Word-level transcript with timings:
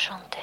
chanter. 0.00 0.40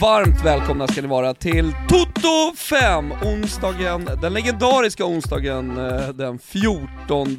Varmt 0.00 0.44
välkomna 0.44 0.86
ska 0.86 1.02
ni 1.02 1.08
vara 1.08 1.34
till 1.34 1.72
Toto 1.88 2.56
5, 2.56 3.12
onsdagen, 3.24 4.08
den 4.22 4.34
legendariska 4.34 5.04
onsdagen 5.06 5.78
eh, 5.78 6.08
den 6.08 6.38
14 6.38 7.36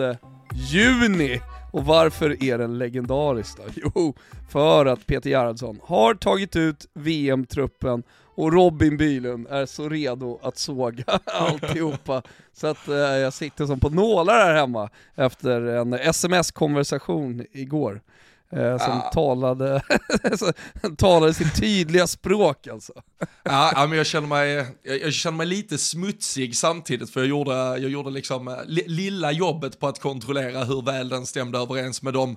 juni. 0.53 1.41
Och 1.71 1.85
varför 1.85 2.43
är 2.43 2.57
den 2.57 2.77
legendarisk 2.77 3.57
då? 3.57 3.63
Jo, 3.95 4.15
för 4.49 4.85
att 4.85 5.05
Peter 5.05 5.29
Gerhardsson 5.29 5.79
har 5.83 6.13
tagit 6.13 6.55
ut 6.55 6.85
VM-truppen 6.93 8.03
och 8.35 8.53
Robin 8.53 8.97
Bylund 8.97 9.47
är 9.49 9.65
så 9.65 9.89
redo 9.89 10.39
att 10.43 10.57
såga 10.57 11.03
alltihopa. 11.25 12.21
Så 12.53 12.67
att 12.67 12.87
eh, 12.87 12.95
jag 12.95 13.33
sitter 13.33 13.65
som 13.65 13.79
på 13.79 13.89
nålar 13.89 14.33
här 14.33 14.53
hemma 14.55 14.89
efter 15.15 15.61
en 15.61 15.93
sms-konversation 15.93 17.45
igår. 17.51 18.01
Eh, 18.51 18.77
som 18.77 18.91
Ah. 18.91 19.11
talade, 19.13 19.81
talade 20.97 21.33
sitt 21.33 21.55
tydliga 21.55 22.07
språk 22.07 22.67
alltså. 22.67 22.93
Ja, 23.43 23.71
ja, 23.75 23.87
men 23.87 23.97
jag 23.97 24.05
känner, 24.07 24.27
mig, 24.27 24.65
jag, 24.83 25.01
jag 25.01 25.13
känner 25.13 25.37
mig 25.37 25.47
lite 25.47 25.77
smutsig 25.77 26.55
samtidigt 26.55 27.09
för 27.09 27.19
jag 27.19 27.29
gjorde, 27.29 27.53
jag 27.53 27.79
gjorde 27.91 28.09
liksom 28.09 28.47
eh, 28.47 28.55
li, 28.65 28.83
lilla 28.87 29.31
jobbet 29.31 29.79
på 29.79 29.87
att 29.87 29.99
kontrollera 29.99 30.63
hur 30.63 30.81
väl 30.81 31.09
den 31.09 31.25
stämde 31.25 31.59
överens 31.59 32.01
med 32.01 32.13
dem. 32.13 32.35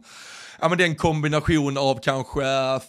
Ja, 0.60 0.68
men 0.68 0.78
den 0.78 0.96
kombination 0.96 1.78
av 1.78 2.00
kanske 2.02 2.40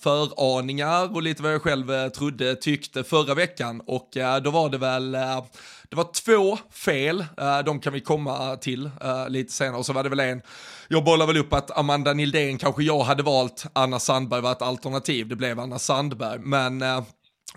föraningar 0.04 1.16
och 1.16 1.22
lite 1.22 1.44
vad 1.44 1.54
jag 1.54 1.62
själv 1.62 1.92
eh, 1.92 2.10
trodde, 2.10 2.56
tyckte 2.56 3.04
förra 3.04 3.34
veckan. 3.34 3.82
Och 3.86 4.18
eh, 4.18 4.38
då 4.38 4.52
var 4.52 4.70
det 4.70 4.78
väl, 4.78 5.16
eh, 5.16 5.46
det 5.90 5.96
var 5.96 6.12
två 6.14 6.58
fel, 6.72 7.26
de 7.66 7.80
kan 7.80 7.94
vi 7.94 8.02
komma 8.02 8.56
till 8.56 8.90
lite 9.28 9.54
senare. 9.54 9.78
Och 9.78 9.86
så 9.86 9.94
var 9.94 10.04
det 10.04 10.09
väl 10.09 10.20
en, 10.20 10.42
jag 10.88 11.04
bollar 11.04 11.28
väl 11.28 11.38
upp 11.38 11.54
att 11.54 11.78
Amanda 11.78 12.14
Nildén 12.14 12.58
kanske 12.58 12.84
jag 12.84 13.04
hade 13.04 13.24
valt, 13.24 13.66
Anna 13.74 14.00
Sandberg 14.00 14.42
var 14.42 14.52
ett 14.52 14.62
alternativ, 14.62 15.28
det 15.28 15.36
blev 15.36 15.59
Anna 15.59 15.80
Sandberg. 15.80 16.40
Men 16.40 16.84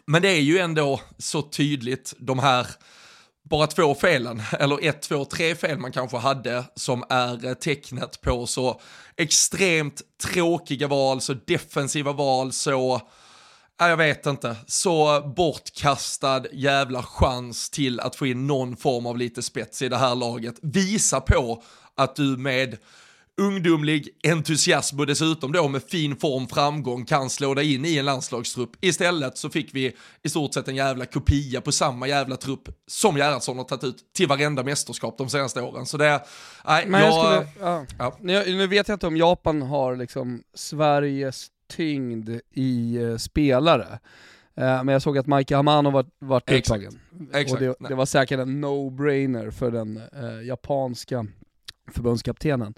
men 0.06 0.22
det 0.22 0.28
är 0.28 0.40
ju 0.40 0.58
ändå 0.58 1.00
så 1.18 1.42
tydligt 1.42 2.14
de 2.18 2.38
här 2.38 2.66
bara 3.50 3.66
två 3.66 3.94
felen, 3.94 4.42
eller 4.58 4.88
ett, 4.88 5.02
två, 5.02 5.24
tre 5.24 5.54
fel 5.54 5.78
man 5.78 5.92
kanske 5.92 6.16
hade 6.16 6.64
som 6.74 7.04
är 7.08 7.46
eh, 7.46 7.54
tecknet 7.54 8.20
på 8.20 8.46
så 8.46 8.80
extremt 9.16 10.02
tråkiga 10.22 10.88
val, 10.88 11.20
så 11.20 11.34
defensiva 11.34 12.12
val, 12.12 12.52
så 12.52 13.00
Ja, 13.82 13.88
jag 13.88 13.96
vet 13.96 14.26
inte, 14.26 14.56
så 14.66 15.20
bortkastad 15.36 16.42
jävla 16.52 17.02
chans 17.02 17.70
till 17.70 18.00
att 18.00 18.16
få 18.16 18.26
in 18.26 18.46
någon 18.46 18.76
form 18.76 19.06
av 19.06 19.18
lite 19.18 19.42
spets 19.42 19.82
i 19.82 19.88
det 19.88 19.96
här 19.96 20.14
laget. 20.14 20.54
Visa 20.62 21.20
på 21.20 21.62
att 21.94 22.16
du 22.16 22.36
med 22.36 22.76
ungdomlig 23.40 24.08
entusiasm 24.22 25.00
och 25.00 25.06
dessutom 25.06 25.52
då 25.52 25.68
med 25.68 25.82
fin 25.82 26.16
form 26.16 26.48
framgång 26.48 27.04
kan 27.04 27.30
slå 27.30 27.54
dig 27.54 27.74
in 27.74 27.84
i 27.84 27.98
en 27.98 28.04
landslagstrupp. 28.04 28.70
Istället 28.80 29.38
så 29.38 29.50
fick 29.50 29.74
vi 29.74 29.96
i 30.22 30.28
stort 30.28 30.54
sett 30.54 30.68
en 30.68 30.76
jävla 30.76 31.06
kopia 31.06 31.60
på 31.60 31.72
samma 31.72 32.08
jävla 32.08 32.36
trupp 32.36 32.68
som 32.86 33.16
Gerhardsson 33.16 33.56
har 33.56 33.64
tagit 33.64 33.84
ut 33.84 33.96
till 34.16 34.28
varenda 34.28 34.62
mästerskap 34.62 35.18
de 35.18 35.30
senaste 35.30 35.62
åren. 35.62 35.86
Så 35.86 35.96
det, 35.96 36.22
nej, 36.66 36.86
Men 36.86 37.00
jag 37.00 37.10
jag, 37.12 37.46
skulle, 37.46 37.66
ja. 37.66 37.86
ja. 37.98 38.16
Nu, 38.20 38.56
nu 38.56 38.66
vet 38.66 38.88
jag 38.88 38.94
inte 38.94 39.06
om 39.06 39.16
Japan 39.16 39.62
har 39.62 39.96
liksom 39.96 40.42
Sveriges 40.54 41.46
tyngd 41.70 42.30
i 42.54 42.96
eh, 42.96 43.16
spelare. 43.16 43.98
Eh, 44.54 44.84
men 44.84 44.88
jag 44.88 45.02
såg 45.02 45.18
att 45.18 45.26
Maika 45.26 45.56
Hamano 45.56 45.90
var, 46.18 46.42
Exakt. 46.46 46.50
uttagen. 46.50 47.00
Exakt. 47.32 47.52
Och 47.52 47.58
det, 47.58 47.88
det 47.88 47.94
var 47.94 48.06
säkert 48.06 48.40
en 48.40 48.64
no-brainer 48.64 49.50
för 49.50 49.70
den 49.70 49.96
eh, 49.96 50.46
japanska 50.46 51.26
förbundskaptenen. 51.92 52.74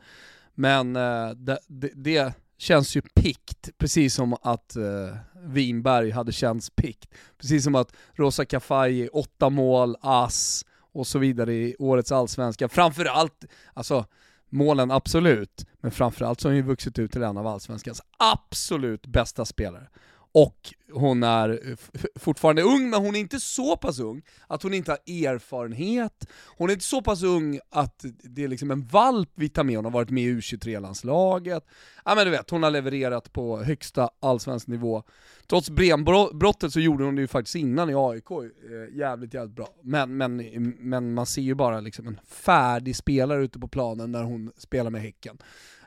Men 0.55 0.97
eh, 0.97 1.31
det, 1.31 1.59
det, 1.67 1.91
det 1.95 2.35
känns 2.59 2.97
ju 2.97 3.01
pikt, 3.01 3.71
precis 3.79 4.15
som 4.15 4.37
att 4.43 4.77
eh, 4.77 5.17
Winberg 5.45 6.11
hade 6.11 6.33
känts 6.33 6.71
pikt. 6.71 7.15
Precis 7.39 7.65
som 7.65 7.75
att 7.75 7.93
Rosa 8.15 8.45
Kafaji, 8.45 9.09
åtta 9.09 9.51
mål, 9.51 9.97
ass 10.01 10.65
och 10.93 11.07
så 11.07 11.19
vidare 11.19 11.55
i 11.55 11.77
årets 11.79 12.13
allsvenska. 12.13 12.69
Framförallt, 12.69 13.45
alltså 13.75 14.07
målen 14.49 14.91
absolut, 14.91 15.67
men 15.81 15.91
framförallt 15.91 16.41
så 16.41 16.49
har 16.49 16.51
han 16.51 16.57
ju 16.57 16.63
vuxit 16.63 16.99
ut 16.99 17.13
till 17.13 17.23
en 17.23 17.37
av 17.37 17.47
allsvenskans 17.47 18.03
absolut 18.17 19.07
bästa 19.07 19.45
spelare. 19.45 19.89
Och 20.35 20.75
hon 20.93 21.23
är 21.23 21.77
fortfarande 22.19 22.63
ung, 22.63 22.91
men 22.91 23.01
hon 23.01 23.17
är 23.17 23.21
inte 23.21 23.41
så 23.41 23.77
pass 23.77 24.01
ung 24.01 24.23
att 24.47 24.63
hon 24.63 24.75
inte 24.75 24.91
har 24.91 24.99
erfarenhet. 25.27 26.29
Hon 26.57 26.69
är 26.69 26.73
inte 26.73 26.85
så 26.85 27.03
pass 27.03 27.23
ung 27.23 27.61
att 27.71 28.05
det 28.23 28.45
är 28.45 28.49
liksom 28.49 28.71
en 28.71 28.87
valp 28.87 29.31
vi 29.35 29.49
tar 29.49 29.65
med, 29.65 29.77
hon 29.77 29.85
har 29.85 29.93
varit 29.93 30.11
med 30.11 30.23
i 30.23 30.35
U23-landslaget. 30.35 31.67
Ja 32.05 32.15
men 32.15 32.25
du 32.25 32.31
vet, 32.31 32.51
hon 32.51 32.63
har 32.63 32.71
levererat 32.71 33.33
på 33.33 33.63
högsta 33.63 34.11
allsvensk 34.21 34.67
nivå. 34.67 35.03
Trots 35.47 35.71
brembrottet 35.71 36.73
så 36.73 36.81
gjorde 36.81 37.05
hon 37.05 37.15
det 37.17 37.21
ju 37.21 37.29
faktiskt 37.29 37.57
innan 37.57 37.91
i 37.91 37.95
AIK, 37.95 38.31
eh, 38.31 38.97
jävligt 38.99 39.35
jävligt 39.35 39.57
bra. 39.57 39.69
Men, 39.83 40.17
men, 40.17 40.37
men 40.79 41.15
man 41.15 41.27
ser 41.27 41.43
ju 41.43 41.55
bara 41.55 41.81
liksom 41.81 42.07
en 42.07 42.19
färdig 42.29 42.97
spelare 42.97 43.45
ute 43.45 43.59
på 43.59 43.69
planen 43.69 44.13
när 44.13 44.23
hon 44.23 44.53
spelar 44.57 44.91
med 44.91 45.03
Häcken. 45.03 45.39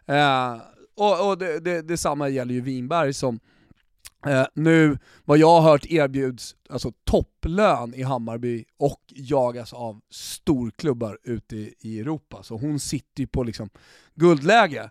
Eh, 0.05 0.57
och 0.95 1.29
och 1.29 1.37
det, 1.37 1.59
det, 1.59 1.81
detsamma 1.81 2.29
gäller 2.29 2.53
ju 2.53 2.61
Winberg 2.61 3.13
som 3.13 3.39
Eh, 4.25 4.45
nu, 4.53 4.97
vad 5.25 5.37
jag 5.37 5.61
har 5.61 5.71
hört 5.71 5.85
erbjuds 5.85 6.55
alltså 6.69 6.91
topplön 7.03 7.93
i 7.93 8.03
Hammarby 8.03 8.65
och 8.77 9.01
jagas 9.07 9.73
av 9.73 10.01
storklubbar 10.09 11.19
ute 11.23 11.55
i, 11.55 11.73
i 11.79 11.99
Europa. 11.99 12.43
Så 12.43 12.57
hon 12.57 12.79
sitter 12.79 13.21
ju 13.21 13.27
på 13.27 13.43
liksom 13.43 13.69
guldläge 14.15 14.89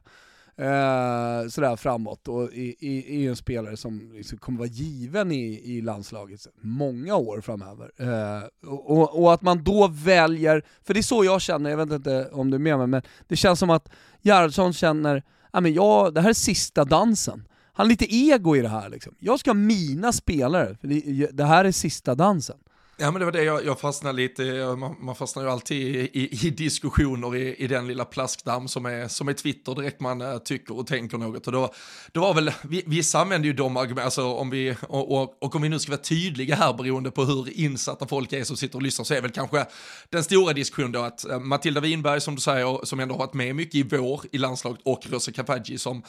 eh, 0.56 1.48
sådär 1.48 1.76
framåt 1.76 2.28
och 2.28 2.42
är, 2.42 3.14
ju 3.18 3.28
en 3.28 3.36
spelare 3.36 3.76
som 3.76 4.12
liksom 4.14 4.38
kommer 4.38 4.58
vara 4.58 4.68
given 4.68 5.32
i, 5.32 5.60
i 5.64 5.80
landslaget 5.80 6.46
många 6.60 7.16
år 7.16 7.40
framöver. 7.40 7.90
Eh, 7.96 8.68
och, 8.70 8.90
och, 8.90 9.22
och 9.22 9.34
att 9.34 9.42
man 9.42 9.64
då 9.64 9.88
väljer, 9.88 10.64
för 10.82 10.94
det 10.94 11.00
är 11.00 11.02
så 11.02 11.24
jag 11.24 11.40
känner, 11.40 11.70
jag 11.70 11.76
vet 11.76 11.92
inte 11.92 12.28
om 12.32 12.50
du 12.50 12.54
är 12.54 12.58
med 12.58 12.78
mig, 12.78 12.86
men 12.86 13.02
det 13.28 13.36
känns 13.36 13.58
som 13.58 13.70
att 13.70 13.88
Gerhardsson 14.22 14.72
känner, 14.72 15.22
ja 15.52 15.60
men 15.60 15.74
jag, 15.74 16.14
det 16.14 16.20
här 16.20 16.30
är 16.30 16.34
sista 16.34 16.84
dansen. 16.84 17.44
Han 17.76 17.86
har 17.86 17.88
lite 17.88 18.14
ego 18.14 18.56
i 18.56 18.60
det 18.60 18.68
här 18.68 18.88
liksom. 18.88 19.14
Jag 19.18 19.40
ska 19.40 19.50
ha 19.50 19.54
mina 19.54 20.12
spelare, 20.12 20.76
för 20.80 20.88
det, 20.88 21.30
det 21.32 21.44
här 21.44 21.64
är 21.64 21.72
sista 21.72 22.14
dansen. 22.14 22.56
Ja 22.96 23.10
men 23.10 23.20
det 23.20 23.24
var 23.24 23.32
det 23.32 23.42
jag, 23.42 23.64
jag 23.64 23.80
fastnade 23.80 24.16
lite, 24.16 24.42
man, 24.78 24.96
man 25.00 25.14
fastnar 25.14 25.42
ju 25.42 25.50
alltid 25.50 25.96
i, 25.96 26.10
i, 26.12 26.46
i 26.46 26.50
diskussioner 26.50 27.36
i, 27.36 27.54
i 27.54 27.66
den 27.66 27.86
lilla 27.86 28.04
plaskdamm 28.04 28.68
som 28.68 28.86
är, 28.86 29.08
som 29.08 29.28
är 29.28 29.32
Twitter 29.32 29.74
direkt 29.74 30.00
man 30.00 30.20
äh, 30.20 30.38
tycker 30.38 30.78
och 30.78 30.86
tänker 30.86 31.18
något. 31.18 31.46
Och 31.46 31.52
då, 31.52 31.72
då 32.12 32.20
var 32.20 32.34
väl, 32.34 32.52
vi, 32.62 32.82
vissa 32.86 33.18
använder 33.18 33.46
ju 33.46 33.52
de 33.52 33.76
argument, 33.76 34.04
alltså 34.04 34.24
om 34.24 34.50
vi, 34.50 34.76
och, 34.88 35.22
och, 35.22 35.42
och 35.42 35.54
om 35.54 35.62
vi 35.62 35.68
nu 35.68 35.78
ska 35.78 35.92
vara 35.92 36.02
tydliga 36.02 36.56
här 36.56 36.72
beroende 36.72 37.10
på 37.10 37.24
hur 37.24 37.58
insatta 37.58 38.06
folk 38.06 38.32
är 38.32 38.44
som 38.44 38.56
sitter 38.56 38.76
och 38.76 38.82
lyssnar 38.82 39.04
så 39.04 39.14
är 39.14 39.20
väl 39.20 39.30
kanske 39.30 39.66
den 40.08 40.24
stora 40.24 40.52
diskussionen 40.52 40.92
då 40.92 41.00
att 41.02 41.30
äh, 41.30 41.40
Matilda 41.40 41.80
Winberg 41.80 42.20
som 42.20 42.34
du 42.34 42.40
säger, 42.40 42.84
som 42.84 43.00
ändå 43.00 43.14
har 43.14 43.18
varit 43.18 43.34
med 43.34 43.56
mycket 43.56 43.74
i 43.74 43.82
vår 43.82 44.20
i 44.32 44.38
landslaget 44.38 44.80
och 44.84 45.06
Rosa 45.10 45.32
Kafaji 45.32 45.78
som, 45.78 46.02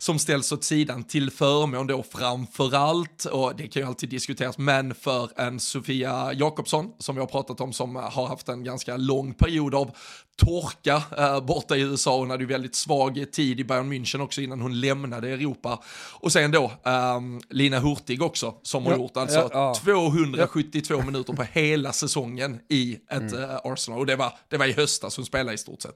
som 0.00 0.18
ställs 0.18 0.52
åt 0.52 0.64
sidan 0.64 1.04
till 1.04 1.30
förmån 1.30 1.86
då 1.86 2.02
framförallt, 2.02 3.24
och 3.24 3.56
det 3.56 3.68
kan 3.68 3.82
ju 3.82 3.88
alltid 3.88 4.08
diskuteras, 4.08 4.58
men 4.58 4.94
för 4.94 5.30
en 5.36 5.60
Sofia 5.60 6.32
Jakobsson 6.32 6.90
som 6.98 7.14
vi 7.14 7.20
har 7.20 7.26
pratat 7.26 7.60
om 7.60 7.72
som 7.72 7.96
har 7.96 8.26
haft 8.26 8.48
en 8.48 8.64
ganska 8.64 8.96
lång 8.96 9.34
period 9.34 9.74
av 9.74 9.90
torka 10.36 11.02
eh, 11.18 11.40
borta 11.40 11.76
i 11.76 11.80
USA. 11.80 12.18
Hon 12.18 12.30
hade 12.30 12.42
ju 12.42 12.48
väldigt 12.48 12.74
svag 12.74 13.24
tid 13.32 13.60
i 13.60 13.64
Bayern 13.64 13.92
München 13.92 14.20
också 14.22 14.40
innan 14.40 14.60
hon 14.60 14.80
lämnade 14.80 15.28
Europa. 15.30 15.82
Och 16.12 16.32
sen 16.32 16.50
då 16.50 16.72
ehm, 16.84 17.40
Lina 17.50 17.78
Hurtig 17.78 18.22
också 18.22 18.54
som 18.62 18.84
har 18.84 18.92
Ja, 18.92 18.98
gjort 18.98 19.16
alltså 19.16 19.38
ja, 19.38 19.48
ja. 19.52 19.74
272 19.74 21.02
minuter 21.02 21.32
på 21.32 21.42
hela 21.42 21.92
säsongen 21.92 22.60
i 22.68 22.94
ett 23.10 23.32
Mm. 23.32 23.50
eh, 23.50 23.56
Arsenal. 23.64 24.00
Och 24.00 24.06
det 24.06 24.16
var, 24.16 24.32
det 24.48 24.56
var 24.56 24.66
i 24.66 24.72
höstas 24.72 25.16
hon 25.16 25.26
spelade 25.26 25.54
i 25.54 25.58
stort 25.58 25.82
sett. 25.82 25.94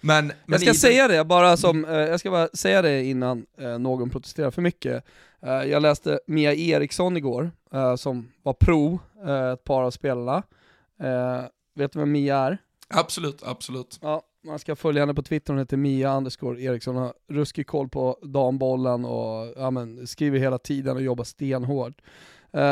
Men, 0.00 0.26
men 0.26 0.34
Jag 0.46 0.60
ska 0.60 0.70
i- 0.70 0.74
säga 0.74 1.08
det, 1.08 1.24
bara 1.24 1.56
som, 1.56 1.84
eh, 1.84 1.94
jag 1.96 2.20
ska 2.20 2.30
bara 2.30 2.48
säga 2.48 2.82
det 2.82 3.04
innan 3.04 3.46
eh, 3.58 3.78
någon 3.78 4.10
protesterar 4.10 4.50
för 4.50 4.62
mycket. 4.62 5.04
Eh, 5.42 5.50
jag 5.52 5.82
läste 5.82 6.20
Mia 6.26 6.54
Eriksson 6.54 7.16
igår, 7.16 7.50
eh, 7.72 7.96
som 7.96 8.28
var 8.42 8.52
pro, 8.52 8.98
eh, 9.26 9.50
ett 9.52 9.64
par 9.64 9.82
av 9.82 9.90
spelarna. 9.90 10.42
Eh, 11.00 11.44
vet 11.74 11.92
du 11.92 11.98
vem 11.98 12.12
Mia 12.12 12.36
är? 12.38 12.58
Absolut, 12.88 13.42
absolut. 13.46 13.98
Ja, 14.02 14.22
man 14.44 14.58
ska 14.58 14.76
följa 14.76 15.02
henne 15.02 15.14
på 15.14 15.22
Twitter, 15.22 15.52
hon 15.52 15.58
heter 15.58 15.76
Mia 15.76 16.16
underscore 16.16 16.62
Eriksson, 16.62 16.96
har 16.96 17.12
ruskig 17.28 17.66
koll 17.66 17.88
på 17.88 18.18
dambollen 18.22 19.04
och 19.04 19.52
ja, 19.56 19.70
men, 19.70 20.06
skriver 20.06 20.38
hela 20.38 20.58
tiden 20.58 20.96
och 20.96 21.02
jobbar 21.02 21.24
stenhårt. 21.24 21.94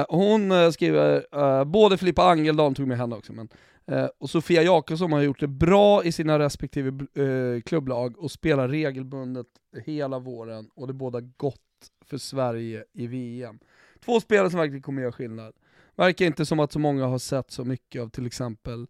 Hon 0.09 0.73
skriver, 0.73 1.65
både 1.65 1.99
Filippa 1.99 2.23
Angeldal 2.23 2.75
tog 2.75 2.89
med 2.89 2.99
henne 2.99 3.17
också, 3.17 3.33
men, 3.33 3.49
eh, 3.87 4.09
och 4.19 4.31
Sofia 4.31 4.63
Jakobsson 4.63 5.13
har 5.13 5.23
gjort 5.23 5.41
det 5.41 5.49
bra 5.49 6.05
i 6.05 6.13
sina 6.13 6.39
respektive 6.39 6.89
eh, 7.15 7.63
klubblag 7.63 8.19
och 8.19 8.31
spelar 8.31 8.69
regelbundet 8.69 9.47
hela 9.85 10.19
våren 10.19 10.71
och 10.75 10.87
det 10.87 10.93
båda 10.93 11.21
gott 11.21 11.61
för 12.05 12.19
Sverige 12.19 12.85
i 12.93 13.07
VM. 13.07 13.59
Två 14.05 14.21
spelare 14.21 14.51
som 14.51 14.59
verkligen 14.59 14.83
kommer 14.83 15.03
göra 15.03 15.13
skillnad. 15.13 15.55
Verkar 15.97 16.25
inte 16.27 16.47
som 16.47 16.61
att 16.61 16.73
så 16.73 16.79
många 16.79 17.07
har 17.07 17.19
sett 17.19 17.51
så 17.51 17.65
mycket 17.65 18.03
av 18.03 18.09
till 18.09 18.27
exempel 18.27 18.87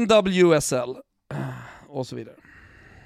NWSL 0.00 0.96
och 1.88 2.06
så 2.06 2.16
vidare. 2.16 2.36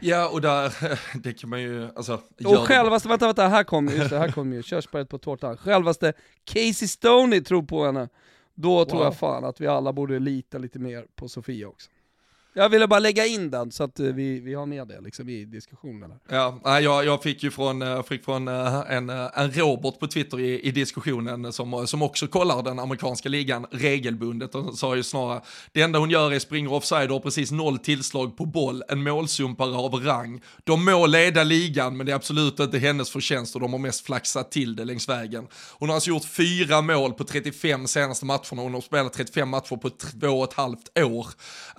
Ja, 0.01 0.29
och 0.29 0.41
där, 0.41 0.73
det 1.23 1.33
kan 1.33 1.51
man 1.51 1.63
ju, 1.63 1.89
alltså. 1.97 2.21
Och 2.45 2.59
självaste, 2.59 3.09
vänta, 3.09 3.27
vänta, 3.27 3.49
här 3.49 3.65
kommer 3.65 3.93
just 3.93 4.11
det, 4.11 4.19
här 4.19 4.33
kommer 4.33 4.57
ju 4.57 4.63
körsbäret 4.63 5.09
på 5.09 5.19
tårtan. 5.19 5.57
Självaste 5.57 6.13
Casey 6.45 6.89
Stoney 6.89 7.41
tror 7.41 7.63
på 7.63 7.85
henne. 7.85 8.09
Då 8.55 8.75
wow. 8.75 8.85
tror 8.85 9.05
jag 9.05 9.17
fan 9.17 9.45
att 9.45 9.61
vi 9.61 9.67
alla 9.67 9.93
borde 9.93 10.19
lita 10.19 10.59
lite 10.59 10.79
mer 10.79 11.07
på 11.15 11.29
Sofia 11.29 11.69
också. 11.69 11.91
Jag 12.55 12.69
ville 12.69 12.87
bara 12.87 13.01
lägga 13.01 13.27
in 13.27 13.51
den 13.51 13.73
så 13.73 13.85
att 13.85 14.01
eh, 14.01 14.07
vi, 14.07 14.41
vi 14.41 14.55
har 14.55 14.67
med 14.67 14.89
det 14.89 15.01
liksom, 15.01 15.29
i 15.29 15.45
diskussionen. 15.45 16.13
Ja, 16.29 16.81
jag, 16.81 17.05
jag 17.05 17.23
fick 17.23 17.43
ju 17.43 17.51
från, 17.51 17.83
eh, 17.83 18.03
fick 18.03 18.25
från 18.25 18.49
eh, 18.49 18.81
en, 18.89 19.11
en 19.11 19.53
Robert 19.53 19.99
på 20.01 20.07
Twitter 20.07 20.41
i, 20.41 20.61
i 20.61 20.71
diskussionen 20.71 21.53
som, 21.53 21.87
som 21.87 22.03
också 22.03 22.27
kollar 22.27 22.63
den 22.63 22.79
amerikanska 22.79 23.29
ligan 23.29 23.67
regelbundet 23.71 24.55
och 24.55 24.79
sa 24.79 24.97
ju 24.97 25.03
snarare 25.03 25.41
det 25.73 25.83
enda 25.83 25.99
hon 25.99 26.11
gör 26.11 26.33
är 26.33 26.39
springer 26.39 26.73
offside 26.73 27.11
och 27.11 27.15
har 27.15 27.21
precis 27.21 27.51
noll 27.51 27.79
tillslag 27.79 28.37
på 28.37 28.47
boll, 28.47 28.83
en 28.89 29.03
målsumpare 29.03 29.77
av 29.77 29.95
rang. 29.95 30.43
De 30.65 30.85
må 30.85 31.07
leda 31.07 31.45
ligan 31.45 31.97
men 31.97 32.07
det 32.07 32.13
är 32.13 32.17
absolut 32.17 32.61
inte 32.61 32.79
hennes 32.79 33.11
förtjänst 33.11 33.55
och 33.55 33.61
de 33.61 33.73
har 33.73 33.81
mest 33.81 34.07
flaxat 34.07 34.51
till 34.51 34.77
det 34.77 34.85
längs 34.85 35.09
vägen. 35.09 35.47
Hon 35.79 35.89
har 35.89 35.95
alltså 35.95 36.11
gjort 36.11 36.25
fyra 36.25 36.81
mål 36.81 37.13
på 37.13 37.25
35 37.25 37.87
senaste 37.87 38.27
matcherna, 38.27 38.63
hon 38.63 38.75
har 38.75 38.81
spelat 38.81 39.13
35 39.13 39.49
matcher 39.49 39.77
på 39.77 39.91
två 39.91 40.29
och 40.29 40.45
ett 40.45 40.55
halvt 40.55 40.99
år. 40.99 41.27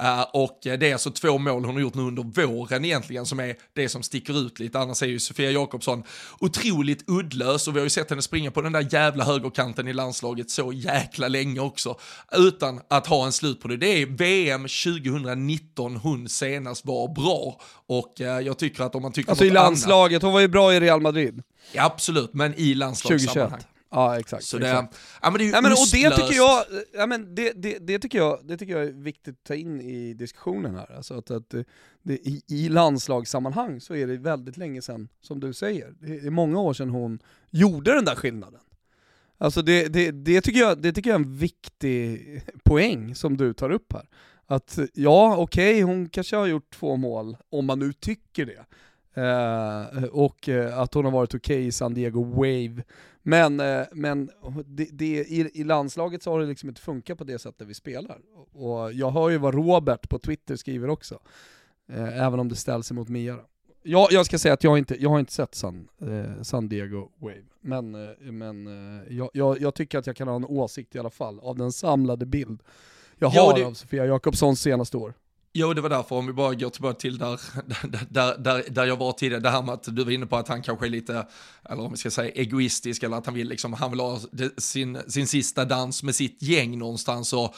Uh, 0.01 0.21
och 0.33 0.62
det 0.63 0.89
är 0.89 0.93
alltså 0.93 1.11
två 1.11 1.37
mål 1.37 1.65
hon 1.65 1.75
har 1.75 1.81
gjort 1.81 1.93
nu 1.93 2.01
under 2.01 2.23
våren 2.23 2.85
egentligen 2.85 3.25
som 3.25 3.39
är 3.39 3.55
det 3.73 3.89
som 3.89 4.03
sticker 4.03 4.47
ut 4.47 4.59
lite. 4.59 4.79
Annars 4.79 5.03
är 5.03 5.07
ju 5.07 5.19
Sofia 5.19 5.51
Jakobsson 5.51 6.03
otroligt 6.39 7.09
uddlös 7.09 7.67
och 7.67 7.75
vi 7.75 7.79
har 7.79 7.85
ju 7.85 7.89
sett 7.89 8.09
henne 8.09 8.21
springa 8.21 8.51
på 8.51 8.61
den 8.61 8.71
där 8.71 8.87
jävla 8.91 9.23
högerkanten 9.23 9.87
i 9.87 9.93
landslaget 9.93 10.49
så 10.49 10.73
jäkla 10.73 11.27
länge 11.27 11.59
också. 11.59 11.99
Utan 12.31 12.81
att 12.87 13.07
ha 13.07 13.25
en 13.25 13.31
slut 13.31 13.61
på 13.61 13.67
det. 13.67 13.77
Det 13.77 14.01
är 14.01 14.05
VM 14.05 14.61
2019 14.61 15.95
hon 15.95 16.29
senast 16.29 16.85
var 16.85 17.07
bra. 17.07 17.61
Och 17.87 18.21
eh, 18.21 18.39
jag 18.39 18.57
tycker 18.57 18.83
att 18.83 18.95
om 18.95 19.01
man 19.01 19.11
tycker 19.11 19.29
Alltså 19.29 19.45
i 19.45 19.49
landslaget, 19.49 20.15
annat, 20.15 20.23
hon 20.23 20.33
var 20.33 20.39
ju 20.39 20.47
bra 20.47 20.73
i 20.73 20.79
Real 20.79 21.01
Madrid. 21.01 21.43
Ja, 21.71 21.85
absolut, 21.85 22.33
men 22.33 22.53
i 22.55 22.73
landslagssammanhang. 22.73 23.61
2021. 23.93 24.13
Ja 24.13 24.19
exakt. 24.19 24.43
Så 24.43 24.57
exakt. 24.57 24.91
Det, 24.91 24.97
ja, 25.21 25.29
men 25.31 25.37
det 25.37 25.43
är 25.43 25.45
ju 25.45 25.51
ja, 25.51 25.61
men, 25.61 25.71
och 25.71 25.77
det 25.91 26.09
tycker 26.09 26.35
jag, 26.35 26.63
ja, 26.93 27.05
men 27.05 27.35
det, 27.35 27.53
det, 27.55 27.77
det, 27.79 27.99
tycker 27.99 28.17
jag, 28.17 28.39
det 28.43 28.57
tycker 28.57 28.77
jag 28.77 28.87
är 28.87 28.91
viktigt 28.91 29.35
att 29.37 29.43
ta 29.43 29.55
in 29.55 29.81
i 29.81 30.13
diskussionen 30.13 30.75
här. 30.75 30.95
Alltså 30.95 31.13
att, 31.13 31.31
att 31.31 31.49
det, 32.03 32.13
i, 32.13 32.41
i 32.47 32.69
landslagssammanhang 32.69 33.81
så 33.81 33.95
är 33.95 34.07
det 34.07 34.17
väldigt 34.17 34.57
länge 34.57 34.81
sedan, 34.81 35.09
som 35.21 35.39
du 35.39 35.53
säger, 35.53 35.93
det 35.99 36.27
är 36.27 36.29
många 36.29 36.59
år 36.59 36.73
sedan 36.73 36.89
hon 36.89 37.19
gjorde 37.49 37.93
den 37.93 38.05
där 38.05 38.15
skillnaden. 38.15 38.59
Alltså 39.37 39.61
det, 39.61 39.87
det, 39.87 40.11
det, 40.11 40.41
tycker 40.41 40.59
jag, 40.59 40.81
det 40.81 40.93
tycker 40.93 41.09
jag 41.09 41.21
är 41.21 41.25
en 41.25 41.37
viktig 41.37 42.41
poäng 42.63 43.15
som 43.15 43.37
du 43.37 43.53
tar 43.53 43.69
upp 43.69 43.93
här. 43.93 44.07
Att 44.45 44.79
ja, 44.93 45.37
okej, 45.37 45.73
okay, 45.73 45.83
hon 45.83 46.09
kanske 46.09 46.35
har 46.35 46.45
gjort 46.45 46.73
två 46.73 46.97
mål, 46.97 47.37
om 47.49 47.65
man 47.65 47.79
nu 47.79 47.93
tycker 47.93 48.45
det. 48.45 48.65
Uh, 49.17 50.03
och 50.03 50.47
uh, 50.47 50.79
att 50.79 50.93
hon 50.93 51.05
har 51.05 51.11
varit 51.11 51.35
okej 51.35 51.55
okay 51.55 51.67
i 51.67 51.71
San 51.71 51.93
Diego 51.93 52.23
Wave. 52.23 52.83
Men, 53.23 53.59
uh, 53.59 53.85
men 53.91 54.29
det, 54.65 54.87
det, 54.91 55.05
i, 55.05 55.51
i, 55.53 55.63
landslaget 55.63 56.23
så 56.23 56.31
har 56.31 56.39
det 56.39 56.45
liksom 56.45 56.69
inte 56.69 56.81
funkat 56.81 57.17
på 57.17 57.23
det 57.23 57.39
sättet 57.39 57.67
vi 57.67 57.73
spelar. 57.73 58.17
Och 58.51 58.93
jag 58.93 59.11
hör 59.11 59.29
ju 59.29 59.37
vad 59.37 59.53
Robert 59.53 60.09
på 60.09 60.19
Twitter 60.19 60.55
skriver 60.55 60.89
också, 60.89 61.19
även 62.13 62.39
om 62.39 62.49
det 62.49 62.55
ställs 62.55 62.91
emot 62.91 63.09
Mia. 63.09 63.39
Jag, 63.83 64.07
jag 64.11 64.25
ska 64.25 64.39
säga 64.39 64.53
att 64.53 64.63
jag 64.63 64.77
inte, 64.77 65.01
jag 65.01 65.09
har 65.09 65.19
inte 65.19 65.33
sett 65.33 65.55
San, 65.55 65.87
San 66.41 66.69
Diego 66.69 67.09
Wave, 67.17 67.43
men, 67.61 67.91
men 68.19 68.65
jag, 69.09 69.29
jag, 69.33 69.61
jag, 69.61 69.75
tycker 69.75 69.99
att 69.99 70.07
jag 70.07 70.15
kan 70.15 70.27
ha 70.27 70.35
en 70.35 70.45
åsikt 70.45 70.95
i 70.95 70.99
alla 70.99 71.09
fall 71.09 71.39
av 71.39 71.57
den 71.57 71.71
samlade 71.71 72.25
bild 72.25 72.63
jag 73.23 73.29
har 73.29 73.51
ja, 73.51 73.53
det... 73.57 73.65
av 73.65 73.73
Sofia 73.73 74.05
Jakobssons 74.05 74.61
senaste 74.61 74.97
år. 74.97 75.13
Jo, 75.55 75.73
det 75.73 75.81
var 75.81 75.89
därför, 75.89 76.15
om 76.15 76.27
vi 76.27 76.33
bara 76.33 76.53
går 76.53 76.69
tillbaka 76.69 76.99
till 76.99 77.17
där, 77.17 77.39
där, 78.09 78.37
där, 78.37 78.63
där 78.69 78.85
jag 78.85 78.97
var 78.97 79.11
tidigare, 79.11 79.41
det 79.41 79.49
här 79.49 79.61
med 79.61 79.73
att 79.73 79.95
du 79.95 80.03
var 80.03 80.11
inne 80.11 80.25
på 80.25 80.37
att 80.37 80.47
han 80.47 80.61
kanske 80.61 80.85
är 80.85 80.89
lite, 80.89 81.27
eller 81.69 81.83
om 81.83 81.91
vi 81.91 81.97
ska 81.97 82.11
säga 82.11 82.31
egoistisk, 82.31 83.03
eller 83.03 83.17
att 83.17 83.25
han 83.25 83.35
vill 83.35 83.49
liksom, 83.49 83.73
han 83.73 83.91
vill 83.91 83.99
ha 83.99 84.19
sin, 84.57 84.99
sin 85.07 85.27
sista 85.27 85.65
dans 85.65 86.03
med 86.03 86.15
sitt 86.15 86.41
gäng 86.41 86.77
någonstans. 86.77 87.33
Och 87.33 87.55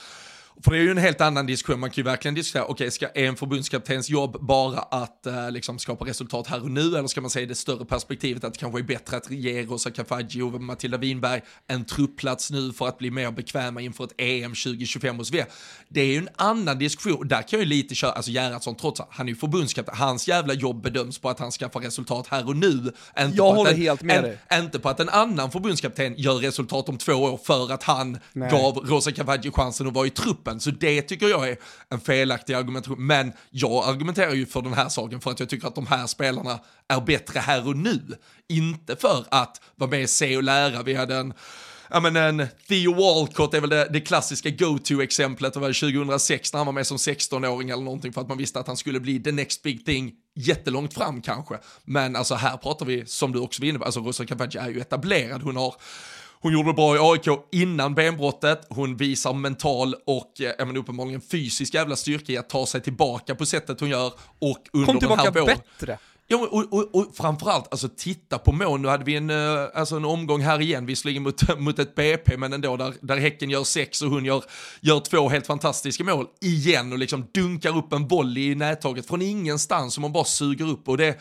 för 0.63 0.71
det 0.71 0.77
är 0.77 0.81
ju 0.81 0.91
en 0.91 0.97
helt 0.97 1.21
annan 1.21 1.45
diskussion, 1.45 1.79
man 1.79 1.89
kan 1.89 1.95
ju 1.95 2.03
verkligen 2.03 2.35
diskutera, 2.35 2.63
okej, 2.63 2.73
okay, 2.73 2.91
ska 2.91 3.07
en 3.07 3.35
förbundskaptens 3.35 4.09
jobb 4.09 4.37
bara 4.41 4.79
att 4.79 5.27
uh, 5.27 5.51
liksom 5.51 5.79
skapa 5.79 6.05
resultat 6.05 6.47
här 6.47 6.63
och 6.63 6.71
nu, 6.71 6.97
eller 6.97 7.07
ska 7.07 7.21
man 7.21 7.29
säga 7.29 7.45
det 7.45 7.55
större 7.55 7.85
perspektivet 7.85 8.43
att 8.43 8.53
det 8.53 8.59
kanske 8.59 8.79
är 8.79 8.83
bättre 8.83 9.17
att 9.17 9.31
ge 9.31 9.63
Rosa 9.63 9.91
Kafaji 9.91 10.41
och 10.41 10.61
Matilda 10.61 10.97
Winberg 10.97 11.41
en 11.67 11.85
truppplats 11.85 12.51
nu 12.51 12.73
för 12.73 12.87
att 12.87 12.97
bli 12.97 13.11
mer 13.11 13.31
bekväma 13.31 13.81
inför 13.81 14.03
ett 14.03 14.13
EM 14.17 14.51
2025 14.51 15.17
hos 15.17 15.31
V. 15.31 15.45
Det 15.89 16.01
är 16.01 16.05
ju 16.05 16.17
en 16.17 16.29
annan 16.35 16.79
diskussion, 16.79 17.27
där 17.27 17.41
kan 17.41 17.59
jag 17.59 17.59
ju 17.59 17.65
lite 17.65 17.95
köra, 17.95 18.11
alltså 18.11 18.31
Gerhardsson 18.31 18.75
trots 18.75 18.99
att 18.99 19.07
han 19.11 19.25
är 19.25 19.29
ju 19.29 19.35
förbundskapten, 19.35 19.95
hans 19.97 20.27
jävla 20.27 20.53
jobb 20.53 20.83
bedöms 20.83 21.19
på 21.19 21.29
att 21.29 21.39
han 21.39 21.51
skaffar 21.51 21.79
resultat 21.79 22.27
här 22.27 22.47
och 22.47 22.55
nu. 22.55 22.91
Inte 23.19 23.37
jag 23.37 23.53
håller 23.53 23.71
en, 23.71 23.77
helt 23.77 24.01
med 24.01 24.17
en, 24.17 24.23
dig. 24.23 24.39
Inte 24.53 24.79
på 24.79 24.89
att 24.89 24.99
en 24.99 25.09
annan 25.09 25.51
förbundskapten 25.51 26.15
gör 26.17 26.35
resultat 26.35 26.89
om 26.89 26.97
två 26.97 27.13
år 27.13 27.39
för 27.43 27.73
att 27.73 27.83
han 27.83 28.19
Nej. 28.33 28.51
gav 28.51 28.77
Rosa 28.77 29.11
Kafaji 29.11 29.51
chansen 29.51 29.87
att 29.87 29.93
vara 29.93 30.07
i 30.07 30.09
trupp 30.09 30.44
gruppen. 30.45 30.59
Så 30.59 30.71
det 30.71 31.01
tycker 31.01 31.27
jag 31.27 31.49
är 31.49 31.57
en 31.89 31.99
felaktig 31.99 32.53
argumentation. 32.53 33.07
Men 33.07 33.33
jag 33.49 33.89
argumenterar 33.89 34.33
ju 34.33 34.45
för 34.45 34.61
den 34.61 34.73
här 34.73 34.89
saken 34.89 35.21
för 35.21 35.31
att 35.31 35.39
jag 35.39 35.49
tycker 35.49 35.67
att 35.67 35.75
de 35.75 35.87
här 35.87 36.07
spelarna 36.07 36.59
är 36.87 37.01
bättre 37.01 37.39
här 37.39 37.67
och 37.67 37.77
nu. 37.77 38.01
Inte 38.49 38.95
för 38.95 39.25
att 39.31 39.61
vara 39.75 39.89
med, 39.89 40.09
se 40.09 40.37
och 40.37 40.43
lära. 40.43 40.83
Vi 40.83 40.93
hade 40.93 41.15
en 41.15 41.33
ja 41.89 41.99
men 41.99 42.15
en 42.15 42.47
Theo 42.67 42.93
Walcott 42.93 43.53
är 43.53 43.61
väl 43.61 43.69
det, 43.69 43.89
det 43.93 44.01
klassiska 44.01 44.49
go-to-exemplet, 44.49 45.53
det 45.53 45.59
var 45.59 45.67
2006 45.67 46.53
när 46.53 46.57
han 46.57 46.65
var 46.65 46.73
med 46.73 46.87
som 46.87 46.97
16-åring 46.97 47.69
eller 47.69 47.83
någonting 47.83 48.13
för 48.13 48.21
att 48.21 48.27
man 48.27 48.37
visste 48.37 48.59
att 48.59 48.67
han 48.67 48.77
skulle 48.77 48.99
bli 48.99 49.19
the 49.23 49.31
next 49.31 49.63
big 49.63 49.85
thing 49.85 50.13
jättelångt 50.35 50.93
fram 50.93 51.21
kanske. 51.21 51.57
Men 51.83 52.15
alltså 52.15 52.35
här 52.35 52.57
pratar 52.57 52.85
vi, 52.85 53.05
som 53.05 53.31
du 53.31 53.39
också 53.39 53.61
var 53.61 53.69
inne 53.69 53.79
på, 53.79 53.85
alltså 53.85 53.99
Rosa 53.99 54.25
Cavaggi 54.25 54.57
är 54.57 54.69
ju 54.69 54.79
etablerad, 54.79 55.41
hon 55.41 55.57
har 55.57 55.75
hon 56.45 56.53
gjorde 56.53 56.69
det 56.69 56.73
bra 56.73 56.95
i 56.95 56.99
AIK 56.99 57.39
innan 57.51 57.95
benbrottet, 57.95 58.61
hon 58.69 58.97
visar 58.97 59.33
mental 59.33 59.95
och 60.05 60.41
eh, 60.41 60.65
men 60.65 60.77
uppenbarligen 60.77 61.21
fysisk 61.21 61.73
jävla 61.73 61.95
styrka 61.95 62.33
i 62.33 62.37
att 62.37 62.49
ta 62.49 62.65
sig 62.65 62.81
tillbaka 62.81 63.35
på 63.35 63.45
sättet 63.45 63.79
hon 63.79 63.89
gör 63.89 64.13
och 64.39 64.57
under 64.73 64.85
Kom 64.85 64.99
tillbaka 64.99 65.31
den 65.31 65.47
här 65.47 65.55
bättre. 65.55 65.97
Ja, 66.27 66.37
och, 66.37 66.73
och, 66.73 66.95
och 66.95 67.15
framförallt, 67.15 67.67
alltså 67.71 67.89
titta 67.97 68.37
på 68.37 68.51
mål. 68.51 68.79
Nu 68.79 68.87
hade 68.87 69.03
vi 69.03 69.15
en, 69.15 69.29
uh, 69.29 69.67
alltså 69.73 69.95
en 69.95 70.05
omgång 70.05 70.41
här 70.41 70.61
igen, 70.61 70.85
visserligen 70.85 71.23
mot, 71.23 71.59
mot 71.59 71.79
ett 71.79 71.95
BP, 71.95 72.37
men 72.37 72.53
ändå 72.53 72.77
där, 72.77 72.93
där 73.01 73.17
Häcken 73.17 73.49
gör 73.49 73.63
sex 73.63 74.01
och 74.01 74.09
hon 74.09 74.25
gör, 74.25 74.43
gör 74.81 74.99
två 74.99 75.29
helt 75.29 75.47
fantastiska 75.47 76.03
mål 76.03 76.25
igen 76.41 76.91
och 76.91 76.99
liksom 76.99 77.27
dunkar 77.33 77.77
upp 77.77 77.93
en 77.93 78.07
boll 78.07 78.37
i 78.37 78.55
nättaget 78.55 79.07
från 79.07 79.21
ingenstans 79.21 79.93
som 79.93 80.01
man 80.01 80.11
bara 80.11 80.23
suger 80.23 80.69
upp. 80.69 80.89
Och 80.89 80.97
det, 80.97 81.19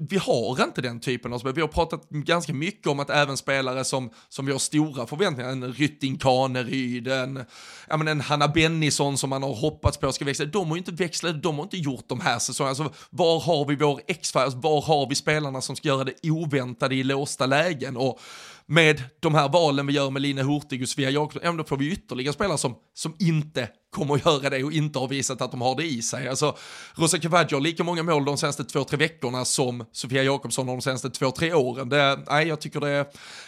vi 0.00 0.16
har 0.16 0.64
inte 0.64 0.82
den 0.82 1.00
typen 1.00 1.32
av 1.32 1.38
spel. 1.38 1.52
Vi 1.52 1.60
har 1.60 1.68
pratat 1.68 2.08
ganska 2.08 2.52
mycket 2.52 2.86
om 2.86 3.00
att 3.00 3.10
även 3.10 3.36
spelare 3.36 3.84
som, 3.84 4.10
som 4.28 4.46
vi 4.46 4.52
har 4.52 4.58
stora 4.58 5.06
förväntningar, 5.06 5.50
en 5.50 5.72
Rytting 5.72 6.18
Kaneryd, 6.18 7.08
en, 7.08 7.44
ja, 7.88 7.96
men 7.96 8.08
en 8.08 8.20
Hanna 8.20 8.48
Bennison 8.48 9.18
som 9.18 9.30
man 9.30 9.42
har 9.42 9.54
hoppats 9.54 9.98
på 9.98 10.12
ska 10.12 10.24
växla, 10.24 10.44
de 10.44 10.68
har 10.68 10.76
ju 10.76 10.78
inte 10.78 10.92
växlat, 10.92 11.42
de 11.42 11.56
har 11.56 11.62
inte 11.62 11.76
gjort 11.76 12.08
de 12.08 12.20
här 12.20 12.38
säsongerna. 12.38 12.70
Alltså, 12.70 13.06
var 13.10 13.40
har 13.40 13.64
vi 13.64 13.76
vår 13.76 14.00
X-Files, 14.06 14.44
alltså, 14.44 14.58
var 14.58 14.82
har 14.82 15.08
vi 15.08 15.14
spelarna 15.14 15.60
som 15.60 15.76
ska 15.76 15.88
göra 15.88 16.04
det 16.04 16.30
oväntade 16.30 16.94
i 16.94 17.02
låsta 17.02 17.46
lägen? 17.46 17.96
Och 17.96 18.20
med 18.70 19.02
de 19.20 19.34
här 19.34 19.48
valen 19.48 19.86
vi 19.86 19.92
gör 19.92 20.10
med 20.10 20.22
Line 20.22 20.38
Hurtig 20.38 20.82
och 20.82 20.88
Svea 20.88 21.10
Jakobsson, 21.10 21.42
ja, 21.44 21.52
då 21.52 21.64
får 21.64 21.76
vi 21.76 21.92
ytterligare 21.92 22.32
spelare 22.32 22.58
som, 22.58 22.74
som 22.94 23.16
inte 23.18 23.68
kommer 23.90 24.14
att 24.14 24.24
göra 24.24 24.50
det 24.50 24.64
och 24.64 24.72
inte 24.72 24.98
har 24.98 25.08
visat 25.08 25.42
att 25.42 25.50
de 25.50 25.60
har 25.60 25.76
det 25.76 25.84
i 25.84 26.02
sig. 26.02 26.28
Alltså, 26.28 26.56
Rosa 26.94 27.18
Cavaggio 27.18 27.56
har 27.56 27.60
lika 27.60 27.84
många 27.84 28.02
mål 28.02 28.24
de 28.24 28.36
senaste 28.36 28.64
två, 28.64 28.84
tre 28.84 28.96
veckorna 28.96 29.44
som 29.44 29.84
Sofia 29.92 30.22
Jakobsson 30.22 30.68
har 30.68 30.74
de 30.74 30.82
senaste 30.82 31.10
två, 31.10 31.30
tre 31.30 31.52
åren. 31.54 31.88
Det, 31.88 32.18
nej, 32.28 32.48
jag 32.48 32.60
tycker 32.60 32.80
det, 32.80 33.06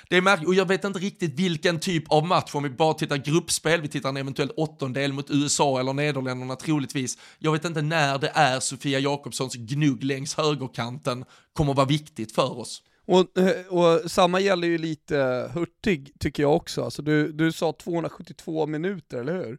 det 0.09 0.17
är 0.17 0.21
märkligt 0.21 0.49
och 0.49 0.55
jag 0.55 0.69
vet 0.69 0.85
inte 0.85 0.99
riktigt 0.99 1.38
vilken 1.38 1.81
typ 1.81 2.12
av 2.12 2.26
match, 2.26 2.55
om 2.55 2.62
vi 2.62 2.71
bara 2.71 2.95
tittar 2.95 3.17
gruppspel, 3.17 3.81
vi 3.81 3.88
tittar 3.88 4.09
en 4.09 4.17
eventuell 4.17 4.50
åttondel 4.57 5.12
mot 5.12 5.31
USA 5.31 5.81
eller 5.81 5.93
Nederländerna 5.93 6.57
troligtvis. 6.57 7.19
Jag 7.38 7.52
vet 7.52 7.64
inte 7.64 7.83
när 7.83 8.19
det 8.19 8.33
är 8.35 8.61
Sofia 8.61 8.99
Jakobssons 8.99 9.55
gnugg 9.55 10.05
längs 10.05 10.35
högerkanten 10.35 11.25
kommer 11.52 11.71
att 11.71 11.76
vara 11.76 11.87
viktigt 11.87 12.35
för 12.35 12.59
oss. 12.59 12.83
Och, 13.06 13.38
eh, 13.38 13.66
och, 13.68 14.11
samma 14.11 14.40
gäller 14.40 14.68
ju 14.68 14.78
lite 14.78 15.50
Hurtig 15.54 16.12
tycker 16.18 16.42
jag 16.42 16.56
också. 16.56 16.85
Alltså 16.85 17.02
du, 17.02 17.32
du 17.32 17.52
sa 17.52 17.73
272 17.73 18.66
minuter, 18.66 19.18
eller 19.18 19.32
hur? 19.32 19.59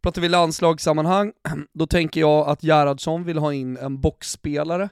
Pratar 0.00 0.22
vi 0.22 0.28
landslagssammanhang, 0.28 1.32
då 1.72 1.86
tänker 1.86 2.20
jag 2.20 2.48
att 2.48 2.62
Gerhardsson 2.62 3.24
vill 3.24 3.38
ha 3.38 3.52
in 3.52 3.76
en 3.76 4.00
boxspelare. 4.00 4.88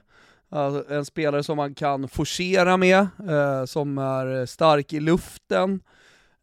Alltså 0.49 0.93
en 0.93 1.05
spelare 1.05 1.43
som 1.43 1.57
man 1.57 1.75
kan 1.75 2.07
forcera 2.07 2.77
med, 2.77 3.07
eh, 3.29 3.65
som 3.65 3.97
är 3.97 4.45
stark 4.45 4.93
i 4.93 4.99
luften. 4.99 5.81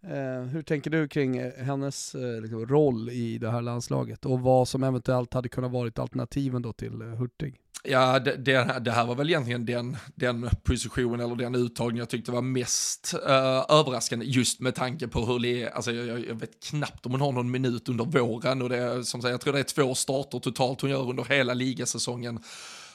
Eh, 0.07 0.43
hur 0.43 0.63
tänker 0.63 0.91
du 0.91 1.09
kring 1.09 1.51
hennes 1.51 2.15
eh, 2.15 2.41
liksom, 2.41 2.67
roll 2.67 3.11
i 3.11 3.39
det 3.39 3.51
här 3.51 3.63
landslaget 3.63 4.25
och 4.25 4.41
vad 4.41 4.69
som 4.69 4.83
eventuellt 4.85 5.35
hade 5.35 5.49
kunnat 5.49 5.71
varit 5.71 5.99
alternativen 5.99 6.63
då 6.63 6.73
till 6.73 7.03
eh, 7.03 7.09
Hurtig? 7.09 7.61
Ja, 7.87 8.19
det, 8.19 8.37
det, 8.37 8.81
det, 8.81 8.91
här 8.91 9.05
var 9.05 9.15
väl 9.15 9.29
egentligen 9.29 9.67
den, 9.67 9.97
den 10.15 10.51
position 10.63 11.21
eller 11.21 11.37
den 11.37 11.55
uttagning 11.55 11.99
jag 11.99 12.09
tyckte 12.09 12.33
var 12.33 12.43
mest 12.43 13.15
uh, 13.15 13.31
överraskande 13.69 14.27
just 14.27 14.61
med 14.61 14.75
tanke 14.75 15.09
på 15.09 15.21
hur 15.27 15.39
det 15.39 15.71
alltså 15.71 15.93
jag, 15.93 16.29
jag, 16.29 16.35
vet 16.35 16.65
knappt 16.65 17.07
om 17.07 17.13
hon 17.13 17.21
har 17.21 17.33
någon 17.33 17.51
minut 17.51 17.89
under 17.89 18.05
våren 18.05 18.63
och 18.63 18.69
det 18.69 18.77
är 18.77 19.03
som 19.03 19.23
sagt, 19.23 19.31
jag 19.31 19.41
tror 19.41 19.53
det 19.53 19.59
är 19.59 19.63
två 19.63 19.95
starter 19.95 20.39
totalt 20.39 20.81
hon 20.81 20.91
gör 20.91 21.11
under 21.11 21.25
hela 21.25 21.55
ligasäsongen 21.55 22.41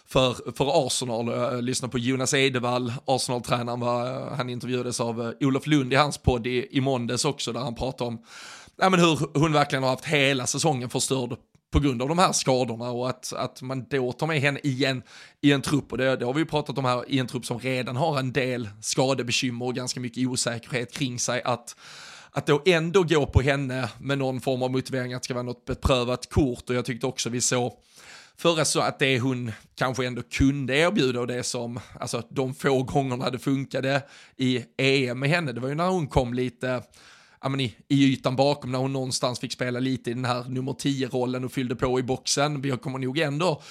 för, 0.06 0.52
för 0.52 0.88
Arsenal. 0.88 1.28
Eh, 1.28 1.36
jag 1.36 1.64
lyssnade 1.64 1.92
på 1.92 2.00
Jonas 2.00 2.34
Edevall, 2.34 2.94
Arsenal-tränaren, 3.06 3.82
eh, 3.82 4.38
han 4.38 4.50
intervjuades 4.50 5.00
av 5.00 5.34
Olof 5.40 5.68
Lund 5.68 5.94
i 5.94 5.96
hans 5.96 6.18
podd 6.18 6.48
i, 6.48 6.68
i 6.72 6.82
måndags 6.82 7.26
också, 7.26 7.54
där 7.54 7.60
han 7.60 7.76
pratade 7.76 8.08
om 8.08 8.24
ja, 8.76 8.90
men 8.90 9.00
hur 9.00 9.40
hon 9.40 9.54
verkligen 9.54 9.84
har 9.84 9.90
haft 9.90 10.06
hela 10.06 10.48
säsongen 10.48 10.90
förstörd 10.90 11.38
på 11.72 11.80
grund 11.80 12.02
av 12.02 12.08
de 12.08 12.20
här 12.20 12.32
skadorna 12.32 12.92
och 12.92 13.10
att, 13.10 13.34
att 13.34 13.62
man 13.62 13.86
då 13.90 14.12
tar 14.12 14.28
med 14.28 14.42
henne 14.42 14.60
igen 14.64 15.04
i 15.42 15.52
en 15.52 15.62
trupp, 15.62 15.92
och 15.92 15.98
det, 15.98 16.16
det 16.16 16.26
har 16.26 16.34
vi 16.34 16.40
ju 16.40 16.46
pratat 16.46 16.78
om 16.78 16.86
här, 16.86 17.04
i 17.08 17.20
en 17.20 17.28
trupp 17.28 17.46
som 17.46 17.60
redan 17.60 17.96
har 17.96 18.20
en 18.20 18.34
del 18.34 18.70
skadebekymmer 18.82 19.66
och 19.66 19.76
ganska 19.76 20.00
mycket 20.00 20.28
osäkerhet 20.28 20.94
kring 20.94 21.20
sig, 21.20 21.42
att 21.44 21.76
att 22.32 22.48
då 22.48 22.62
ändå 22.66 23.04
gå 23.04 23.26
på 23.26 23.42
henne 23.42 23.90
med 24.00 24.18
någon 24.18 24.42
form 24.42 24.64
av 24.64 24.72
motivering 24.72 25.14
att 25.14 25.22
det 25.22 25.26
ska 25.26 25.34
vara 25.34 25.44
något 25.44 25.66
beprövat 25.66 26.30
kort. 26.30 26.70
Och 26.70 26.76
jag 26.76 26.86
tyckte 26.86 27.08
också 27.08 27.30
vi 27.30 27.42
såg 27.42 27.74
förra 28.38 28.66
så 28.66 28.80
att 28.80 29.00
det 29.00 29.20
hon 29.20 29.52
kanske 29.76 30.06
ändå 30.06 30.22
kunde 30.22 30.78
erbjuda 30.78 31.20
och 31.20 31.28
det 31.28 31.44
som, 31.44 31.80
alltså 32.00 32.24
de 32.30 32.54
få 32.54 32.84
gångerna 32.84 33.30
det 33.30 33.40
funkade 33.40 34.02
i 34.38 34.64
EM 34.78 35.20
med 35.20 35.30
henne, 35.30 35.52
det 35.52 35.60
var 35.60 35.70
ju 35.70 35.76
när 35.76 35.90
hon 35.90 36.08
kom 36.08 36.34
lite, 36.34 36.84
ja, 37.42 37.50
men 37.50 37.60
i, 37.60 37.76
i 37.88 38.04
ytan 38.04 38.36
bakom 38.36 38.72
när 38.72 38.80
hon 38.80 38.94
någonstans 38.94 39.40
fick 39.40 39.52
spela 39.52 39.80
lite 39.80 40.12
i 40.12 40.14
den 40.14 40.26
här 40.26 40.44
nummer 40.44 40.72
10-rollen 40.72 41.44
och 41.44 41.52
fyllde 41.52 41.76
på 41.76 42.00
i 42.00 42.04
boxen. 42.04 42.62
Vi 42.62 42.72
kommer 42.72 43.00
nog 43.00 43.20
ändå 43.20 43.62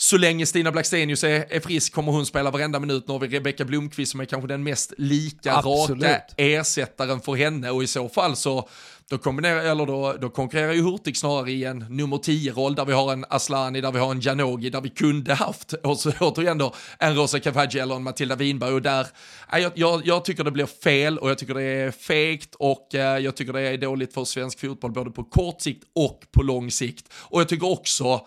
så 0.00 0.16
länge 0.16 0.46
Stina 0.46 0.72
Blackstenius 0.72 1.24
är, 1.24 1.46
är 1.50 1.60
frisk 1.60 1.92
kommer 1.92 2.12
hon 2.12 2.26
spela 2.26 2.50
varenda 2.50 2.80
minut. 2.80 3.04
Nu 3.08 3.12
har 3.12 3.20
vi 3.20 3.28
Rebecka 3.28 3.64
Blomqvist 3.64 4.12
som 4.12 4.20
är 4.20 4.24
kanske 4.24 4.48
den 4.48 4.62
mest 4.62 4.92
lika 4.98 5.56
Absolut. 5.56 6.04
raka 6.04 6.20
ersättaren 6.36 7.20
för 7.20 7.34
henne 7.34 7.70
och 7.70 7.82
i 7.82 7.86
så 7.86 8.08
fall 8.08 8.36
så 8.36 8.68
då, 9.10 9.18
kombinerar, 9.18 9.60
eller 9.60 9.86
då, 9.86 10.16
då 10.20 10.30
konkurrerar 10.30 10.72
ju 10.72 10.82
Hurtig 10.82 11.16
snarare 11.16 11.50
i 11.50 11.64
en 11.64 11.78
nummer 11.78 12.16
10-roll 12.16 12.74
där 12.74 12.84
vi 12.84 12.92
har 12.92 13.12
en 13.12 13.24
Aslani, 13.28 13.80
där 13.80 13.92
vi 13.92 13.98
har 13.98 14.10
en 14.10 14.20
Janogi, 14.20 14.70
där 14.70 14.80
vi 14.80 14.88
kunde 14.88 15.34
haft 15.34 15.72
och 15.82 15.98
så 15.98 16.12
återigen 16.20 16.58
då 16.58 16.74
en 16.98 17.16
Rosa 17.16 17.40
Cavaggi 17.40 17.78
eller 17.78 17.94
en 17.94 18.02
Matilda 18.02 18.36
Winberg 18.36 18.72
och 18.72 18.82
där, 18.82 19.06
jag, 19.52 19.72
jag, 19.74 20.06
jag, 20.06 20.24
tycker 20.24 20.44
det 20.44 20.50
blir 20.50 20.66
fel 20.66 21.18
och 21.18 21.30
jag 21.30 21.38
tycker 21.38 21.54
det 21.54 21.62
är 21.62 21.90
fegt 21.90 22.54
och 22.54 22.94
eh, 22.94 23.18
jag 23.18 23.36
tycker 23.36 23.52
det 23.52 23.60
är 23.60 23.78
dåligt 23.78 24.14
för 24.14 24.24
svensk 24.24 24.60
fotboll 24.60 24.92
både 24.92 25.10
på 25.10 25.24
kort 25.24 25.60
sikt 25.60 25.84
och 25.94 26.20
på 26.30 26.42
lång 26.42 26.70
sikt. 26.70 27.12
Och 27.14 27.40
jag 27.40 27.48
tycker 27.48 27.70
också 27.70 28.26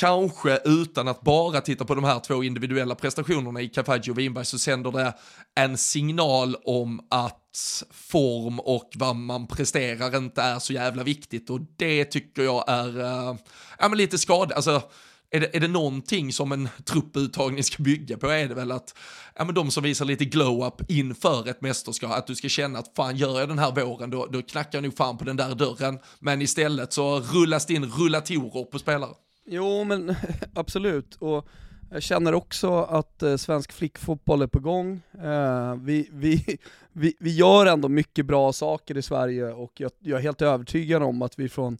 kanske 0.00 0.58
utan 0.64 1.08
att 1.08 1.20
bara 1.20 1.60
titta 1.60 1.84
på 1.84 1.94
de 1.94 2.04
här 2.04 2.20
två 2.20 2.42
individuella 2.42 2.94
prestationerna 2.94 3.60
i 3.60 3.68
Kafaji 3.68 4.10
och 4.10 4.18
Winberg 4.18 4.44
så 4.44 4.58
sänder 4.58 4.92
det 4.92 5.14
en 5.54 5.78
signal 5.78 6.56
om 6.64 7.06
att 7.10 7.45
form 7.90 8.60
och 8.60 8.90
vad 8.94 9.16
man 9.16 9.46
presterar 9.46 10.16
inte 10.16 10.42
är 10.42 10.58
så 10.58 10.72
jävla 10.72 11.02
viktigt 11.02 11.50
och 11.50 11.60
det 11.76 12.04
tycker 12.04 12.42
jag 12.42 12.64
är 12.68 13.00
äh, 13.00 13.36
ja, 13.78 13.88
men 13.88 13.98
lite 13.98 14.18
skad. 14.18 14.52
Alltså, 14.52 14.82
är 15.30 15.40
det, 15.40 15.56
är 15.56 15.60
det 15.60 15.68
någonting 15.68 16.32
som 16.32 16.52
en 16.52 16.68
trupputtagning 16.84 17.64
ska 17.64 17.82
bygga 17.82 18.16
på 18.16 18.28
är 18.28 18.48
det 18.48 18.54
väl 18.54 18.72
att 18.72 18.94
ja, 19.34 19.44
men 19.44 19.54
de 19.54 19.70
som 19.70 19.82
visar 19.82 20.04
lite 20.04 20.24
glow-up 20.24 20.90
inför 20.90 21.48
ett 21.48 21.60
mästerskap, 21.60 22.12
att 22.12 22.26
du 22.26 22.34
ska 22.34 22.48
känna 22.48 22.78
att 22.78 22.92
fan 22.96 23.16
gör 23.16 23.40
jag 23.40 23.48
den 23.48 23.58
här 23.58 23.72
våren 23.72 24.10
då, 24.10 24.26
då 24.26 24.42
knackar 24.42 24.78
jag 24.78 24.82
nog 24.82 24.96
fan 24.96 25.18
på 25.18 25.24
den 25.24 25.36
där 25.36 25.54
dörren. 25.54 25.98
Men 26.18 26.42
istället 26.42 26.92
så 26.92 27.20
rullas 27.20 27.66
det 27.66 27.74
in 27.74 27.84
rullatorer 27.84 28.64
på 28.64 28.78
spelare. 28.78 29.14
Jo 29.46 29.84
men 29.84 30.16
absolut, 30.54 31.14
och 31.14 31.48
jag 31.90 32.02
känner 32.02 32.34
också 32.34 32.82
att 32.82 33.22
eh, 33.22 33.36
svensk 33.36 33.72
flickfotboll 33.72 34.42
är 34.42 34.46
på 34.46 34.58
gång. 34.58 35.00
Eh, 35.22 35.74
vi, 35.74 36.08
vi, 36.12 36.58
vi, 36.92 37.14
vi 37.18 37.36
gör 37.36 37.66
ändå 37.66 37.88
mycket 37.88 38.26
bra 38.26 38.52
saker 38.52 38.96
i 38.96 39.02
Sverige 39.02 39.52
och 39.52 39.72
jag, 39.80 39.90
jag 39.98 40.18
är 40.18 40.22
helt 40.22 40.42
övertygad 40.42 41.02
om 41.02 41.22
att 41.22 41.38
vi 41.38 41.48
från 41.48 41.78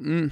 Mm. 0.00 0.30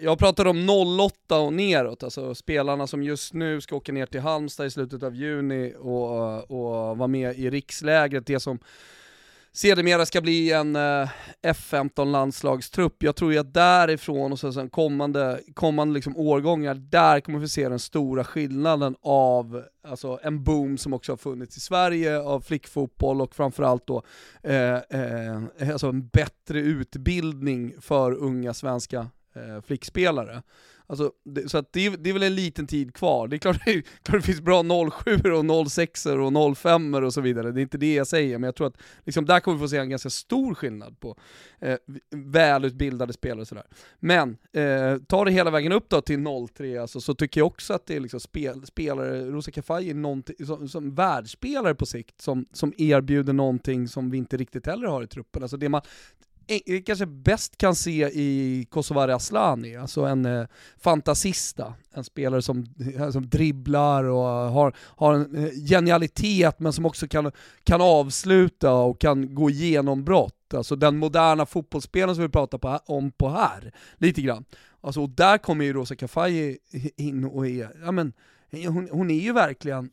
Jag 0.00 0.18
pratar 0.18 0.46
om 0.46 0.70
08 1.00 1.38
och 1.38 1.52
neråt, 1.52 2.02
alltså 2.02 2.34
spelarna 2.34 2.86
som 2.86 3.02
just 3.02 3.34
nu 3.34 3.60
ska 3.60 3.76
åka 3.76 3.92
ner 3.92 4.06
till 4.06 4.20
Halmstad 4.20 4.66
i 4.66 4.70
slutet 4.70 5.02
av 5.02 5.14
juni 5.14 5.74
och, 5.78 6.50
och 6.50 6.98
vara 6.98 7.06
med 7.06 7.38
i 7.38 7.50
rikslägret, 7.50 8.26
det 8.26 8.40
som 8.40 8.58
sedermera 9.58 10.06
ska 10.06 10.20
bli 10.20 10.52
en 10.52 10.76
eh, 10.76 11.08
F15-landslagstrupp. 11.42 12.96
Jag 12.98 13.16
tror 13.16 13.32
ju 13.32 13.38
att 13.38 13.54
därifrån 13.54 14.32
och 14.32 14.38
sen 14.38 14.70
kommande, 14.70 15.40
kommande 15.54 15.94
liksom 15.94 16.16
årgångar, 16.16 16.74
där 16.74 17.20
kommer 17.20 17.38
vi 17.38 17.48
se 17.48 17.68
den 17.68 17.78
stora 17.78 18.24
skillnaden 18.24 18.96
av 19.02 19.64
alltså, 19.88 20.18
en 20.22 20.44
boom 20.44 20.78
som 20.78 20.94
också 20.94 21.12
har 21.12 21.16
funnits 21.16 21.56
i 21.56 21.60
Sverige 21.60 22.20
av 22.20 22.40
flickfotboll 22.40 23.20
och 23.20 23.34
framförallt 23.34 23.86
då 23.86 24.02
eh, 24.42 24.74
eh, 24.74 25.70
alltså 25.72 25.88
en 25.88 26.08
bättre 26.08 26.60
utbildning 26.60 27.74
för 27.80 28.12
unga 28.12 28.54
svenska 28.54 29.06
eh, 29.34 29.62
flickspelare. 29.66 30.42
Alltså, 30.90 31.12
det, 31.24 31.48
så 31.48 31.58
att 31.58 31.72
det, 31.72 31.88
det, 31.88 32.10
är 32.10 32.14
väl 32.14 32.22
en 32.22 32.34
liten 32.34 32.66
tid 32.66 32.94
kvar. 32.94 33.28
Det 33.28 33.36
är 33.36 33.38
klart, 33.38 33.60
det, 33.64 33.70
är, 33.70 33.82
klart 34.02 34.20
det 34.20 34.26
finns 34.26 34.40
bra 34.40 34.62
07 34.90 35.32
och 35.32 35.70
06 35.70 36.06
och 36.06 36.56
05 36.56 36.94
och 36.94 37.14
så 37.14 37.20
vidare, 37.20 37.52
det 37.52 37.60
är 37.60 37.62
inte 37.62 37.78
det 37.78 37.94
jag 37.94 38.06
säger, 38.06 38.38
men 38.38 38.48
jag 38.48 38.54
tror 38.54 38.66
att 38.66 38.76
liksom, 39.04 39.24
där 39.24 39.40
kommer 39.40 39.58
vi 39.58 39.64
få 39.64 39.68
se 39.68 39.76
en 39.76 39.90
ganska 39.90 40.10
stor 40.10 40.54
skillnad 40.54 41.00
på 41.00 41.16
eh, 41.60 41.76
välutbildade 42.10 43.12
spelare 43.12 43.40
och 43.40 43.48
sådär. 43.48 43.66
Men, 43.98 44.36
eh, 44.52 44.96
ta 45.08 45.24
det 45.24 45.30
hela 45.30 45.50
vägen 45.50 45.72
upp 45.72 45.88
då 45.88 46.00
till 46.00 46.24
03, 46.54 46.78
alltså, 46.80 47.00
så 47.00 47.14
tycker 47.14 47.40
jag 47.40 47.46
också 47.46 47.74
att 47.74 47.86
det 47.86 47.96
är 47.96 48.00
liksom 48.00 48.20
spel, 48.20 48.66
spelare, 48.66 49.24
Rosa 49.24 49.50
Kafaji 49.50 49.90
är 49.90 50.44
som, 50.44 50.68
som 50.68 50.94
världsspelare 50.94 51.74
på 51.74 51.86
sikt, 51.86 52.20
som, 52.20 52.46
som 52.52 52.72
erbjuder 52.78 53.32
någonting 53.32 53.88
som 53.88 54.10
vi 54.10 54.18
inte 54.18 54.36
riktigt 54.36 54.66
heller 54.66 54.86
har 54.86 55.02
i 55.02 55.06
truppen. 55.06 55.42
Alltså 55.42 55.56
det 55.56 55.68
man, 55.68 55.82
kanske 56.86 57.06
bäst 57.06 57.58
kan 57.58 57.74
se 57.74 58.08
i 58.08 58.66
Kosovare 58.70 59.14
Asllani, 59.14 59.76
alltså 59.76 60.04
en 60.04 60.26
eh, 60.26 60.46
fantasista, 60.78 61.74
en 61.92 62.04
spelare 62.04 62.42
som, 62.42 62.66
eh, 62.96 63.10
som 63.10 63.28
dribblar 63.28 64.04
och 64.04 64.22
har, 64.26 64.74
har 64.78 65.14
en 65.14 65.36
eh, 65.36 65.50
genialitet 65.68 66.60
men 66.60 66.72
som 66.72 66.86
också 66.86 67.08
kan, 67.08 67.32
kan 67.64 67.80
avsluta 67.80 68.72
och 68.72 69.00
kan 69.00 69.34
gå 69.34 69.50
igenom 69.50 70.04
brott. 70.04 70.54
Alltså 70.54 70.76
den 70.76 70.96
moderna 70.96 71.46
fotbollsspelaren 71.46 72.14
som 72.14 72.22
vi 72.22 72.28
pratar 72.28 72.58
på, 72.58 72.80
om 72.86 73.10
på 73.10 73.28
här, 73.28 73.72
lite 73.96 74.22
grann. 74.22 74.44
Alltså, 74.80 75.02
och 75.02 75.10
där 75.10 75.38
kommer 75.38 75.64
ju 75.64 75.72
Rosa 75.72 75.96
Kafaji 75.96 76.58
in 76.96 77.24
och 77.24 77.46
är, 77.46 77.70
ja 77.84 77.92
men, 77.92 78.12
hon, 78.50 78.88
hon 78.92 79.10
är 79.10 79.20
ju 79.20 79.32
verkligen 79.32 79.90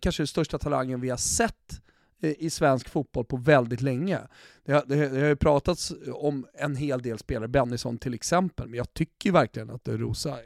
kanske 0.00 0.22
den 0.22 0.26
största 0.26 0.58
talangen 0.58 1.00
vi 1.00 1.10
har 1.10 1.16
sett 1.16 1.80
Eh, 2.24 2.34
i 2.38 2.50
svensk 2.50 2.88
fotboll 2.88 3.24
på 3.24 3.36
väldigt 3.36 3.80
länge. 3.80 4.18
Det 4.64 4.72
har, 4.72 4.84
det, 4.86 5.08
det 5.08 5.20
har 5.20 5.28
ju 5.28 5.36
pratats 5.36 5.92
om 6.12 6.46
en 6.54 6.76
hel 6.76 7.02
del 7.02 7.18
spelare, 7.18 7.48
Bennison 7.48 7.98
till 7.98 8.14
exempel, 8.14 8.68
men 8.68 8.76
jag 8.76 8.94
tycker 8.94 9.32
verkligen 9.32 9.70
att 9.70 9.88
Rosa, 9.88 10.36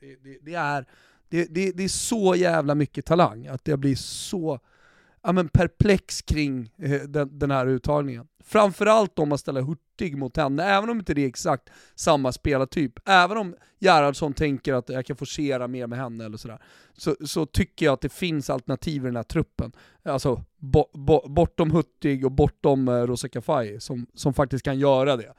det, 0.00 0.16
det, 0.24 0.38
det 0.42 0.54
är, 0.54 0.86
det, 1.28 1.44
det, 1.74 1.84
är 1.84 1.88
så 1.88 2.34
jävla 2.36 2.74
mycket 2.74 3.06
talang, 3.06 3.46
att 3.46 3.64
det 3.64 3.76
blir 3.76 3.96
så 3.96 4.60
ja, 5.22 5.32
men 5.32 5.48
perplex 5.48 6.22
kring 6.22 6.70
eh, 6.78 7.00
den, 7.00 7.38
den, 7.38 7.50
här 7.50 7.66
uttagningen. 7.66 8.26
Framförallt 8.44 9.18
om 9.18 9.28
man 9.28 9.38
ställer 9.38 9.62
Hurtig 9.62 10.16
mot 10.16 10.36
henne, 10.36 10.64
även 10.64 10.90
om 10.90 10.98
inte 10.98 11.14
det 11.14 11.24
är 11.24 11.28
exakt 11.28 11.70
samma 11.94 12.32
spelartyp. 12.32 12.92
Även 13.08 13.36
om 13.36 13.54
Gerhardsson 13.80 14.32
tänker 14.32 14.74
att 14.74 14.88
jag 14.88 15.06
kan 15.06 15.16
forcera 15.16 15.68
mer 15.68 15.86
med 15.86 15.98
henne 15.98 16.24
eller 16.24 16.36
sådär, 16.36 16.58
så, 16.92 17.16
så 17.24 17.46
tycker 17.46 17.86
jag 17.86 17.92
att 17.92 18.00
det 18.00 18.12
finns 18.12 18.50
alternativ 18.50 19.02
i 19.02 19.06
den 19.06 19.16
här 19.16 19.22
truppen. 19.22 19.72
Alltså 20.02 20.44
bo, 20.58 20.84
bo, 20.92 21.28
bortom 21.28 21.70
Hurtig 21.70 22.24
och 22.24 22.32
bortom 22.32 22.88
eh, 22.88 22.92
Rosa 22.92 23.28
Kafaji, 23.28 23.80
som, 23.80 24.06
som 24.14 24.34
faktiskt 24.34 24.64
kan 24.64 24.78
göra 24.78 25.16
det. 25.16 25.32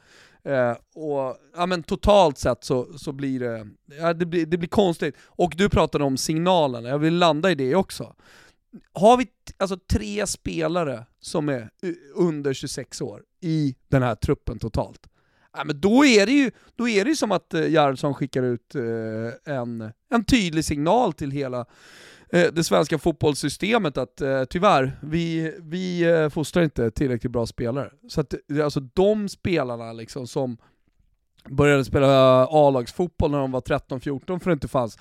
Eh, 0.46 0.78
och 0.96 1.38
ja, 1.56 1.66
men 1.66 1.84
totalt 1.84 2.38
sett 2.38 2.64
så, 2.64 2.98
så 2.98 3.12
blir 3.12 3.40
det, 3.40 3.68
ja, 4.00 4.14
det, 4.14 4.26
blir, 4.26 4.46
det 4.46 4.58
blir 4.58 4.70
konstigt. 4.70 5.16
Och 5.26 5.54
du 5.58 5.70
pratade 5.70 6.04
om 6.04 6.18
signalerna, 6.18 6.90
jag 6.90 7.00
vill 7.00 7.18
landa 7.18 7.52
i 7.52 7.56
det 7.56 7.76
också 7.76 8.16
har 8.94 9.18
vi 9.18 9.28
alltså 9.58 9.78
tre 9.92 10.28
spelare 10.28 11.06
som 11.20 11.50
är 11.50 11.70
eh, 11.84 11.92
under 12.16 12.54
26 12.54 13.02
år 13.02 13.24
i 13.42 13.76
den 13.88 14.04
här 14.04 14.16
truppen 14.16 14.60
totalt, 14.60 15.08
ja, 15.54 15.64
men 15.64 15.82
då 15.82 16.06
är 16.06 16.26
det 16.26 16.32
ju 16.32 16.52
då 16.76 16.90
är 16.90 17.06
det 17.06 17.16
som 17.16 17.32
att 17.32 17.54
Gerhardsson 17.54 18.14
skickar 18.14 18.44
ut 18.44 18.76
eh, 18.76 19.54
en, 19.56 19.92
en 20.10 20.26
tydlig 20.26 20.66
signal 20.66 21.14
till 21.14 21.32
hela 21.32 21.66
eh, 22.30 22.54
det 22.54 22.64
svenska 22.64 22.98
fotbollssystemet 22.98 23.98
att 23.98 24.22
tyvärr, 24.50 25.00
vi, 25.02 25.56
vi 25.60 26.30
fostrar 26.34 26.64
inte 26.64 26.92
tillräckligt 26.92 27.32
bra 27.32 27.46
spelare. 27.46 27.92
Så 28.10 28.22
att 28.22 28.34
alltså 28.64 28.80
de 28.80 29.30
spelarna 29.30 29.94
liksom 29.94 30.28
som 30.28 30.58
började 31.50 31.86
spela 31.86 32.48
A-lagsfotboll 32.50 33.32
när 33.32 33.40
de 33.40 33.52
var 33.52 33.62
13-14 33.62 34.40
för 34.40 34.50
det 34.50 34.54
inte 34.54 34.68
fanns 34.68 34.98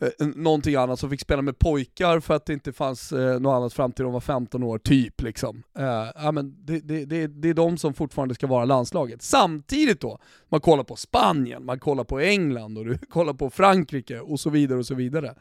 Eh, 0.00 0.26
någonting 0.26 0.74
annat, 0.74 1.00
som 1.00 1.10
fick 1.10 1.20
spela 1.20 1.42
med 1.42 1.58
pojkar 1.58 2.20
för 2.20 2.34
att 2.34 2.46
det 2.46 2.52
inte 2.52 2.72
fanns 2.72 3.12
eh, 3.12 3.40
något 3.40 3.56
annat 3.56 3.72
fram 3.72 3.92
till 3.92 4.04
de 4.04 4.12
var 4.12 4.20
15 4.20 4.62
år, 4.62 4.78
typ 4.78 5.22
liksom. 5.22 5.62
Eh, 5.78 6.06
ja, 6.14 6.32
men 6.32 6.56
det, 6.64 6.80
det, 6.80 7.04
det, 7.04 7.26
det 7.26 7.48
är 7.48 7.54
de 7.54 7.78
som 7.78 7.94
fortfarande 7.94 8.34
ska 8.34 8.46
vara 8.46 8.64
landslaget. 8.64 9.22
Samtidigt 9.22 10.00
då, 10.00 10.18
man 10.48 10.60
kollar 10.60 10.84
på 10.84 10.96
Spanien, 10.96 11.64
man 11.64 11.78
kollar 11.78 12.04
på 12.04 12.20
England 12.20 12.78
och 12.78 12.84
du 12.84 12.98
kollar 13.10 13.32
på 13.32 13.50
Frankrike 13.50 14.20
och 14.20 14.40
så 14.40 14.50
vidare 14.50 14.78
och 14.78 14.86
så 14.86 14.94
vidare 14.94 15.34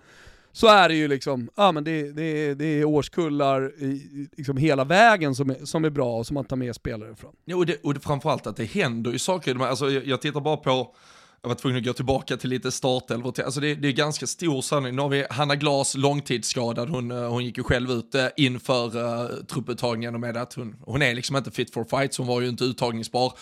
så 0.51 0.67
är 0.67 0.89
det 0.89 0.95
ju 0.95 1.07
liksom, 1.07 1.49
ja 1.55 1.71
men 1.71 1.83
det, 1.83 2.11
det, 2.11 2.53
det 2.53 2.65
är 2.65 2.85
årskullar 2.85 3.83
i, 3.83 4.27
liksom 4.37 4.57
hela 4.57 4.83
vägen 4.83 5.35
som 5.35 5.49
är, 5.49 5.65
som 5.65 5.85
är 5.85 5.89
bra 5.89 6.17
och 6.17 6.27
som 6.27 6.33
man 6.33 6.45
tar 6.45 6.55
med 6.55 6.75
spelare 6.75 7.15
från. 7.15 7.31
Ja, 7.45 7.55
och, 7.55 7.65
det, 7.65 7.83
och 7.83 7.93
det, 7.93 7.99
framförallt 7.99 8.47
att 8.47 8.55
det 8.55 8.65
händer 8.65 9.11
ju 9.11 9.19
saker, 9.19 9.65
alltså, 9.65 9.89
jag, 9.89 10.05
jag 10.07 10.21
tittar 10.21 10.39
bara 10.39 10.57
på 10.57 10.95
jag 11.41 11.50
var 11.50 11.56
tvungen 11.56 11.77
att 11.77 11.86
gå 11.86 11.94
tillbaka 11.94 12.38
till 12.38 12.50
lite 12.50 12.72
startelvor. 12.72 13.41
Alltså 13.41 13.60
det, 13.60 13.75
det 13.75 13.88
är 13.88 13.91
ganska 13.91 14.27
stor 14.27 14.62
sanning. 14.62 14.96
Nu 14.96 15.01
har 15.01 15.10
vi 15.10 15.25
Hanna 15.29 15.56
Glas 15.56 15.96
långtidsskadad. 15.96 16.89
Hon, 16.89 17.12
eh, 17.12 17.29
hon 17.29 17.46
gick 17.46 17.58
ju 17.58 17.63
själv 17.63 17.91
ut 17.91 18.15
eh, 18.15 18.25
inför 18.38 18.98
uh, 18.98 19.44
trupputtagningen 19.44 20.13
och 20.13 20.20
med 20.20 20.38
att 20.38 20.53
hon, 20.53 20.75
hon 20.86 21.01
är 21.01 21.13
liksom 21.13 21.36
inte 21.36 21.51
fit 21.51 21.74
for 21.74 21.84
fight, 21.84 22.13
så 22.13 22.22
hon 22.22 22.27
var 22.27 22.41
ju 22.41 22.50
inte 22.50 22.63
uttagningsbar. 22.63 23.34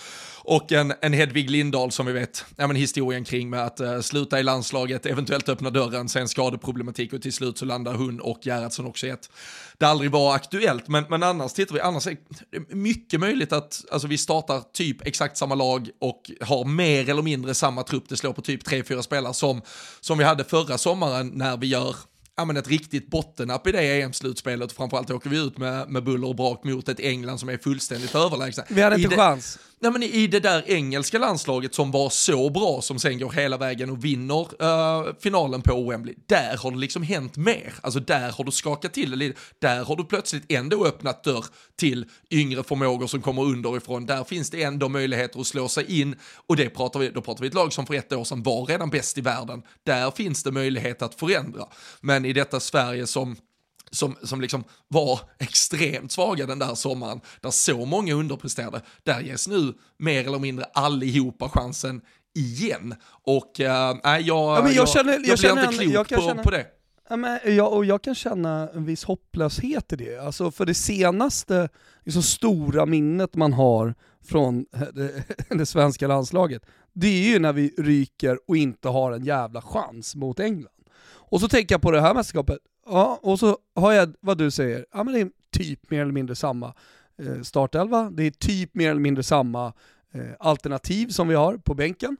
Och 0.48 0.72
en, 0.72 0.94
en 1.02 1.14
Hedvig 1.14 1.50
Lindahl 1.50 1.92
som 1.92 2.06
vi 2.06 2.12
vet, 2.12 2.46
ja 2.56 2.68
men 2.68 2.76
historien 2.76 3.24
kring 3.24 3.50
med 3.50 3.66
att 3.66 3.82
uh, 3.82 4.02
sluta 4.02 4.40
i 4.40 4.44
landslaget, 4.44 5.06
eventuellt 5.06 5.50
öppna 5.50 5.70
dörren, 5.70 6.10
sen 6.10 6.28
skadeproblematik 6.28 7.14
och 7.14 7.22
till 7.22 7.34
slut 7.34 7.58
så 7.58 7.66
landar 7.66 7.94
hon 7.94 8.20
och 8.20 8.40
Gerhardsson 8.42 8.86
också 8.86 9.08
i 9.08 9.10
ett. 9.10 9.30
Det 9.78 9.86
aldrig 9.86 10.12
var 10.12 10.36
aktuellt, 10.36 10.88
men, 10.88 11.04
men 11.10 11.24
annars 11.24 11.54
tittar 11.54 11.74
vi, 11.74 11.82
annars 11.82 12.08
är 12.08 12.18
det 12.52 12.76
mycket 12.76 13.20
möjligt 13.20 13.54
att 13.54 13.86
alltså, 13.92 14.08
vi 14.08 14.18
startar 14.18 14.62
typ 14.74 15.08
exakt 15.08 15.38
samma 15.38 15.56
lag 15.56 15.90
och 16.02 16.32
har 16.42 16.66
mer 16.66 17.10
eller 17.10 17.22
mindre 17.22 17.54
samma 17.54 17.84
trupp, 17.84 18.10
det 18.10 18.18
slår 18.18 18.34
på 18.34 18.42
typ 18.42 18.68
3-4 18.68 19.02
spelare 19.02 19.34
som, 19.34 19.62
som 20.02 20.18
vi 20.18 20.24
hade 20.24 20.44
förra 20.44 20.78
sommaren 20.78 21.32
när 21.36 21.58
vi 21.58 21.68
gör 21.68 21.96
ja, 22.38 22.46
men 22.46 22.58
ett 22.58 22.68
riktigt 22.68 23.10
bottennapp 23.10 23.68
i 23.68 23.72
det 23.72 24.02
EM-slutspelet. 24.02 24.72
Framförallt 24.72 25.12
åker 25.12 25.30
vi 25.30 25.38
ut 25.38 25.58
med, 25.58 25.90
med 25.90 26.04
buller 26.04 26.28
och 26.28 26.36
brak 26.36 26.64
mot 26.64 26.90
ett 26.90 27.00
England 27.00 27.40
som 27.40 27.50
är 27.50 27.58
fullständigt 27.58 28.16
överlägsna. 28.16 28.64
Vi 28.70 28.82
hade 28.82 28.96
inte 28.96 29.14
I 29.14 29.18
chans. 29.18 29.60
Nej, 29.80 29.92
men 29.92 30.04
I 30.04 30.28
det 30.28 30.40
där 30.40 30.64
engelska 30.68 31.20
landslaget 31.20 31.76
som 31.76 31.92
var 31.92 32.10
så 32.10 32.50
bra, 32.50 32.82
som 32.82 33.00
sen 33.00 33.20
går 33.20 33.32
hela 33.32 33.58
vägen 33.58 33.90
och 33.90 34.06
vinner 34.06 34.64
uh, 34.64 35.14
finalen 35.20 35.62
på 35.62 35.90
Wembley, 35.90 36.16
där 36.26 36.58
har 36.58 36.72
det 36.72 36.78
liksom 36.78 37.04
hänt 37.04 37.38
mer. 37.38 37.74
Alltså 37.82 38.00
där 38.00 38.32
har 38.32 38.44
du 38.44 38.52
skakat 38.52 38.94
till 38.94 39.12
det 39.12 39.16
lite. 39.16 39.40
Där 39.60 39.84
har 39.84 39.96
du 39.96 40.06
plötsligt 40.06 40.52
ändå 40.52 40.86
öppnat 40.86 41.24
dörr 41.24 41.46
till 41.76 42.06
yngre 42.32 42.64
förmågor 42.64 43.08
som 43.08 43.22
kommer 43.22 43.42
underifrån. 43.42 44.06
Där 44.06 44.24
finns 44.24 44.50
det 44.50 44.64
ändå 44.64 44.90
möjligheter 44.90 45.40
att 45.40 45.48
slå 45.48 45.68
sig 45.68 46.02
in 46.02 46.16
och 46.48 46.56
det 46.56 46.70
pratar 46.70 47.00
vi, 47.00 47.10
då 47.10 47.22
pratar 47.22 47.42
vi 47.42 47.48
ett 47.48 47.54
lag 47.54 47.74
som 47.74 47.86
för 47.86 47.94
ett 47.94 48.14
år 48.14 48.24
sedan 48.24 48.44
var 48.44 48.66
redan 48.66 48.90
bäst 48.90 49.18
i 49.18 49.22
världen. 49.22 49.64
Där 49.84 50.12
finns 50.12 50.44
det 50.44 50.52
möjlighet 50.52 51.02
att 51.02 51.16
förändra. 51.16 51.64
Men 52.02 52.26
i 52.26 52.34
detta 52.34 52.60
Sverige 52.60 53.08
som 53.08 53.36
som, 53.92 54.16
som 54.24 54.42
liksom 54.42 54.64
var 54.88 55.20
extremt 55.40 56.12
svaga 56.12 56.46
den 56.46 56.60
där 56.60 56.76
sommaren, 56.76 57.22
där 57.42 57.52
så 57.52 57.86
många 57.86 58.14
underpresterade, 58.14 58.82
där 59.04 59.22
ges 59.22 59.48
nu 59.48 59.74
mer 59.98 60.28
eller 60.28 60.40
mindre 60.40 60.66
allihopa 60.74 61.50
chansen 61.50 62.02
igen. 62.36 62.96
Och 63.24 63.60
äh, 63.60 63.66
jag, 63.66 64.00
ja, 64.04 64.20
jag, 64.20 64.74
jag, 64.74 64.90
känner, 64.90 65.12
jag, 65.12 65.22
jag 65.22 65.38
blir 65.40 65.50
känner 65.50 65.72
inte 65.72 65.86
klok 65.86 66.12
jag 66.12 66.20
på, 66.20 66.28
känna, 66.28 66.44
på 66.44 66.52
det. 66.52 66.66
Ja, 67.10 67.16
men 67.16 67.40
jag, 67.56 67.74
och 67.74 67.86
jag 67.86 68.02
kan 68.02 68.16
känna 68.16 68.70
en 68.74 68.86
viss 68.86 69.04
hopplöshet 69.04 69.94
i 69.94 69.96
det. 69.96 70.18
Alltså 70.18 70.52
för 70.52 70.66
det 70.66 70.74
senaste 70.74 71.70
liksom, 72.04 72.24
stora 72.24 72.86
minnet 72.86 73.36
man 73.36 73.54
har 73.54 73.96
från 74.24 74.66
det, 74.94 75.24
det 75.50 75.66
svenska 75.66 76.08
landslaget, 76.08 76.66
det 76.94 77.08
är 77.08 77.34
ju 77.34 77.40
när 77.40 77.54
vi 77.54 77.74
ryker 77.78 78.40
och 78.48 78.58
inte 78.58 78.90
har 78.90 79.12
en 79.12 79.26
jävla 79.26 79.62
chans 79.62 80.16
mot 80.16 80.40
England. 80.40 80.75
Och 81.08 81.42
så 81.42 81.48
tänker 81.48 81.76
jag 81.76 81.82
på 81.82 81.92
det 81.92 82.02
här 82.02 82.14
mästerskapet, 82.14 82.60
Ja, 82.86 83.20
och 83.22 83.40
så 83.40 83.58
har 83.76 83.94
jag 83.94 84.16
vad 84.20 84.38
du 84.38 84.52
säger, 84.52 84.86
ja 84.92 85.04
men 85.04 85.14
det 85.14 85.20
är 85.20 85.30
typ 85.52 85.90
mer 85.90 86.02
eller 86.02 86.12
mindre 86.12 86.36
samma 86.36 86.74
eh, 87.18 87.42
startelva, 87.42 88.10
det 88.10 88.24
är 88.24 88.32
typ 88.32 88.76
mer 88.76 88.90
eller 88.92 89.02
mindre 89.02 89.24
samma 89.24 89.74
eh, 90.12 90.32
alternativ 90.40 91.08
som 91.08 91.28
vi 91.28 91.36
har 91.36 91.58
på 91.58 91.74
bänken. 91.74 92.18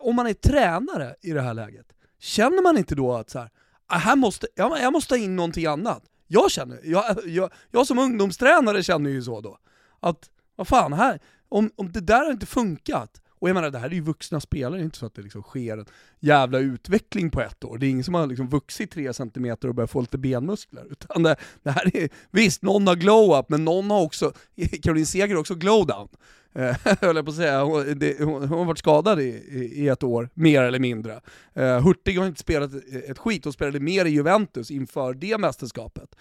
Om 0.00 0.16
man 0.16 0.26
är 0.26 0.34
tränare 0.34 1.14
i 1.20 1.30
det 1.30 1.42
här 1.42 1.54
läget, 1.54 1.92
känner 2.18 2.62
man 2.62 2.78
inte 2.78 2.94
då 2.94 3.12
att 3.12 3.30
så 3.30 3.38
här, 3.38 3.50
ah, 3.86 3.98
här 3.98 4.16
måste, 4.16 4.46
jag 4.54 4.92
måste 4.92 5.14
ha 5.14 5.18
in 5.18 5.36
någonting 5.36 5.66
annat? 5.66 6.02
Jag 6.26 6.50
känner, 6.50 6.80
jag, 6.84 7.04
jag, 7.26 7.52
jag 7.70 7.86
som 7.86 7.98
ungdomstränare 7.98 8.82
känner 8.82 9.10
ju 9.10 9.22
så 9.22 9.40
då, 9.40 9.58
att 10.00 10.30
vad 10.56 10.68
fan, 10.68 10.92
här, 10.92 11.20
om, 11.48 11.70
om 11.76 11.92
det 11.92 12.00
där 12.00 12.24
har 12.24 12.32
inte 12.32 12.46
funkat, 12.46 13.22
och 13.40 13.48
jag 13.48 13.54
menar, 13.54 13.70
det 13.70 13.78
här 13.78 13.86
är 13.86 13.94
ju 13.94 14.00
vuxna 14.00 14.40
spelare, 14.40 14.74
det 14.74 14.82
är 14.82 14.84
inte 14.84 14.98
så 14.98 15.06
att 15.06 15.14
det 15.14 15.22
liksom 15.22 15.42
sker 15.42 15.78
en 15.78 15.86
jävla 16.20 16.58
utveckling 16.58 17.30
på 17.30 17.40
ett 17.40 17.64
år. 17.64 17.78
Det 17.78 17.86
är 17.86 17.90
ingen 17.90 18.04
som 18.04 18.14
har 18.14 18.26
liksom 18.26 18.48
vuxit 18.48 18.90
tre 18.90 19.12
centimeter 19.14 19.68
och 19.68 19.74
börjat 19.74 19.90
få 19.90 20.00
lite 20.00 20.18
benmuskler. 20.18 20.86
Utan 20.90 21.22
det, 21.22 21.36
det 21.62 21.70
här 21.70 21.96
är, 21.96 22.08
visst, 22.30 22.62
någon 22.62 22.86
har 22.86 22.96
glow-up, 22.96 23.48
men 23.48 23.64
någon 23.64 23.90
har 23.90 24.02
också, 24.02 24.32
Caroline 24.82 25.06
Seger 25.06 25.34
har 25.34 25.40
också 25.40 25.54
glow-down. 25.54 26.08
Eh, 26.52 26.76
höll 27.00 27.16
jag 27.16 27.24
på 27.24 27.30
att 27.30 27.36
säga. 27.36 27.62
Hon, 27.62 27.98
det, 27.98 28.18
hon, 28.18 28.48
hon, 28.48 28.58
har 28.58 28.64
varit 28.64 28.78
skadad 28.78 29.20
i, 29.20 29.24
i, 29.24 29.84
i, 29.84 29.88
ett 29.88 30.02
år, 30.02 30.28
mer 30.34 30.62
eller 30.62 30.78
mindre. 30.78 31.20
Uh, 31.58 31.80
Hurtig 31.80 32.18
har 32.18 32.26
inte 32.26 32.40
spelat 32.40 32.70
ett 33.08 33.18
skit, 33.18 33.44
hon 33.44 33.52
spelade 33.52 33.80
mer 33.80 34.04
i 34.04 34.10
Juventus 34.10 34.70
inför 34.70 35.14
det 35.14 35.38
mästerskapet. 35.38 36.14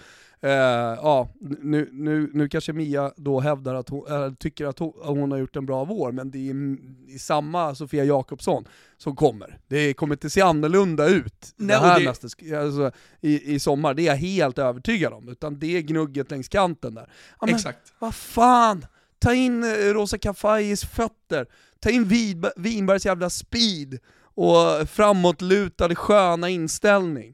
Uh, 0.44 0.52
ja, 0.52 1.30
nu, 1.42 1.90
nu, 1.92 2.32
nu 2.34 2.50
kanske 2.50 2.74
Mia 2.74 3.12
då 3.16 3.40
hävdar 3.40 3.76
att 3.76 3.90
hon, 3.90 4.24
äh, 4.24 4.34
tycker 4.34 4.66
att 4.66 4.80
hon, 4.80 4.94
att 5.02 5.08
hon, 5.08 5.32
har 5.32 5.38
gjort 5.38 5.56
en 5.56 5.66
bra 5.66 5.86
vår, 5.86 6.12
men 6.12 6.32
det 6.32 6.50
är 6.50 6.78
i 7.08 7.20
samma 7.20 7.76
Sofia 7.76 8.04
Jakobsson 8.04 8.66
som 8.98 9.16
kommer. 9.16 9.60
Det 9.68 9.94
kommer 9.94 10.16
inte 10.16 10.30
se 10.30 10.42
annorlunda 10.42 11.08
ut 11.08 11.54
Nej, 11.56 11.68
det 11.68 11.88
här 11.88 12.00
det... 12.00 12.56
alltså, 12.56 12.92
i, 13.22 13.56
i 13.56 13.60
sommar, 13.60 13.94
det 13.94 14.02
är 14.02 14.06
jag 14.06 14.16
helt 14.16 14.58
övertygad 14.58 15.14
om. 15.14 15.30
Utan 15.30 15.60
det 15.60 15.78
är 15.78 15.82
gnugget 15.82 16.32
längs 16.32 16.48
kanten 16.48 16.96
där. 16.96 17.10
Ja, 17.40 17.46
men, 17.46 17.56
Exakt. 17.56 17.94
Vad 18.00 18.16
fan! 18.16 18.86
Ta 19.20 19.34
in 19.34 19.64
eh, 19.64 19.70
Rosa 19.70 20.18
Kafajis 20.18 20.86
fötter, 20.86 21.48
ta 21.80 21.90
in 21.90 22.08
Winbergs 22.56 23.06
jävla 23.06 23.30
speed 23.30 24.00
och 24.36 24.90
framåtlutade 24.90 25.96
sköna 25.96 26.50
inställning. 26.50 27.34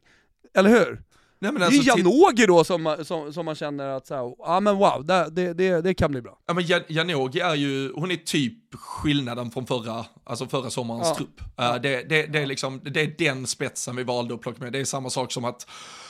Eller 0.54 0.70
hur? 0.70 1.02
Nej, 1.38 1.52
men 1.52 1.62
alltså, 1.62 1.82
det 1.82 1.88
är 1.88 1.92
alltså, 1.92 2.08
Janogy 2.08 2.46
då 2.46 2.64
som, 2.64 2.96
som, 3.04 3.32
som 3.32 3.44
man 3.44 3.54
känner 3.54 3.88
att 3.88 4.10
ja 4.10 4.36
ah, 4.38 4.60
men 4.60 4.76
wow, 4.76 5.04
det, 5.06 5.54
det, 5.54 5.80
det, 5.80 5.94
kan 5.94 6.10
bli 6.10 6.22
bra. 6.22 6.38
Ja 6.46 6.54
men 6.54 6.64
Janogy 6.88 7.40
är 7.40 7.54
ju, 7.54 7.92
hon 7.92 8.10
är 8.10 8.16
typ 8.16 8.74
skillnaden 8.74 9.50
från 9.50 9.66
förra, 9.66 10.04
alltså 10.24 10.46
förra 10.46 10.70
sommarens 10.70 11.08
ja. 11.08 11.14
trupp. 11.14 11.40
Uh, 11.60 11.82
det, 11.82 12.08
det, 12.08 12.26
det, 12.26 12.38
är 12.38 12.46
liksom, 12.46 12.80
det 12.84 13.00
är 13.00 13.14
den 13.18 13.46
spetsen 13.46 13.96
vi 13.96 14.02
valde 14.02 14.34
att 14.34 14.40
plocka 14.40 14.64
med. 14.64 14.72
Det 14.72 14.78
är 14.78 14.84
samma 14.84 15.10
sak 15.10 15.32
som 15.32 15.44
att 15.44 15.66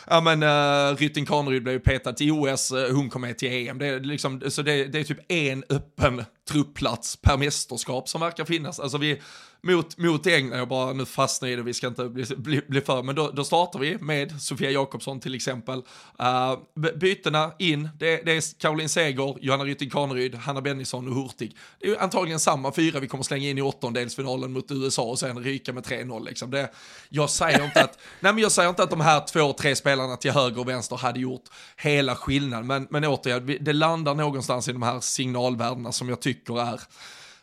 ja 0.07 0.21
men 0.21 0.43
uh, 0.43 0.97
Rytting 0.97 1.27
Kaneryd 1.27 1.63
blev 1.63 1.79
petad 1.79 2.13
till 2.13 2.33
OS, 2.33 2.73
uh, 2.73 2.95
hon 2.95 3.11
kom 3.11 3.23
med 3.23 3.39
till 3.39 3.69
EM. 3.69 3.79
Det 3.79 3.87
är, 3.87 4.01
liksom, 4.01 4.43
så 4.49 4.63
det, 4.63 4.85
det 4.85 4.99
är 4.99 5.05
typ 5.05 5.33
en 5.33 5.65
öppen 5.69 6.25
truppplats 6.51 7.17
per 7.17 7.37
mästerskap 7.37 8.09
som 8.09 8.21
verkar 8.21 8.45
finnas. 8.45 8.81
Alltså 8.81 8.99
vi, 8.99 9.21
mot, 9.67 9.99
mot 9.99 10.27
England, 10.27 10.59
jag 10.59 10.69
bara 10.69 10.93
nu 10.93 11.07
fastnar 11.07 11.49
i 11.49 11.57
det, 11.57 11.63
vi 11.63 11.75
ska 11.75 11.87
inte 11.87 12.09
bli, 12.09 12.25
bli, 12.37 12.61
bli 12.69 12.81
för, 12.81 13.03
men 13.03 13.15
då, 13.15 13.31
då 13.31 13.45
startar 13.45 13.79
vi 13.79 13.99
med 13.99 14.41
Sofia 14.43 14.71
Jakobsson 14.71 15.21
till 15.21 15.35
exempel. 15.35 15.79
Uh, 16.23 16.91
bytena 16.97 17.53
in, 17.59 17.89
det, 17.99 18.23
det 18.25 18.33
är 18.33 18.59
Caroline 18.61 18.89
Seger, 18.89 19.37
Johanna 19.41 19.65
Rytting 19.65 19.91
Kaneryd, 19.91 20.35
Hanna 20.35 20.61
Bennison 20.61 21.09
och 21.09 21.15
Hurtig. 21.15 21.57
Det 21.81 21.89
är 21.89 22.03
antagligen 22.03 22.41
samma 22.41 22.73
fyra 22.73 23.01
vi 23.01 23.09
kommer 23.09 23.25
slänga 23.25 23.49
in 23.49 23.59
i 23.59 23.63
åttondelsfinalen 23.63 24.53
mot 24.53 24.71
USA 24.71 25.03
och 25.03 25.19
sen 25.19 25.39
ryka 25.39 25.73
med 25.73 25.85
3-0 25.85 26.25
liksom. 26.25 26.51
Det, 26.51 26.71
jag 27.09 27.31
säger 27.31 27.65
inte 27.65 27.85
att, 27.85 27.99
nej 28.21 28.33
men 28.33 28.43
jag 28.43 28.53
säger 28.53 28.69
inte 28.69 28.83
att 28.83 28.91
de 28.91 29.01
här 29.01 29.21
två, 29.21 29.53
tre 29.53 29.77
spelarna 29.77 30.17
till 30.17 30.31
höger 30.31 30.61
och 30.61 30.69
vänster 30.69 30.97
hade 30.97 31.21
gjort 31.21 31.45
hela 31.77 32.17
skillnaden, 32.17 32.67
men, 32.67 32.87
men 32.91 33.05
återigen, 33.05 33.59
det 33.61 33.73
landar 33.73 34.15
någonstans 34.15 34.69
i 34.69 34.73
de 34.73 34.83
här 34.83 35.01
signalvärdena 35.01 35.93
som 35.93 36.09
jag 36.09 36.21
tycker 36.21 36.61
är 36.61 36.81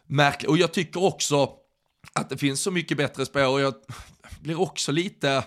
märkliga. 0.08 0.50
Och 0.50 0.58
jag 0.58 0.72
tycker 0.72 1.04
också, 1.04 1.50
att 2.14 2.30
det 2.30 2.38
finns 2.38 2.62
så 2.62 2.72
mycket 2.72 2.98
bättre 2.98 3.26
spår 3.26 3.48
och 3.48 3.62
jag 3.62 3.74
blir 4.42 4.62
också 4.62 4.92
lite 4.92 5.44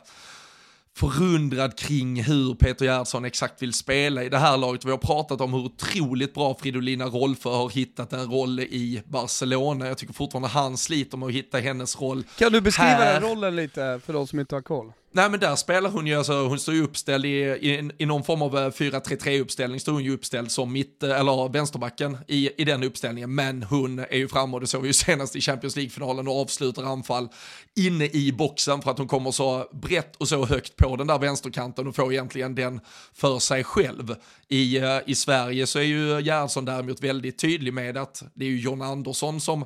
förundrad 0.97 1.79
kring 1.79 2.23
hur 2.23 2.55
Peter 2.55 2.85
Gerhardsson 2.85 3.25
exakt 3.25 3.63
vill 3.63 3.73
spela 3.73 4.25
i 4.25 4.29
det 4.29 4.39
här 4.39 4.57
laget. 4.57 4.85
Vi 4.85 4.91
har 4.91 4.99
pratat 4.99 5.41
om 5.41 5.53
hur 5.53 5.61
otroligt 5.65 6.35
bra 6.35 6.55
Fridolina 6.55 7.05
Rolfö 7.05 7.49
har 7.49 7.71
hittat 7.71 8.13
en 8.13 8.31
roll 8.31 8.61
i 8.61 9.03
Barcelona. 9.07 9.87
Jag 9.87 9.99
tycker 9.99 10.15
fortfarande 10.15 10.49
han 10.49 10.77
sliter 10.77 11.17
med 11.19 11.27
att 11.27 11.33
hitta 11.35 11.59
hennes 11.59 12.01
roll 12.01 12.25
Kan 12.39 12.53
du 12.53 12.61
beskriva 12.61 12.89
här. 12.89 13.21
den 13.21 13.31
rollen 13.31 13.57
lite 13.57 14.01
för 14.07 14.13
de 14.13 14.27
som 14.27 14.41
inte 14.41 14.55
har 14.55 14.63
koll? 14.63 14.93
Nej 15.17 15.31
men 15.31 15.41
där 15.41 15.57
spelar 15.57 15.91
hon 15.91 16.07
ju, 16.07 16.15
alltså, 16.15 16.47
hon 16.47 16.59
står 16.59 16.75
ju 16.75 16.83
uppställd 16.83 17.25
i, 17.25 17.29
i, 17.29 17.91
i 17.99 18.07
någon 18.07 18.25
form 18.25 18.43
av 18.43 18.59
eh, 18.59 18.71
4-3-3 18.71 19.41
uppställning, 19.41 19.81
står 19.81 19.93
hon 19.93 20.05
ju 20.05 20.15
uppställd 20.15 20.51
som 20.51 20.73
mitt, 20.73 21.03
eh, 21.03 21.21
eller 21.21 21.49
vänsterbacken 21.49 22.19
i, 22.29 22.63
i 22.63 22.65
den 22.65 22.83
uppställningen, 22.83 23.35
men 23.35 23.63
hon 23.63 23.99
är 23.99 24.17
ju 24.17 24.29
framme 24.29 24.55
och 24.55 24.61
det 24.61 24.67
såg 24.67 24.83
vi 24.83 24.89
ju 24.89 24.93
senast 24.93 25.37
i 25.37 25.41
Champions 25.41 25.77
League-finalen 25.77 26.29
och 26.29 26.41
avslutar 26.41 26.83
anfall 26.83 27.29
inne 27.77 28.05
i 28.05 28.33
boxen 28.33 28.83
för 28.83 28.91
att 28.91 28.99
hon 28.99 29.09
kommer 29.09 29.31
så 29.31 29.67
brett 29.73 30.17
och 30.17 30.29
så 30.29 30.47
högt 30.47 30.77
på 30.77 30.97
den 30.97 31.07
där 31.07 31.19
vänsterkanten 31.19 31.87
och 31.87 31.97
får 31.97 32.13
egentligen 32.13 32.55
den 32.55 32.81
för 33.15 33.39
sig 33.39 33.65
själv. 33.65 34.15
I, 34.49 34.79
eh, 34.79 34.99
i 35.07 35.15
Sverige 35.15 35.67
så 35.67 35.79
är 35.79 35.83
ju 35.83 36.21
Gerhardsson 36.21 36.65
däremot 36.65 37.03
väldigt 37.03 37.39
tydlig 37.39 37.73
med 37.73 37.97
att 37.97 38.23
det 38.35 38.45
är 38.45 38.51
ju 38.51 38.61
John 38.61 38.83
Andersson 38.83 39.41
som 39.41 39.65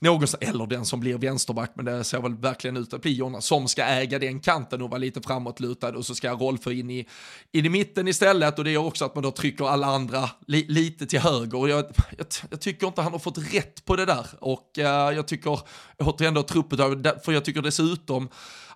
någonstans, 0.00 0.50
eller 0.50 0.66
den 0.66 0.84
som 0.84 1.00
blir 1.00 1.18
vänsterback, 1.18 1.72
men 1.74 1.84
det 1.84 2.04
ser 2.04 2.20
väl 2.20 2.34
verkligen 2.34 2.76
ut 2.76 2.94
att 2.94 3.02
bli 3.02 3.12
Jonna, 3.12 3.40
som 3.40 3.68
ska 3.68 3.82
äga 3.82 4.18
den 4.18 4.40
kanten 4.40 4.82
och 4.82 4.90
vara 4.90 4.98
lite 4.98 5.20
framåtlutad 5.20 5.88
och 5.88 6.06
så 6.06 6.14
ska 6.14 6.32
Rolfö 6.32 6.72
in 6.72 6.90
i, 6.90 7.06
in 7.52 7.66
i 7.66 7.68
mitten 7.68 8.08
istället. 8.08 8.58
Och 8.58 8.64
det 8.64 8.70
gör 8.70 8.84
också 8.84 9.04
att 9.04 9.14
man 9.14 9.24
då 9.24 9.30
trycker 9.30 9.64
alla 9.64 9.86
andra 9.86 10.30
li, 10.46 10.66
lite 10.68 11.06
till 11.06 11.20
höger. 11.20 11.58
Och 11.58 11.68
jag, 11.68 11.84
jag, 12.18 12.26
jag, 12.50 12.60
tycker 12.60 12.86
inte 12.86 13.02
han 13.02 13.12
har 13.12 13.18
fått 13.18 13.54
rätt 13.54 13.84
på 13.84 13.96
det 13.96 14.04
där. 14.04 14.26
Och 14.40 14.70
uh, 14.78 14.84
jag 14.84 15.28
tycker 15.28 15.60
återigen 15.98 16.34
då 16.34 16.42
truppet, 16.42 16.78
för 17.24 17.32
jag 17.32 17.44
tycker 17.44 17.62
dessutom 17.62 18.28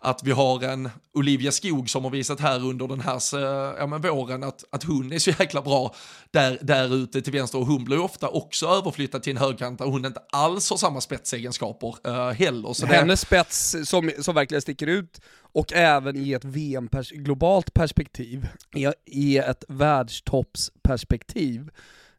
att 0.05 0.23
vi 0.23 0.31
har 0.31 0.63
en 0.63 0.91
Olivia 1.15 1.53
Skog 1.53 1.91
som 1.91 2.05
har 2.05 2.11
visat 2.11 2.41
här 2.41 2.65
under 2.65 2.89
den 2.89 3.01
här 3.01 3.35
eh, 3.35 3.75
ja, 3.79 3.87
men 3.87 4.01
våren 4.01 4.43
att, 4.43 4.65
att 4.71 4.85
hon 4.85 5.13
är 5.13 5.19
så 5.19 5.31
jäkla 5.31 5.63
bra 5.63 5.95
där, 6.31 6.59
där 6.63 6.95
ute 6.95 7.23
till 7.23 7.33
vänster. 7.33 7.59
Och 7.59 7.67
hon 7.67 7.85
blir 7.85 7.99
ofta 7.99 8.29
också 8.29 8.67
överflyttad 8.67 9.23
till 9.23 9.31
en 9.31 9.37
högkant 9.37 9.79
där 9.79 9.87
hon 9.87 10.05
inte 10.05 10.21
alls 10.33 10.71
har 10.71 10.77
samma 10.77 11.01
spel 11.01 11.14
spetsegenskaper 11.15 12.09
uh, 12.09 12.31
heller. 12.31 12.73
Så 12.73 12.87
Hennes 12.87 13.21
det... 13.21 13.27
spets 13.27 13.77
som, 13.85 14.11
som 14.19 14.35
verkligen 14.35 14.63
sticker 14.63 14.87
ut, 14.87 15.21
och 15.53 15.73
även 15.73 16.17
i 16.17 16.33
ett 16.33 16.45
VM 16.45 16.89
-pers 16.89 17.15
globalt 17.15 17.75
perspektiv, 17.75 18.49
i, 18.77 18.87
i 19.05 19.39
ett 19.39 19.65
världstoppsperspektiv, 19.69 21.71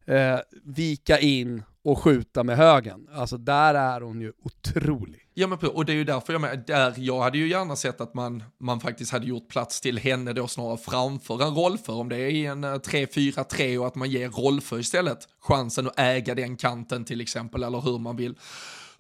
eh, 0.06 0.40
vika 0.64 1.20
in 1.20 1.64
och 1.84 2.00
skjuta 2.00 2.44
med 2.44 2.58
högen. 2.58 3.08
Alltså 3.14 3.38
där 3.38 3.74
är 3.74 4.02
hon 4.02 4.22
ju 4.22 4.34
otrolig. 4.44 5.22
Ja 5.34 5.48
men 5.48 5.60
och 5.60 5.86
det 5.86 5.92
är 5.92 5.96
ju 5.96 6.04
därför 6.04 6.34
jag 6.34 6.42
med, 6.42 6.64
där 6.68 6.94
jag 6.98 7.22
hade 7.22 7.38
ju 7.38 7.50
gärna 7.50 7.76
sett 7.76 8.02
att 8.02 8.14
man, 8.14 8.44
man 8.60 8.80
faktiskt 8.80 9.12
hade 9.12 9.26
gjort 9.26 9.50
plats 9.50 9.82
till 9.82 10.00
henne 10.00 10.34
då 10.34 10.48
snarare 10.48 10.78
framför 10.78 11.44
en 11.44 11.56
rollför, 11.56 11.94
om 11.94 12.10
det 12.10 12.18
är 12.18 12.30
i 12.30 12.46
en 12.46 12.66
3-4-3 12.66 13.74
eh, 13.74 13.82
och 13.82 13.88
att 13.88 13.96
man 13.96 14.10
ger 14.10 14.30
rollför 14.30 14.80
istället 14.80 15.28
chansen 15.40 15.88
att 15.88 16.00
äga 16.00 16.36
den 16.36 16.58
kanten 16.58 17.06
till 17.06 17.22
exempel, 17.22 17.64
eller 17.64 17.82
hur 17.82 18.00
man 18.00 18.16
vill 18.16 18.36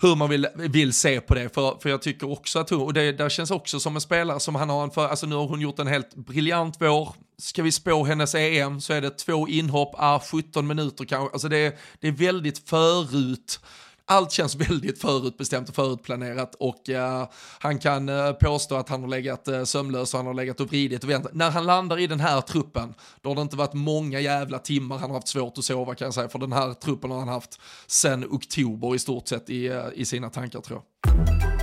hur 0.01 0.15
man 0.15 0.29
vill, 0.29 0.47
vill 0.55 0.93
se 0.93 1.21
på 1.21 1.33
det. 1.35 1.53
För, 1.53 1.77
för 1.81 1.89
jag 1.89 2.01
tycker 2.01 2.31
också 2.31 2.59
att 2.59 2.69
hon, 2.69 2.81
och 2.81 2.93
det 2.93 3.11
där 3.11 3.29
känns 3.29 3.51
också 3.51 3.79
som 3.79 3.95
en 3.95 4.01
spelare 4.01 4.39
som 4.39 4.55
han 4.55 4.69
har 4.69 4.83
en 4.83 4.91
för, 4.91 5.07
alltså 5.07 5.25
nu 5.25 5.35
har 5.35 5.47
hon 5.47 5.61
gjort 5.61 5.79
en 5.79 5.87
helt 5.87 6.15
briljant 6.15 6.75
vår. 6.79 7.13
Ska 7.37 7.63
vi 7.63 7.71
spå 7.71 8.03
hennes 8.03 8.35
EM 8.35 8.81
så 8.81 8.93
är 8.93 9.01
det 9.01 9.09
två 9.09 9.47
inhopp, 9.47 9.95
ah, 9.97 10.19
17 10.19 10.67
minuter 10.67 11.05
kanske, 11.05 11.33
alltså 11.33 11.47
det, 11.47 11.77
det 11.99 12.07
är 12.07 12.11
väldigt 12.11 12.69
förut 12.69 13.59
allt 14.05 14.31
känns 14.31 14.55
väldigt 14.55 15.01
förutbestämt 15.01 15.69
och 15.69 15.75
förutplanerat 15.75 16.55
och 16.55 16.89
eh, 16.89 17.27
han 17.59 17.79
kan 17.79 18.09
eh, 18.09 18.31
påstå 18.31 18.75
att 18.75 18.89
han 18.89 19.01
har 19.01 19.09
legat 19.09 19.47
eh, 19.47 19.63
sömnlös 19.63 20.13
och 20.13 20.17
han 20.17 20.27
har 20.27 20.33
legat 20.33 20.59
och 20.59 20.67
vridit 20.67 21.03
och 21.03 21.09
väntat. 21.09 21.33
När 21.33 21.51
han 21.51 21.65
landar 21.65 21.99
i 21.99 22.07
den 22.07 22.19
här 22.19 22.41
truppen, 22.41 22.93
då 23.21 23.29
har 23.29 23.35
det 23.35 23.41
inte 23.41 23.55
varit 23.55 23.73
många 23.73 24.19
jävla 24.19 24.59
timmar 24.59 24.97
han 24.97 25.09
har 25.09 25.17
haft 25.17 25.27
svårt 25.27 25.57
att 25.57 25.63
sova 25.63 25.95
kan 25.95 26.05
jag 26.05 26.13
säga, 26.13 26.29
för 26.29 26.39
den 26.39 26.53
här 26.53 26.73
truppen 26.73 27.11
har 27.11 27.19
han 27.19 27.27
haft 27.27 27.59
sen 27.87 28.25
oktober 28.25 28.95
i 28.95 28.99
stort 28.99 29.27
sett 29.27 29.49
i, 29.49 29.67
eh, 29.67 29.83
i 29.93 30.05
sina 30.05 30.29
tankar 30.29 30.61
tror 30.61 30.81
jag. 31.03 31.54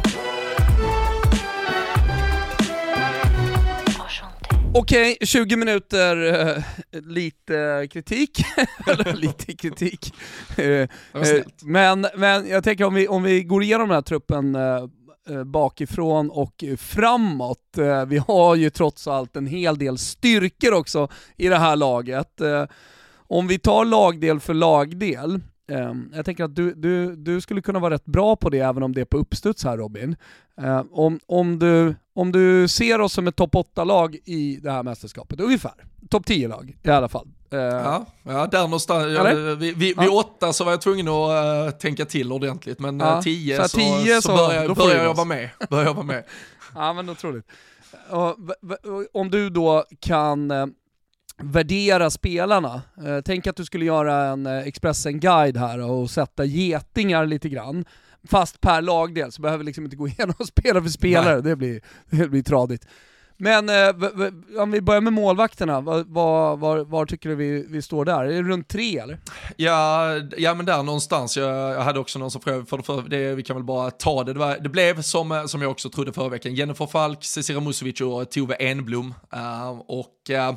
Okej, 4.75 5.13
okay, 5.13 5.27
20 5.27 5.57
minuter, 5.57 6.17
uh, 6.17 6.63
lite 6.93 7.89
kritik. 7.91 8.45
lite 9.15 9.57
kritik. 9.57 10.15
Uh, 10.59 10.89
men, 11.63 12.07
men 12.17 12.49
jag 12.49 12.65
tänker 12.65 12.85
om 12.85 12.95
vi, 12.95 13.09
om 13.09 13.23
vi 13.23 13.43
går 13.43 13.63
igenom 13.63 13.89
den 13.89 13.95
här 13.95 14.03
truppen 14.03 14.57
uh, 14.57 15.45
bakifrån 15.45 16.31
och 16.31 16.65
framåt. 16.79 17.79
vi 18.07 18.19
har 18.19 18.55
ju 18.55 18.71
trots 18.71 19.07
allt 19.09 19.37
en 19.37 19.47
hel 19.47 19.79
del 19.79 19.99
styrkor 19.99 20.73
också 20.73 21.09
i 21.37 21.49
det 21.49 21.59
här 21.59 21.77
laget. 21.77 22.41
om 23.29 23.47
vi 23.47 23.59
tar 23.59 23.85
lagdel 23.85 24.41
för 24.41 24.55
lagdel, 24.55 25.41
Um, 25.69 26.13
jag 26.15 26.25
tänker 26.25 26.45
att 26.45 26.57
du, 26.57 26.75
du, 26.75 27.17
du 27.17 27.41
skulle 27.41 27.63
kunna 27.63 27.79
vara 27.79 27.95
rätt 27.95 28.05
bra 28.05 28.37
på 28.37 28.51
det 28.51 28.59
även 28.59 28.83
om 28.83 28.93
det 28.93 29.01
är 29.01 29.05
på 29.05 29.17
uppstuds 29.17 29.65
här 29.65 29.77
Robin. 29.77 30.17
Uh, 30.63 30.83
om, 30.93 31.21
om, 31.27 31.59
du, 31.59 31.95
om 32.15 32.33
du 32.33 32.69
ser 32.69 33.01
oss 33.01 33.13
som 33.13 33.27
ett 33.27 33.37
topp 33.37 33.55
8-lag 33.55 34.17
i 34.25 34.59
det 34.63 34.71
här 34.71 34.83
mästerskapet, 34.83 35.41
ungefär. 35.41 35.75
Topp 36.11 36.27
10-lag 36.27 36.77
i 36.83 36.91
alla 36.91 37.09
fall. 37.09 37.29
Uh, 37.53 37.61
ja, 37.61 38.07
ja, 38.23 38.47
där 38.47 38.63
någonstans. 38.63 39.07
Ja, 39.17 39.55
vid, 39.55 39.77
vid, 39.77 39.95
ja. 39.97 40.11
åtta 40.11 40.53
så 40.53 40.65
var 40.65 40.73
jag 40.73 40.81
tvungen 40.81 41.09
att 41.09 41.67
uh, 41.67 41.79
tänka 41.79 42.05
till 42.05 42.33
ordentligt, 42.33 42.79
men 42.79 43.01
ja, 43.01 43.15
uh, 43.15 43.21
tio 43.21 43.57
så, 43.57 43.69
så, 43.69 43.79
så, 43.79 44.23
så 44.23 44.37
börjar, 44.37 44.65
jag, 44.65 44.77
börjar 44.77 45.05
jag 45.05 45.15
vara 45.15 45.27
med. 45.27 45.49
Börjar 45.71 45.85
jag 45.85 45.95
vara 45.95 46.07
med. 46.07 46.25
ja 46.75 46.93
men 46.93 47.11
otroligt. 47.11 47.47
om 49.13 49.31
du 49.31 49.51
då 49.51 49.85
kan 50.01 50.51
eh, 50.51 50.67
värdera 51.39 52.11
spelarna. 52.11 52.83
Eh, 53.05 53.19
tänk 53.25 53.47
att 53.47 53.57
du 53.57 53.65
skulle 53.65 53.85
göra 53.85 54.25
en 54.25 54.47
eh, 54.47 54.67
Expressen-guide 54.67 55.57
här 55.57 55.79
och 55.79 56.11
sätta 56.11 56.45
getingar 56.45 57.27
lite 57.27 57.49
grann. 57.49 57.85
Fast 58.31 58.61
per 58.61 58.83
lagdel, 58.83 59.33
så 59.33 59.43
behöver 59.43 59.59
vi 59.59 59.65
liksom 59.65 59.85
inte 59.85 59.97
gå 59.97 60.09
igenom 60.09 60.35
spelare 60.47 60.83
för 60.83 60.91
spelare, 60.91 61.41
det 61.41 61.57
blir, 61.57 61.81
det 62.11 62.29
blir 62.29 62.43
tradigt. 62.43 62.87
Men 63.43 63.69
eh, 63.69 63.89
om 64.63 64.71
vi 64.71 64.81
börjar 64.81 65.01
med 65.01 65.13
målvakterna, 65.13 65.81
var, 65.81 66.05
var, 66.05 66.57
var, 66.57 66.79
var 66.79 67.07
tycker 67.07 67.29
du 67.29 67.35
vi, 67.35 67.67
vi, 67.69 67.83
står 67.83 68.05
där? 68.05 68.25
Är 68.25 68.43
det 68.43 68.43
runt 68.43 68.69
tre 68.69 68.99
eller? 68.99 69.19
Ja, 69.57 70.07
ja 70.37 70.55
men 70.55 70.67
där 70.67 70.83
någonstans. 70.83 71.37
Jag, 71.37 71.75
jag 71.75 71.81
hade 71.81 72.01
också 72.01 72.19
någon 72.19 72.31
som 72.31 72.41
frågade, 72.41 72.67
för, 72.67 72.79
för 72.79 73.03
det, 73.03 73.35
vi 73.35 73.43
kan 73.43 73.57
väl 73.57 73.65
bara 73.65 73.91
ta 73.91 74.25
det. 74.25 74.33
Det, 74.33 74.39
var, 74.39 74.59
det 74.61 74.69
blev 74.69 75.03
som, 75.03 75.45
som 75.49 75.63
jag 75.63 75.71
också 75.71 75.91
trodde 75.91 76.13
förra 76.13 76.29
veckan, 76.29 76.55
Jennifer 76.55 76.87
Falk, 76.87 77.25
Cecilia 77.25 77.61
Musovic 77.61 78.01
och 78.01 78.31
Tove 78.31 78.55
Enblom. 78.55 79.15
Uh, 79.35 79.81
och 79.87 80.31
uh, 80.31 80.53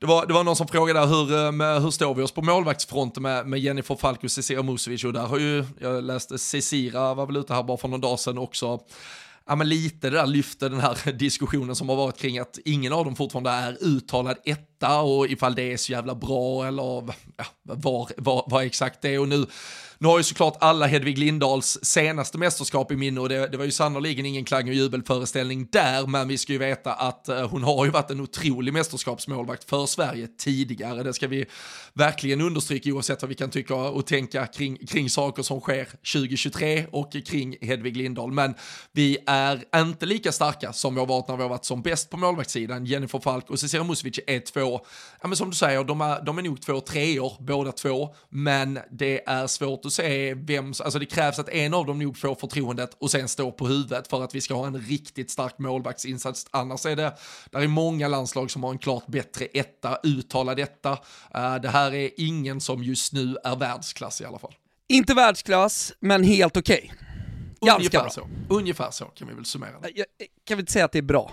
det 0.00 0.06
var, 0.06 0.26
det 0.26 0.34
var 0.34 0.44
någon 0.44 0.56
som 0.56 0.68
frågade 0.68 1.06
hur, 1.06 1.46
eh, 1.46 1.52
med, 1.52 1.82
hur 1.82 1.90
står 1.90 2.14
vi 2.14 2.22
oss 2.22 2.32
på 2.32 2.42
målvaktsfronten 2.42 3.22
med, 3.22 3.46
med 3.46 3.60
Jennifer 3.60 3.94
Falk 3.94 4.24
och 4.24 4.30
Cecilia 4.30 4.62
Musovic? 4.62 5.04
Och 5.04 5.12
där 5.12 5.26
har 5.26 5.38
ju, 5.38 5.64
jag 5.80 6.04
läste 6.04 6.38
Cecira 6.38 7.14
var 7.14 7.26
väl 7.26 7.36
ute 7.36 7.54
här 7.54 7.62
bara 7.62 7.76
för 7.76 7.88
någon 7.88 8.00
dag 8.00 8.20
sedan 8.20 8.38
också, 8.38 8.80
ja, 9.46 9.56
men 9.56 9.68
lite 9.68 10.10
det 10.10 10.16
där 10.16 10.26
lyfte 10.26 10.68
den 10.68 10.80
här 10.80 11.12
diskussionen 11.18 11.76
som 11.76 11.88
har 11.88 11.96
varit 11.96 12.18
kring 12.18 12.38
att 12.38 12.58
ingen 12.64 12.92
av 12.92 13.04
dem 13.04 13.16
fortfarande 13.16 13.50
är 13.50 13.76
uttalad 13.80 14.36
detta 14.78 15.00
och 15.00 15.26
ifall 15.26 15.54
det 15.54 15.72
är 15.72 15.76
så 15.76 15.92
jävla 15.92 16.14
bra 16.14 16.66
eller 16.66 17.14
ja, 17.36 17.44
var, 17.62 18.08
var, 18.16 18.44
var 18.46 18.62
exakt 18.62 19.02
det 19.02 19.14
är. 19.14 19.20
Och 19.20 19.28
nu 19.28 19.46
nu 20.00 20.08
har 20.08 20.18
ju 20.18 20.24
såklart 20.24 20.56
alla 20.60 20.86
Hedvig 20.86 21.18
Lindahls 21.18 21.78
senaste 21.82 22.38
mästerskap 22.38 22.92
i 22.92 22.96
minne 22.96 23.20
och 23.20 23.28
det, 23.28 23.48
det 23.48 23.56
var 23.56 23.64
ju 23.64 23.70
sannoliken 23.70 24.26
ingen 24.26 24.44
klang 24.44 24.68
och 24.68 24.74
jubelföreställning 24.74 25.68
där, 25.72 26.06
men 26.06 26.28
vi 26.28 26.38
ska 26.38 26.52
ju 26.52 26.58
veta 26.58 26.92
att 26.92 27.28
eh, 27.28 27.48
hon 27.48 27.62
har 27.62 27.84
ju 27.84 27.90
varit 27.90 28.10
en 28.10 28.20
otrolig 28.20 28.72
mästerskapsmålvakt 28.72 29.70
för 29.70 29.86
Sverige 29.86 30.28
tidigare. 30.38 31.02
Det 31.02 31.14
ska 31.14 31.28
vi 31.28 31.46
verkligen 31.94 32.40
understryka 32.40 32.90
oavsett 32.90 33.22
vad 33.22 33.28
vi 33.28 33.34
kan 33.34 33.50
tycka 33.50 33.74
och 33.74 34.06
tänka 34.06 34.46
kring, 34.46 34.86
kring 34.86 35.10
saker 35.10 35.42
som 35.42 35.60
sker 35.60 35.84
2023 35.84 36.86
och 36.92 37.12
kring 37.26 37.56
Hedvig 37.60 37.96
Lindahl. 37.96 38.32
Men 38.32 38.54
vi 38.92 39.18
är 39.26 39.64
inte 39.76 40.06
lika 40.06 40.32
starka 40.32 40.72
som 40.72 40.94
vi 40.94 41.00
har 41.00 41.06
varit 41.06 41.28
när 41.28 41.36
vi 41.36 41.42
har 41.42 41.50
varit 41.50 41.64
som 41.64 41.82
bäst 41.82 42.10
på 42.10 42.16
målvaktssidan. 42.16 42.84
Jennifer 42.84 43.18
Falk 43.18 43.50
och 43.50 43.60
Cecilia 43.60 43.84
Musovic 43.84 44.18
är 44.26 44.40
två, 44.40 44.67
ja 45.20 45.28
men 45.28 45.36
som 45.36 45.50
du 45.50 45.56
säger, 45.56 45.84
de 45.84 46.00
är, 46.00 46.22
de 46.22 46.38
är 46.38 46.42
nog 46.42 46.62
två 46.62 46.80
treor 46.80 47.32
båda 47.40 47.72
två, 47.72 48.14
men 48.28 48.78
det 48.90 49.28
är 49.28 49.46
svårt 49.46 49.84
att 49.84 49.92
se 49.92 50.34
vem, 50.34 50.66
alltså 50.66 50.98
det 50.98 51.06
krävs 51.06 51.38
att 51.38 51.48
en 51.48 51.74
av 51.74 51.86
dem 51.86 51.98
nog 51.98 52.18
får 52.18 52.34
förtroendet 52.34 52.90
och 52.98 53.10
sen 53.10 53.28
står 53.28 53.50
på 53.50 53.66
huvudet 53.66 54.08
för 54.08 54.24
att 54.24 54.34
vi 54.34 54.40
ska 54.40 54.54
ha 54.54 54.66
en 54.66 54.80
riktigt 54.80 55.30
stark 55.30 55.58
målvaktsinsats. 55.58 56.46
Annars 56.50 56.86
är 56.86 56.96
det, 56.96 57.12
där 57.50 57.60
är 57.60 57.68
många 57.68 58.08
landslag 58.08 58.50
som 58.50 58.62
har 58.62 58.70
en 58.70 58.78
klart 58.78 59.06
bättre 59.06 59.44
etta, 59.44 59.98
uttalad 60.02 60.58
etta. 60.58 60.92
Uh, 60.92 60.98
eh, 61.34 61.60
det 61.60 61.68
här 61.68 61.94
är 61.94 62.10
ingen 62.16 62.60
som 62.60 62.82
just 62.82 63.12
nu 63.12 63.36
är 63.44 63.56
världsklass 63.56 64.20
i 64.20 64.24
alla 64.24 64.38
fall. 64.38 64.54
Inte 64.88 65.14
världsklass, 65.14 65.92
men 66.00 66.24
helt 66.24 66.56
okej. 66.56 66.90
Okay. 66.94 67.07
Bra. 67.60 68.10
Så. 68.10 68.28
Ungefär 68.48 68.90
så 68.90 69.04
kan 69.04 69.28
vi 69.28 69.34
väl 69.34 69.44
summera 69.44 69.80
det. 69.82 69.90
Jag 69.94 70.06
kan 70.46 70.56
vi 70.56 70.60
inte 70.60 70.72
säga 70.72 70.84
att 70.84 70.92
det 70.92 70.98
är 70.98 71.02
bra? 71.02 71.32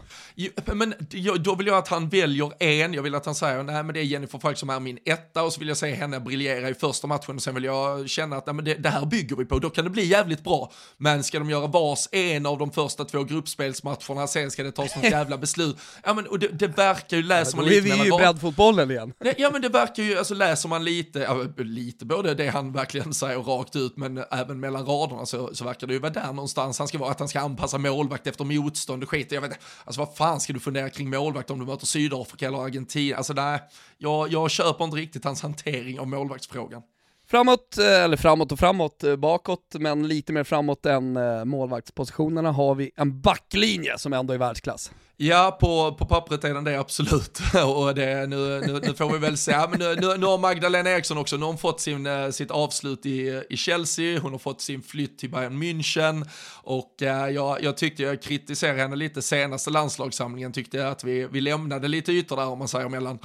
men 0.73 0.93
då 1.39 1.55
vill 1.55 1.67
jag 1.67 1.77
att 1.77 1.88
han 1.88 2.09
väljer 2.09 2.63
en, 2.63 2.93
jag 2.93 3.03
vill 3.03 3.15
att 3.15 3.25
han 3.25 3.35
säger 3.35 3.63
nej 3.63 3.83
men 3.83 3.93
det 3.93 3.99
är 3.99 4.03
Jennifer 4.03 4.39
Falk 4.39 4.57
som 4.57 4.69
är 4.69 4.79
min 4.79 4.99
etta 5.05 5.43
och 5.43 5.53
så 5.53 5.59
vill 5.59 5.67
jag 5.67 5.77
se 5.77 5.95
henne 5.95 6.19
briljera 6.19 6.69
i 6.69 6.73
första 6.73 7.07
matchen 7.07 7.35
och 7.35 7.41
sen 7.41 7.55
vill 7.55 7.63
jag 7.63 8.09
känna 8.09 8.35
att 8.35 8.45
nej, 8.45 8.55
men 8.55 8.65
det, 8.65 8.73
det, 8.73 8.89
här 8.89 9.05
bygger 9.05 9.35
vi 9.35 9.45
på, 9.45 9.59
då 9.59 9.69
kan 9.69 9.83
det 9.83 9.89
bli 9.89 10.05
jävligt 10.05 10.43
bra. 10.43 10.71
Men 10.97 11.23
ska 11.23 11.39
de 11.39 11.49
göra 11.49 11.67
vars 11.67 12.07
en 12.11 12.45
av 12.45 12.57
de 12.57 12.71
första 12.71 13.05
två 13.05 13.23
gruppspelsmatcherna, 13.23 14.27
sen 14.27 14.51
ska 14.51 14.63
det 14.63 14.71
tas 14.71 14.95
något 14.95 15.03
jävla 15.11 15.38
beslut. 15.38 15.77
Ja 16.03 16.13
men 16.13 16.27
och 16.27 16.39
det, 16.39 16.47
det 16.47 16.67
verkar 16.67 17.17
ju, 17.17 17.23
läser 17.23 17.57
man 17.57 17.65
lite 17.65 17.88
Då 17.88 17.93
är 17.93 17.97
vi 17.97 18.03
ju 18.03 18.15
i 18.15 18.17
breddfotbollen 18.17 18.91
igen. 18.91 19.13
Ja 19.38 19.49
men 19.51 19.61
det 19.61 19.69
verkar 19.69 20.03
ju, 20.03 20.17
alltså 20.17 20.33
läser 20.33 20.69
man 20.69 20.83
lite, 20.83 21.19
ja, 21.19 21.45
lite 21.57 22.05
både 22.05 22.33
det 22.33 22.47
han 22.47 22.71
verkligen 22.71 23.13
säger 23.13 23.39
rakt 23.39 23.75
ut 23.75 23.97
men 23.97 24.23
även 24.31 24.59
mellan 24.59 24.85
raderna 24.85 25.25
så, 25.25 25.55
så 25.55 25.65
verkar 25.65 25.88
det 25.88 25.93
ju 25.93 25.99
vara 25.99 26.14
där 26.15 26.34
någonstans 26.34 26.80
han 26.80 26.88
ska 26.88 26.97
vara, 26.97 27.12
att 27.12 27.19
han 27.19 27.28
ska 27.28 27.39
anpassa 27.39 27.78
målvakt 27.78 28.28
efter 28.28 28.45
motstånd 28.45 29.04
och 29.04 29.10
skit. 29.10 29.32
Jag 29.32 29.41
vet 29.41 29.60
alltså 29.86 30.01
vad 30.01 30.15
fan 30.15 30.39
ska 30.39 30.54
du 30.54 30.60
fundera 30.60 30.89
kring 30.89 31.10
målvakt 31.10 31.49
om 31.49 31.60
du 31.60 31.65
möter 31.65 31.86
Sydafrika 31.86 32.47
eller 32.47 32.58
Argentina? 32.58 33.17
Alltså 33.17 33.34
nej, 33.34 33.60
jag, 33.97 34.32
jag 34.32 34.51
köper 34.51 34.86
inte 34.86 34.97
riktigt 34.97 35.23
hans 35.23 35.41
hantering 35.41 35.99
av 35.99 36.08
målvaktsfrågan. 36.08 36.82
Framåt, 37.27 37.77
eh, 37.77 38.03
eller 38.03 38.17
framåt 38.17 38.51
och 38.51 38.59
framåt, 38.59 39.03
eh, 39.03 39.15
bakåt, 39.15 39.75
men 39.79 40.07
lite 40.07 40.33
mer 40.33 40.43
framåt 40.43 40.85
än 40.85 41.17
eh, 41.17 41.45
målvaktspositionerna 41.45 42.51
har 42.51 42.75
vi 42.75 42.91
en 42.95 43.21
backlinje 43.21 43.97
som 43.97 44.13
ändå 44.13 44.33
är 44.33 44.38
världsklass. 44.38 44.91
Ja, 45.17 45.57
på, 45.61 45.95
på 45.95 46.05
pappret 46.05 46.43
är 46.43 46.53
den 46.53 46.63
det 46.63 46.79
absolut. 46.79 47.39
och 47.75 47.95
det, 47.95 48.27
nu, 48.27 48.61
nu, 48.67 48.79
nu 48.83 48.93
får 48.93 49.13
vi 49.13 49.17
väl 49.17 49.38
se. 49.38 49.51
Ja, 49.51 49.67
men 49.69 49.79
nu, 49.79 49.95
nu, 49.95 50.17
nu 50.17 50.25
har 50.25 50.38
Magdalena 50.38 50.89
Eriksson 50.89 51.17
också, 51.17 51.35
nu 51.35 51.41
har 51.41 51.47
hon 51.47 51.57
fått 51.57 51.81
sin, 51.81 52.07
sitt 52.33 52.51
avslut 52.51 53.05
i, 53.05 53.43
i 53.49 53.57
Chelsea, 53.57 54.19
hon 54.19 54.31
har 54.31 54.39
fått 54.39 54.61
sin 54.61 54.81
flytt 54.81 55.19
till 55.19 55.29
Bayern 55.29 55.63
München 55.63 56.29
och 56.63 57.01
eh, 57.01 57.29
jag, 57.29 57.63
jag 57.63 57.77
tyckte 57.77 58.03
jag 58.03 58.21
kritiserade 58.21 58.81
henne 58.81 58.95
lite 58.95 59.21
senaste 59.21 59.69
landslagssamlingen, 59.69 60.53
tyckte 60.53 60.77
jag 60.77 60.88
att 60.88 61.03
vi, 61.03 61.27
vi 61.31 61.41
lämnade 61.41 61.88
lite 61.88 62.11
ytor 62.11 62.35
där 62.35 62.47
om 62.47 62.59
man 62.59 62.67
säger 62.67 62.89
mellan 62.89 63.19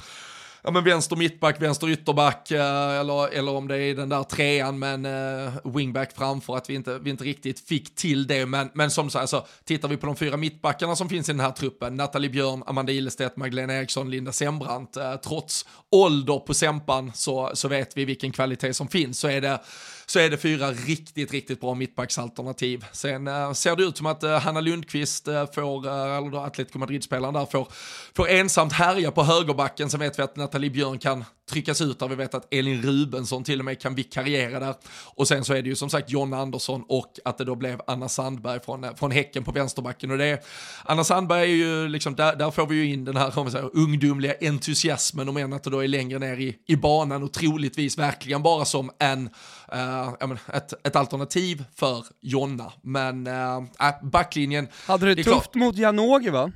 ja, 0.63 0.71
men 0.71 0.83
vänster 0.83 1.15
mittback, 1.15 1.61
vänster 1.61 1.89
ytterback 1.89 2.51
eh, 2.51 2.99
eller, 2.99 3.27
eller 3.27 3.51
om 3.51 3.67
det 3.67 3.77
är 3.77 3.95
den 3.95 4.09
där 4.09 4.23
trean 4.23 4.79
med 4.79 4.93
en 4.93 5.05
eh, 5.45 5.53
wingback 5.63 6.11
framför 6.15 6.57
att 6.57 6.69
vi 6.69 6.73
inte, 6.73 6.99
vi 6.99 7.09
inte 7.09 7.23
riktigt 7.23 7.67
fick 7.67 7.95
till 7.95 8.27
det. 8.27 8.45
Men, 8.45 8.69
men 8.73 8.91
som 8.91 9.09
sagt, 9.09 9.21
alltså, 9.21 9.45
tittar 9.65 9.87
vi 9.87 9.97
på 9.97 10.05
de 10.05 10.15
fyra 10.15 10.37
mittbackarna 10.37 10.95
som 10.95 11.09
finns 11.09 11.29
i 11.29 11.31
den 11.31 11.39
här 11.39 11.51
truppen, 11.51 11.95
Nathalie 11.95 12.29
Björn, 12.29 12.63
Amanda 12.65 12.91
Ilestedt, 12.91 13.37
Magdalena 13.37 13.73
Eriksson, 13.73 14.11
Linda 14.11 14.31
Sembrant, 14.31 14.97
eh, 14.97 15.15
trots 15.15 15.65
ålder 15.91 16.39
på 16.39 16.53
Sempan 16.53 17.11
så, 17.15 17.51
så 17.53 17.67
vet 17.67 17.97
vi 17.97 18.05
vilken 18.05 18.31
kvalitet 18.31 18.73
som 18.73 18.87
finns. 18.87 19.19
Så 19.19 19.27
är 19.27 19.41
det 19.41 19.59
så 20.11 20.19
är 20.19 20.29
det 20.29 20.37
fyra 20.37 20.71
riktigt, 20.71 21.31
riktigt 21.31 21.61
bra 21.61 21.73
mittbacksalternativ. 21.73 22.85
Sen 22.91 23.27
äh, 23.27 23.53
ser 23.53 23.75
det 23.75 23.83
ut 23.83 23.97
som 23.97 24.05
att 24.05 24.23
äh, 24.23 24.39
Hanna 24.39 24.61
Lundqvist 24.61 25.27
äh, 25.27 25.45
får, 25.45 25.87
äh, 25.87 26.17
eller 26.17 26.45
Atletico 26.45 26.79
Madrid-spelaren 26.79 27.33
där, 27.33 27.45
får, 27.45 27.67
får 28.15 28.29
ensamt 28.29 28.73
härja 28.73 29.11
på 29.11 29.23
högerbacken. 29.23 29.89
Sen 29.89 29.99
vet 29.99 30.19
vi 30.19 30.23
att 30.23 30.35
Nathalie 30.35 30.69
Björn 30.69 30.99
kan 30.99 31.25
tryckas 31.51 31.81
ut 31.81 31.99
där. 31.99 32.07
Vi 32.07 32.15
vet 32.15 32.33
att 32.33 32.53
Elin 32.53 32.81
Rubensson 32.81 33.43
till 33.43 33.59
och 33.59 33.65
med 33.65 33.81
kan 33.81 33.95
vikariera 33.95 34.59
där. 34.59 34.75
Och 35.15 35.27
sen 35.27 35.43
så 35.43 35.53
är 35.53 35.61
det 35.61 35.69
ju 35.69 35.75
som 35.75 35.89
sagt 35.89 36.09
Jonna 36.09 36.37
Andersson 36.37 36.83
och 36.87 37.19
att 37.25 37.37
det 37.37 37.43
då 37.43 37.55
blev 37.55 37.81
Anna 37.87 38.09
Sandberg 38.09 38.59
från, 38.59 38.95
från 38.95 39.11
Häcken 39.11 39.43
på 39.43 39.51
vänsterbacken. 39.51 40.11
Och 40.11 40.17
det 40.17 40.25
är, 40.25 40.39
Anna 40.85 41.03
Sandberg 41.03 41.41
är 41.41 41.55
ju 41.55 41.87
liksom, 41.87 42.15
där, 42.15 42.35
där 42.35 42.51
får 42.51 42.67
vi 42.67 42.75
ju 42.75 42.93
in 42.93 43.05
den 43.05 43.17
här 43.17 43.39
om 43.39 43.51
säger, 43.51 43.69
ungdomliga 43.73 44.33
entusiasmen 44.41 45.29
om 45.29 45.37
än 45.37 45.53
att 45.53 45.63
det 45.63 45.69
då 45.69 45.83
är 45.83 45.87
längre 45.87 46.19
ner 46.19 46.37
i, 46.37 46.55
i 46.67 46.75
banan 46.75 47.23
och 47.23 47.33
troligtvis 47.33 47.97
verkligen 47.97 48.43
bara 48.43 48.65
som 48.65 48.91
en, 48.99 49.29
uh, 49.75 50.13
men, 50.19 50.37
ett, 50.53 50.87
ett 50.87 50.95
alternativ 50.95 51.63
för 51.75 52.05
Jonna. 52.21 52.71
Men 52.81 53.27
uh, 53.27 53.63
backlinjen... 54.03 54.67
Hade 54.85 55.05
det, 55.05 55.15
det 55.15 55.23
tufft 55.23 55.51
klart. 55.51 55.55
mot 55.55 55.77
Janogy 55.77 56.29
va? 56.29 56.51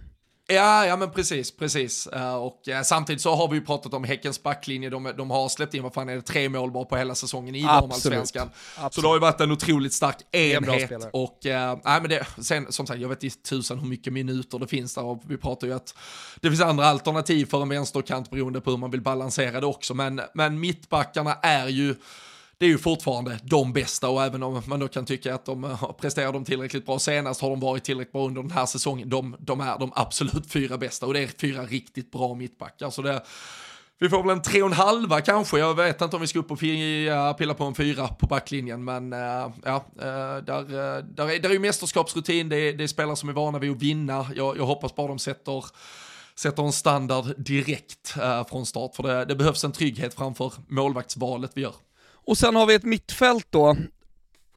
Ja, 0.48 0.86
ja 0.86 0.96
men 0.96 1.12
precis, 1.12 1.58
precis. 1.58 2.08
Uh, 2.16 2.36
och 2.36 2.62
uh, 2.68 2.82
samtidigt 2.82 3.22
så 3.22 3.36
har 3.36 3.48
vi 3.48 3.56
ju 3.56 3.66
pratat 3.66 3.94
om 3.94 4.04
Häckens 4.04 4.44
backlinje, 4.44 4.90
de, 4.90 5.14
de 5.18 5.32
har 5.32 5.50
släppt 5.50 5.74
in, 5.74 5.84
vad 5.84 5.94
fan 5.94 6.10
är 6.10 6.16
det, 6.16 6.22
tre 6.22 6.50
mål 6.50 6.72
bara 6.72 6.86
på 6.86 6.98
hela 6.98 7.16
säsongen 7.16 7.56
i 7.56 7.62
damallsvenskan. 7.62 8.50
Så 8.92 9.02
det 9.02 9.08
har 9.08 9.16
ju 9.16 9.20
varit 9.20 9.42
en 9.42 9.52
otroligt 9.52 9.94
stark 9.94 10.18
enhet. 10.32 10.92
Och 11.14 11.40
nej, 11.44 11.78
men 11.84 12.10
det, 12.10 12.28
sen 12.38 12.72
som 12.72 12.88
sagt, 12.88 13.00
jag 13.00 13.10
vet 13.10 13.24
inte 13.24 13.50
tusan 13.50 13.80
hur 13.80 13.88
mycket 13.88 14.14
minuter 14.14 14.60
det 14.60 14.68
finns 14.68 14.96
där 14.96 15.04
och 15.04 15.22
vi 15.28 15.38
pratar 15.38 15.68
ju 15.68 15.74
att 15.74 15.96
det 16.42 16.50
finns 16.50 16.62
andra 16.62 16.86
alternativ 16.86 17.46
för 17.46 17.62
en 17.62 17.70
vänsterkant 17.70 18.30
beroende 18.30 18.62
på 18.62 18.72
hur 18.72 18.78
man 18.78 18.92
vill 18.92 19.02
balansera 19.02 19.60
det 19.60 19.68
också. 19.68 19.94
Men, 19.94 20.22
men 20.34 20.60
mittbackarna 20.60 21.34
är 21.34 21.68
ju 21.68 21.96
det 22.58 22.66
är 22.66 22.70
ju 22.70 22.78
fortfarande 22.78 23.40
de 23.44 23.74
bästa 23.74 24.10
och 24.10 24.24
även 24.24 24.44
om 24.44 24.62
man 24.66 24.80
då 24.80 24.88
kan 24.88 25.06
tycka 25.06 25.36
att 25.36 25.46
de 25.46 25.78
presterar 26.00 26.34
de 26.34 26.46
tillräckligt 26.46 26.86
bra 26.86 27.00
senast 27.00 27.42
har 27.42 27.50
de 27.50 27.60
varit 27.60 27.84
tillräckligt 27.84 28.14
bra 28.14 28.26
under 28.26 28.42
den 28.42 28.52
här 28.52 28.66
säsongen. 28.66 29.10
De, 29.10 29.36
de 29.40 29.62
är 29.62 29.80
de 29.80 29.92
absolut 29.96 30.52
fyra 30.52 30.78
bästa 30.78 31.06
och 31.06 31.14
det 31.14 31.20
är 31.20 31.28
fyra 31.28 31.64
riktigt 31.64 32.12
bra 32.12 32.34
mittbackar. 32.34 32.90
Så 32.90 33.02
det, 33.02 33.24
vi 34.00 34.10
får 34.10 34.24
väl 34.24 34.32
en 34.32 34.42
tre 34.42 34.62
och 34.62 34.68
en 34.68 34.74
halva 34.74 35.22
kanske. 35.22 35.60
Jag 35.60 35.76
vet 35.76 36.02
inte 36.02 36.16
om 36.16 36.22
vi 36.22 36.28
ska 36.28 36.40
upp 36.40 36.52
och 36.52 36.60
pilla 37.38 37.54
på 37.54 37.64
en 37.64 37.76
fyra 37.76 38.08
på 38.08 38.28
backlinjen, 38.28 38.84
men 38.84 39.14
uh, 39.14 39.20
ja, 39.64 39.86
uh, 39.96 40.44
där, 40.46 40.62
uh, 40.62 41.06
där, 41.06 41.30
är, 41.30 41.40
där 41.40 41.50
är 41.50 41.54
ju 41.54 41.60
mästerskapsrutin, 41.60 42.50
det 42.50 42.58
är, 42.58 42.74
det 42.74 42.84
är 42.84 42.88
spelare 42.88 43.16
som 43.16 43.30
är 43.30 43.34
vana 43.34 43.60
vid 43.60 43.72
att 43.72 43.82
vinna. 43.82 44.28
Jag, 44.36 44.58
jag 44.58 44.66
hoppas 44.66 44.96
bara 44.96 45.08
de 45.08 45.20
sätter 45.20 45.66
sätter 46.36 46.64
en 46.64 46.72
standard 46.72 47.26
direkt 47.38 48.16
uh, 48.18 48.48
från 48.48 48.66
start, 48.66 48.96
för 48.96 49.04
det, 49.04 49.26
det 49.26 49.36
behövs 49.36 49.64
en 49.64 49.72
trygghet 49.72 50.14
framför 50.14 50.54
målvaktsvalet 50.68 51.52
vi 51.54 51.62
gör. 51.62 51.74
Och 52.26 52.38
sen 52.38 52.56
har 52.56 52.66
vi 52.66 52.74
ett 52.74 52.84
mittfält 52.84 53.48
då, 53.50 53.78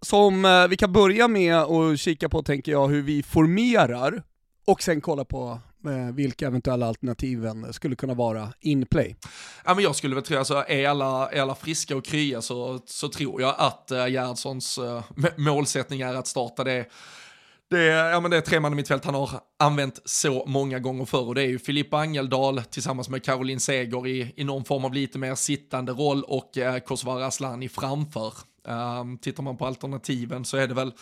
som 0.00 0.44
eh, 0.44 0.68
vi 0.68 0.76
kan 0.76 0.92
börja 0.92 1.28
med 1.28 1.56
att 1.56 2.00
kika 2.00 2.28
på, 2.28 2.42
tänker 2.42 2.72
jag, 2.72 2.88
hur 2.88 3.02
vi 3.02 3.22
formerar 3.22 4.22
och 4.66 4.82
sen 4.82 5.00
kolla 5.00 5.24
på 5.24 5.60
eh, 5.86 6.14
vilka 6.14 6.46
eventuella 6.46 6.86
alternativen 6.86 7.72
skulle 7.72 7.96
kunna 7.96 8.14
vara 8.14 8.52
in 8.60 8.86
play. 8.86 9.16
Ja, 9.64 9.74
men 9.74 9.84
jag 9.84 9.96
skulle 9.96 10.14
väl 10.14 10.24
tro, 10.24 10.38
alltså, 10.38 10.64
är, 10.68 10.88
alla, 10.88 11.30
är 11.30 11.40
alla 11.40 11.54
friska 11.54 11.96
och 11.96 12.04
krya 12.04 12.42
så, 12.42 12.80
så 12.86 13.08
tror 13.08 13.40
jag 13.40 13.54
att 13.58 13.88
uh, 13.92 14.08
Gerhardssons 14.10 14.78
uh, 14.78 15.02
målsättning 15.36 16.00
är 16.00 16.14
att 16.14 16.26
starta 16.26 16.64
det 16.64 16.86
det 17.70 17.78
är, 17.78 18.10
ja, 18.10 18.20
men 18.20 18.30
det 18.30 18.36
är 18.36 18.40
tre 18.40 18.60
man 18.60 18.72
i 18.72 18.76
mittfält 18.76 19.04
han 19.04 19.14
har 19.14 19.30
använt 19.58 20.00
så 20.04 20.44
många 20.46 20.78
gånger 20.78 21.04
förr 21.04 21.26
och 21.26 21.34
det 21.34 21.42
är 21.42 21.46
ju 21.46 21.58
Filippa 21.58 21.98
Angeldal 21.98 22.62
tillsammans 22.62 23.08
med 23.08 23.24
Caroline 23.24 23.60
Seger 23.60 24.06
i, 24.06 24.32
i 24.36 24.44
någon 24.44 24.64
form 24.64 24.84
av 24.84 24.94
lite 24.94 25.18
mer 25.18 25.34
sittande 25.34 25.92
roll 25.92 26.22
och 26.22 26.58
eh, 26.58 26.78
Kosovare 26.78 27.26
Asllani 27.26 27.68
framför. 27.68 28.32
Um, 28.64 29.18
tittar 29.18 29.42
man 29.42 29.56
på 29.56 29.66
alternativen 29.66 30.44
så 30.44 30.56
är 30.56 30.66
det 30.66 30.74
väl 30.74 30.92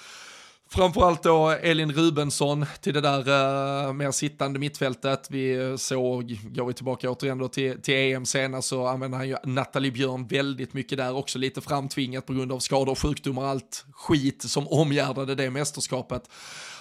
Framförallt 0.68 1.22
då 1.22 1.50
Elin 1.50 1.92
Rubensson 1.92 2.66
till 2.80 2.94
det 2.94 3.00
där 3.00 3.18
uh, 3.18 3.92
mer 3.92 4.10
sittande 4.10 4.58
mittfältet. 4.58 5.26
Vi 5.30 5.70
eh, 5.70 5.76
såg, 5.76 6.38
går 6.44 6.66
vi 6.66 6.74
tillbaka 6.74 7.10
återigen 7.10 7.38
då 7.38 7.48
till, 7.48 7.82
till 7.82 7.94
EM 7.94 8.26
senast 8.26 8.68
så 8.68 8.86
använde 8.86 9.16
han 9.16 9.28
ju 9.28 9.36
Nathalie 9.44 9.92
Björn 9.92 10.26
väldigt 10.26 10.74
mycket 10.74 10.98
där 10.98 11.16
också, 11.16 11.38
lite 11.38 11.60
framtvingat 11.60 12.26
på 12.26 12.32
grund 12.32 12.52
av 12.52 12.58
skador, 12.58 12.92
och 12.92 12.98
sjukdomar, 12.98 13.44
allt 13.44 13.84
skit 13.92 14.42
som 14.42 14.68
omgärdade 14.68 15.34
det 15.34 15.50
mästerskapet. 15.50 16.22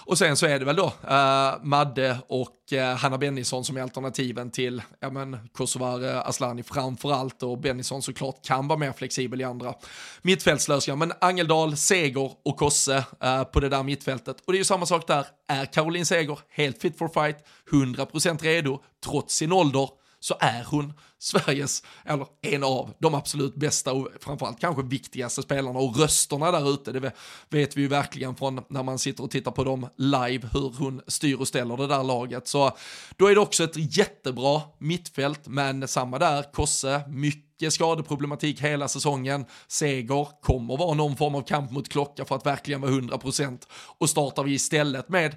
Och 0.06 0.18
sen 0.18 0.36
så 0.36 0.46
är 0.46 0.58
det 0.58 0.64
väl 0.64 0.76
då 0.76 0.86
uh, 0.86 1.62
Madde 1.62 2.18
och 2.28 2.56
uh, 2.72 2.80
Hanna 2.80 3.18
Bennison 3.18 3.64
som 3.64 3.76
är 3.76 3.82
alternativen 3.82 4.50
till 4.50 4.82
ja, 5.00 5.10
men, 5.10 5.38
Kosovare 5.52 6.20
Aslani 6.20 6.62
framförallt 6.62 7.42
och 7.42 7.58
Bennison 7.60 8.02
såklart 8.02 8.44
kan 8.44 8.68
vara 8.68 8.78
mer 8.78 8.92
flexibel 8.92 9.40
i 9.40 9.44
andra 9.44 9.74
mittfältslösningar. 10.22 10.96
Men 10.96 11.12
Angeldal, 11.20 11.76
Seger 11.76 12.30
och 12.44 12.56
Kosse 12.56 13.04
uh, 13.24 13.44
på 13.44 13.60
det 13.60 13.68
där 13.68 13.75
mittfältet. 13.82 14.36
Och 14.44 14.52
det 14.52 14.56
är 14.56 14.60
ju 14.60 14.64
samma 14.64 14.86
sak 14.86 15.06
där. 15.06 15.26
Är 15.48 15.64
Caroline 15.64 16.06
Seger 16.06 16.38
helt 16.48 16.82
fit 16.82 16.98
for 16.98 17.08
fight, 17.08 17.36
100% 17.70 18.42
redo 18.42 18.82
trots 19.04 19.34
sin 19.34 19.52
ålder? 19.52 19.88
Så 20.26 20.36
är 20.40 20.64
hon 20.64 20.92
Sveriges, 21.18 21.82
eller 22.04 22.26
en 22.42 22.64
av 22.64 22.94
de 22.98 23.14
absolut 23.14 23.54
bästa 23.54 23.92
och 23.92 24.08
framförallt 24.20 24.60
kanske 24.60 24.82
viktigaste 24.82 25.42
spelarna 25.42 25.78
och 25.78 25.96
rösterna 25.96 26.50
där 26.50 26.70
ute. 26.70 26.92
Det 26.92 27.12
vet 27.48 27.76
vi 27.76 27.80
ju 27.80 27.88
verkligen 27.88 28.36
från 28.36 28.62
när 28.68 28.82
man 28.82 28.98
sitter 28.98 29.24
och 29.24 29.30
tittar 29.30 29.50
på 29.50 29.64
dem 29.64 29.88
live, 29.96 30.48
hur 30.52 30.74
hon 30.78 31.02
styr 31.06 31.40
och 31.40 31.48
ställer 31.48 31.76
det 31.76 31.86
där 31.86 32.04
laget. 32.04 32.48
Så 32.48 32.76
då 33.16 33.26
är 33.26 33.34
det 33.34 33.40
också 33.40 33.64
ett 33.64 33.96
jättebra 33.96 34.62
mittfält, 34.78 35.40
men 35.44 35.88
samma 35.88 36.18
där, 36.18 36.52
Kosse, 36.52 37.02
mycket 37.08 37.72
skadeproblematik 37.72 38.60
hela 38.60 38.88
säsongen. 38.88 39.44
Seger 39.68 40.28
kommer 40.42 40.76
vara 40.76 40.94
någon 40.94 41.16
form 41.16 41.34
av 41.34 41.42
kamp 41.42 41.70
mot 41.70 41.88
klocka 41.88 42.24
för 42.24 42.34
att 42.34 42.46
verkligen 42.46 42.80
vara 42.80 42.92
100% 42.92 43.58
och 43.98 44.10
startar 44.10 44.42
vi 44.42 44.52
istället 44.52 45.08
med 45.08 45.36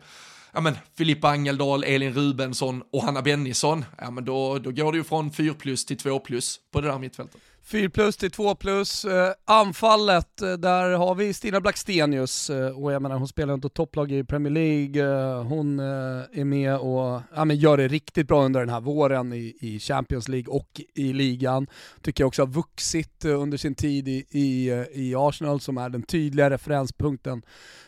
ja 0.54 0.62
men 0.62 0.78
Filippa 0.98 1.30
Angeldal, 1.30 1.84
Elin 1.84 2.14
Rubensson 2.14 2.84
och 2.92 3.04
Hanna 3.04 3.22
Bennison, 3.22 3.86
ja 3.98 4.12
men 4.12 4.26
då, 4.26 4.60
då 4.60 4.72
går 4.72 4.92
det 4.92 4.98
ju 4.98 5.04
från 5.04 5.32
4 5.32 5.54
plus 5.54 5.86
till 5.86 5.98
2 5.98 6.20
plus 6.20 6.60
på 6.72 6.82
det 6.82 6.88
där 6.88 7.00
mittfältet. 7.00 7.42
4 7.72 7.90
plus 7.90 8.18
till 8.18 8.32
2 8.32 8.56
plus. 8.56 9.06
Uh, 9.06 9.12
anfallet, 9.46 10.42
uh, 10.44 10.54
där 10.54 10.92
har 10.92 11.16
vi 11.16 11.34
Stina 11.34 11.62
Blackstenius 11.62 12.50
uh, 12.50 12.84
och 12.84 12.92
jag 12.92 13.02
menar 13.02 13.18
hon 13.18 13.28
spelar 13.28 13.54
inte 13.54 13.70
topplag 13.70 14.12
i 14.12 14.24
Premier 14.24 14.54
League, 14.54 15.04
hon 15.44 15.80
är 15.80 16.44
med 16.44 16.78
och 16.78 17.22
ja, 17.36 17.46
men 17.46 17.58
gör 17.58 17.78
det 17.78 17.88
riktigt 17.88 18.28
bra 18.28 18.46
under 18.46 18.60
den 18.60 18.70
här 18.70 18.82
våren 18.82 19.34
i, 19.34 19.58
i 19.60 19.80
Champions 19.80 20.28
League 20.28 20.54
och 20.54 20.82
i 20.96 21.14
ligan. 21.14 21.68
Tycker 22.02 22.24
jag 22.24 22.28
också 22.28 22.42
har 22.42 22.48
vuxit 22.48 23.26
under 23.26 23.58
sin 23.58 23.76
tid 23.76 24.08
i, 24.08 24.26
i, 24.30 24.70
i 24.94 25.16
Arsenal 25.16 25.60
som 25.60 25.78
är 25.78 25.90
den 25.90 26.04
tydliga 26.04 26.50
referenspunkten 26.50 27.42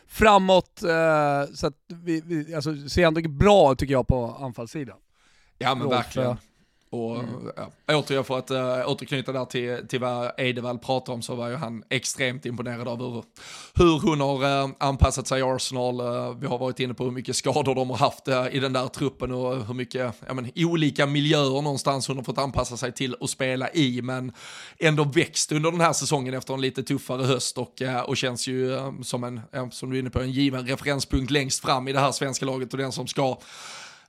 framåt. 0.06 0.82
så 1.54 1.66
att 1.66 1.74
vi, 1.88 2.22
vi 2.24 2.54
alltså, 2.54 2.88
ser 2.88 3.06
ändå 3.06 3.20
bra 3.28 3.74
tycker 3.74 3.92
jag 3.92 4.06
på 4.06 4.36
anfallssidan. 4.40 4.98
Ja 5.58 5.74
men 5.74 5.84
Rolf, 5.84 5.94
verkligen. 5.94 6.36
Och 6.92 7.20
mm. 7.20 7.50
ja, 7.56 7.96
återigen 7.96 8.24
för 8.24 8.38
att 8.38 8.50
äh, 8.50 8.90
återknyta 8.90 9.32
där 9.32 9.44
till, 9.44 9.88
till 9.88 10.00
vad 10.00 10.32
Edevall 10.36 10.78
pratar 10.78 11.12
om 11.12 11.22
så 11.22 11.34
var 11.34 11.48
ju 11.48 11.56
han 11.56 11.84
extremt 11.88 12.46
imponerad 12.46 12.88
av 12.88 12.98
hur, 12.98 13.24
hur 13.74 14.00
hon 14.00 14.20
har 14.20 14.62
äh, 14.64 14.70
anpassat 14.78 15.26
sig 15.26 15.40
i 15.40 15.42
Arsenal. 15.42 16.00
Äh, 16.00 16.36
vi 16.38 16.46
har 16.46 16.58
varit 16.58 16.80
inne 16.80 16.94
på 16.94 17.04
hur 17.04 17.10
mycket 17.10 17.36
skador 17.36 17.74
de 17.74 17.90
har 17.90 17.96
haft 17.96 18.28
äh, 18.28 18.46
i 18.50 18.60
den 18.60 18.72
där 18.72 18.86
truppen 18.86 19.32
och 19.32 19.66
hur 19.66 19.74
mycket 19.74 20.14
ja, 20.26 20.34
men, 20.34 20.50
olika 20.56 21.06
miljöer 21.06 21.62
någonstans 21.62 22.08
hon 22.08 22.16
har 22.16 22.24
fått 22.24 22.38
anpassa 22.38 22.76
sig 22.76 22.92
till 22.92 23.16
att 23.20 23.30
spela 23.30 23.70
i. 23.70 24.02
Men 24.02 24.32
ändå 24.78 25.04
växt 25.04 25.52
under 25.52 25.70
den 25.70 25.80
här 25.80 25.92
säsongen 25.92 26.34
efter 26.34 26.54
en 26.54 26.60
lite 26.60 26.82
tuffare 26.82 27.24
höst 27.24 27.58
och, 27.58 27.82
och 28.06 28.16
känns 28.16 28.48
ju 28.48 28.78
som 29.02 29.24
en, 29.24 29.70
som 29.70 29.90
du 29.90 29.96
är 29.96 30.00
inne 30.00 30.10
på, 30.10 30.20
en 30.20 30.30
given 30.30 30.66
referenspunkt 30.66 31.30
längst 31.30 31.60
fram 31.60 31.88
i 31.88 31.92
det 31.92 32.00
här 32.00 32.12
svenska 32.12 32.46
laget 32.46 32.72
och 32.72 32.78
den 32.78 32.92
som 32.92 33.06
ska 33.06 33.38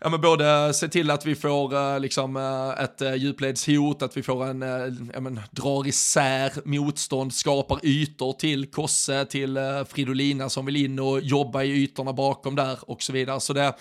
ja, 0.03 0.09
men 0.09 0.21
både 0.21 0.73
se 0.73 0.87
till 0.87 1.11
att 1.11 1.25
vi 1.25 1.35
får 1.35 1.75
uh, 1.75 1.99
liksom, 1.99 2.35
uh, 2.35 2.83
ett 2.83 3.01
uh, 3.01 3.15
djupledshot, 3.15 4.01
att 4.01 4.17
vi 4.17 4.23
får 4.23 4.45
en, 4.45 4.63
uh, 4.63 4.93
ja, 5.13 5.19
men, 5.19 5.39
drar 5.51 5.87
isär 5.87 6.51
motstånd, 6.65 7.33
skapar 7.33 7.79
ytor 7.83 8.33
till 8.33 8.71
Kosse, 8.71 9.25
till 9.25 9.57
uh, 9.57 9.83
Fridolina 9.83 10.49
som 10.49 10.65
vill 10.65 10.75
in 10.75 10.99
och 10.99 11.21
jobba 11.21 11.63
i 11.63 11.83
ytorna 11.83 12.13
bakom 12.13 12.55
där 12.55 12.77
och 12.81 13.01
så 13.01 13.13
vidare. 13.13 13.39
Så 13.39 13.53
det, 13.53 13.73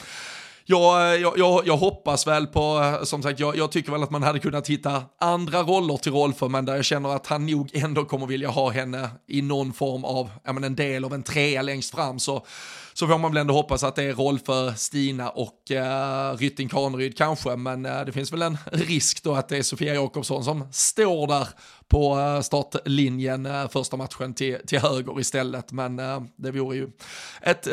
jag, 0.64 1.20
jag, 1.20 1.38
jag, 1.38 1.66
jag, 1.66 1.76
hoppas 1.76 2.26
väl 2.26 2.46
på, 2.46 2.98
som 3.02 3.22
sagt, 3.22 3.40
jag, 3.40 3.56
jag, 3.56 3.72
tycker 3.72 3.92
väl 3.92 4.02
att 4.02 4.10
man 4.10 4.22
hade 4.22 4.38
kunnat 4.38 4.68
hitta 4.68 5.02
andra 5.20 5.62
roller 5.62 5.96
till 5.96 6.12
Rolfö 6.12 6.48
men 6.48 6.64
där 6.64 6.76
jag 6.76 6.84
känner 6.84 7.08
att 7.08 7.26
han 7.26 7.46
nog 7.46 7.70
ändå 7.72 8.04
kommer 8.04 8.26
vilja 8.26 8.48
ha 8.48 8.70
henne 8.70 9.10
i 9.28 9.42
någon 9.42 9.72
form 9.72 10.04
av, 10.04 10.30
ja 10.44 10.52
men 10.52 10.64
en 10.64 10.76
del 10.76 11.04
av 11.04 11.14
en 11.14 11.22
trea 11.22 11.62
längst 11.62 11.94
fram, 11.94 12.18
så, 12.18 12.46
så 12.92 13.06
får 13.06 13.18
man 13.18 13.32
väl 13.32 13.40
ändå 13.40 13.54
hoppas 13.54 13.84
att 13.84 13.96
det 13.96 14.02
är 14.02 14.14
roll 14.14 14.38
för 14.38 14.72
Stina 14.72 15.30
och 15.30 15.70
eh, 15.70 16.36
Rytting 16.36 16.68
Kaneryd 16.68 17.16
kanske, 17.16 17.56
men 17.56 17.86
eh, 17.86 18.04
det 18.04 18.12
finns 18.12 18.32
väl 18.32 18.42
en 18.42 18.58
risk 18.72 19.22
då 19.22 19.34
att 19.34 19.48
det 19.48 19.58
är 19.58 19.62
Sofia 19.62 19.94
Jakobsson 19.94 20.44
som 20.44 20.68
står 20.72 21.26
där 21.26 21.48
på 21.92 22.18
eh, 22.18 22.40
startlinjen 22.40 23.46
eh, 23.46 23.68
första 23.68 23.96
matchen 23.96 24.34
till, 24.34 24.58
till 24.66 24.78
höger 24.78 25.20
istället, 25.20 25.72
men 25.72 25.98
eh, 25.98 26.22
det 26.36 26.50
vore 26.50 26.76
ju 26.76 26.88
ett 27.42 27.66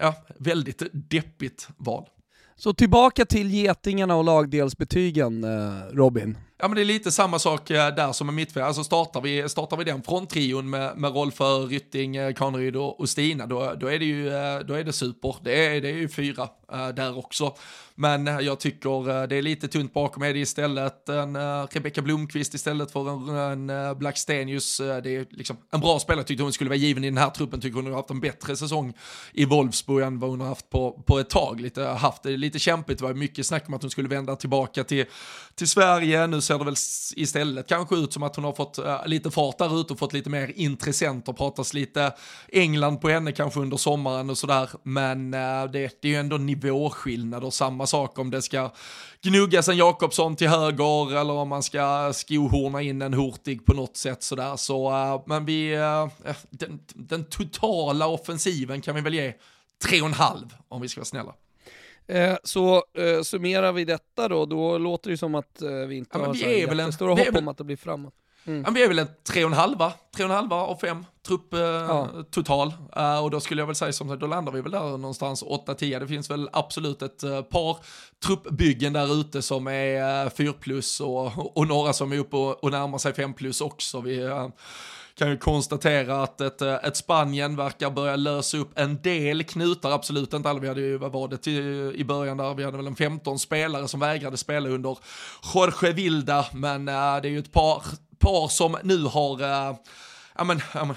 ja, 0.00 0.14
väldigt 0.38 0.82
deppigt 0.92 1.68
val. 1.76 2.08
Så 2.56 2.74
tillbaka 2.74 3.24
till 3.24 3.50
getingarna 3.50 4.16
och 4.16 4.24
lagdelsbetygen, 4.24 5.46
Robin. 5.92 6.38
Ja 6.62 6.68
men 6.68 6.76
det 6.76 6.82
är 6.82 6.84
lite 6.84 7.12
samma 7.12 7.38
sak 7.38 7.70
eh, 7.70 7.94
där 7.94 8.12
som 8.12 8.26
med 8.26 8.34
mittfält. 8.34 8.66
Alltså 8.66 8.84
startar 8.84 9.20
vi, 9.20 9.48
startar 9.48 9.76
vi 9.76 9.84
den 9.84 10.02
fronttrion 10.02 10.70
med, 10.70 10.96
med 10.96 11.14
Rolfö, 11.14 11.44
Rytting, 11.44 12.16
eh, 12.16 12.34
Kaneryd 12.34 12.76
och, 12.76 13.00
och 13.00 13.08
Stina, 13.08 13.46
då, 13.46 13.74
då 13.80 13.86
är 13.86 13.98
det 13.98 14.04
ju 14.04 14.28
eh, 14.28 14.60
då 14.60 14.74
är 14.74 14.84
det 14.84 14.92
super. 14.92 15.36
Det 15.42 15.66
är, 15.66 15.80
det 15.80 15.88
är 15.88 15.94
ju 15.94 16.08
fyra 16.08 16.48
där 16.94 17.18
också. 17.18 17.54
Men 17.94 18.28
eh, 18.28 18.40
jag 18.40 18.60
tycker 18.60 19.10
eh, 19.10 19.28
det 19.28 19.36
är 19.36 19.42
lite 19.42 19.68
tunt 19.68 19.94
bakom. 19.94 20.22
Eddie 20.22 20.40
istället 20.40 21.08
en 21.08 21.36
eh, 21.36 21.42
uh, 21.42 21.66
Rebecka 21.70 22.02
Blomqvist 22.02 22.54
istället 22.54 22.90
för 22.90 23.10
en, 23.10 23.68
en 23.70 23.98
Blackstenius. 23.98 24.78
Det 24.78 25.16
är 25.16 25.26
liksom 25.30 25.56
en 25.72 25.80
bra 25.80 25.98
spelare. 25.98 26.24
Tyckte 26.24 26.42
hon 26.42 26.52
skulle 26.52 26.70
vara 26.70 26.78
given 26.78 27.04
i 27.04 27.10
den 27.10 27.18
här 27.18 27.30
truppen. 27.30 27.60
Tycker 27.60 27.76
hon 27.76 27.86
har 27.86 27.92
haft 27.92 28.10
en 28.10 28.20
bättre 28.20 28.56
säsong 28.56 28.94
i 29.32 29.44
Wolfsburg 29.44 30.04
än 30.04 30.18
vad 30.18 30.30
hon 30.30 30.40
har 30.40 30.48
haft 30.48 30.70
på, 30.70 31.02
på 31.06 31.18
ett 31.18 31.30
tag. 31.30 31.60
Lite, 31.60 31.82
haft 31.82 32.22
det 32.22 32.36
lite 32.36 32.58
kämpigt. 32.58 32.98
Det 32.98 33.04
var 33.04 33.14
mycket 33.14 33.46
snack 33.46 33.64
om 33.68 33.74
att 33.74 33.82
hon 33.82 33.90
skulle 33.90 34.08
vända 34.08 34.36
tillbaka 34.36 34.84
till, 34.84 35.04
till 35.54 35.68
Sverige. 35.68 36.26
Nu 36.26 36.40
ser 36.40 36.58
det 36.58 36.64
väl 36.64 36.76
istället 37.16 37.68
kanske 37.68 37.96
ut 37.96 38.12
som 38.12 38.22
att 38.22 38.36
hon 38.36 38.44
har 38.44 38.52
fått 38.52 38.78
uh, 38.78 39.06
lite 39.06 39.30
fart 39.30 39.58
där 39.58 39.80
ute 39.80 39.92
och 39.92 39.98
fått 39.98 40.12
lite 40.12 40.30
mer 40.30 40.52
intressenter. 40.56 41.32
och 41.32 41.38
pratas 41.38 41.74
lite 41.74 42.12
England 42.48 42.98
på 42.98 43.08
henne 43.08 43.32
kanske 43.32 43.60
under 43.60 43.76
sommaren 43.76 44.30
och 44.30 44.38
sådär. 44.38 44.70
Men 44.82 45.30
det, 45.30 45.68
det 45.72 46.04
är 46.04 46.06
ju 46.06 46.16
ändå 46.16 46.36
nivåskillnader. 46.36 47.50
Samma 47.50 47.81
sak 47.86 48.18
om 48.18 48.30
det 48.30 48.42
ska 48.42 48.70
gnuggas 49.22 49.68
en 49.68 49.76
Jakobsson 49.76 50.36
till 50.36 50.48
höger 50.48 51.16
eller 51.20 51.32
om 51.32 51.48
man 51.48 51.62
ska 51.62 52.12
skohorna 52.12 52.82
in 52.82 53.02
en 53.02 53.14
Hurtig 53.14 53.66
på 53.66 53.74
något 53.74 53.96
sätt 53.96 54.22
sådär. 54.22 54.56
Så, 54.56 54.90
uh, 54.90 55.22
men 55.26 55.44
vi, 55.44 55.76
uh, 55.76 56.08
den, 56.50 56.80
den, 56.94 57.24
totala 57.24 58.06
offensiven 58.06 58.80
kan 58.80 58.94
vi 58.94 59.00
väl 59.00 59.14
ge 59.14 59.34
tre 59.84 60.00
och 60.00 60.06
en 60.06 60.12
halv 60.12 60.54
om 60.68 60.80
vi 60.80 60.88
ska 60.88 61.00
vara 61.00 61.04
snälla. 61.04 61.34
Eh, 62.06 62.36
så 62.44 62.84
eh, 62.94 63.22
summerar 63.22 63.72
vi 63.72 63.84
detta 63.84 64.28
då, 64.28 64.46
då 64.46 64.78
låter 64.78 65.10
det 65.10 65.16
som 65.16 65.34
att 65.34 65.62
eh, 65.62 65.70
vi 65.70 65.96
inte 65.96 66.18
ja, 66.18 66.26
har 66.26 66.34
vi 66.34 66.62
är 66.62 66.68
väl 66.68 66.80
en, 66.80 66.92
hopp 66.92 67.18
väl, 67.18 67.36
om 67.36 67.48
att 67.48 67.58
det 67.58 67.64
blir 67.64 67.76
framåt. 67.76 68.14
Mm. 68.44 68.62
Ja, 68.66 68.70
vi 68.70 68.82
är 68.82 68.88
väl 68.88 68.98
en 68.98 69.08
tre 69.28 69.44
och 69.44 69.50
en 69.50 69.56
halva, 69.56 69.92
tre 70.16 70.24
och 70.24 70.30
en 70.30 70.36
halva 70.36 70.56
av 70.56 70.76
fem 70.76 71.04
trupp 71.26 71.54
eh, 71.54 71.60
ja. 71.60 72.08
total. 72.30 72.74
Uh, 72.96 73.24
och 73.24 73.30
då 73.30 73.40
skulle 73.40 73.62
jag 73.62 73.66
väl 73.66 73.74
säga 73.74 73.92
som 73.92 74.08
sagt, 74.08 74.20
då 74.20 74.26
landar 74.26 74.52
vi 74.52 74.60
väl 74.60 74.72
där 74.72 74.80
någonstans 74.80 75.44
8-10. 75.44 76.00
Det 76.00 76.08
finns 76.08 76.30
väl 76.30 76.48
absolut 76.52 77.02
ett 77.02 77.24
uh, 77.24 77.42
par 77.42 77.76
truppbyggen 78.24 78.92
där 78.92 79.20
ute 79.20 79.42
som 79.42 79.66
är 79.66 80.24
uh, 80.24 80.30
4 80.30 80.52
plus 80.52 81.00
och, 81.00 81.56
och 81.56 81.66
några 81.66 81.92
som 81.92 82.12
är 82.12 82.18
uppe 82.18 82.36
och, 82.36 82.64
och 82.64 82.70
närmar 82.70 82.98
sig 82.98 83.14
5 83.14 83.34
plus 83.34 83.60
också. 83.60 84.00
Vi 84.00 84.24
uh, 84.24 84.48
kan 85.14 85.30
ju 85.30 85.36
konstatera 85.36 86.22
att 86.22 86.40
ett, 86.40 86.62
ett 86.62 86.96
Spanien 86.96 87.56
verkar 87.56 87.90
börja 87.90 88.16
lösa 88.16 88.56
upp 88.56 88.78
en 88.78 89.02
del 89.02 89.44
knutar, 89.44 89.90
absolut 89.90 90.32
inte 90.32 90.50
alla. 90.50 90.60
Vi 90.60 90.68
hade 90.68 90.80
ju, 90.80 90.98
vad 90.98 91.12
var 91.12 91.28
det 91.28 91.36
till, 91.36 91.92
i 91.96 92.04
början 92.04 92.36
där, 92.36 92.54
vi 92.54 92.64
hade 92.64 92.76
väl 92.76 92.86
en 92.86 92.96
15 92.96 93.38
spelare 93.38 93.88
som 93.88 94.00
vägrade 94.00 94.36
spela 94.36 94.68
under 94.68 94.98
Jorge 95.54 95.92
Vilda, 95.92 96.46
men 96.52 96.84
det 96.84 96.92
är 96.92 97.24
ju 97.24 97.38
ett 97.38 97.52
par 97.52 97.82
par 98.22 98.48
som 98.48 98.76
nu 98.82 99.04
har 99.04 99.42
eh, 99.42 99.76
ja, 100.38 100.44
men, 100.44 100.60
ja, 100.74 100.84
men, 100.84 100.96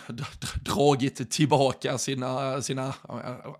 dragit 0.61 1.31
tillbaka 1.31 1.97
sina, 1.97 2.61
sina 2.61 2.93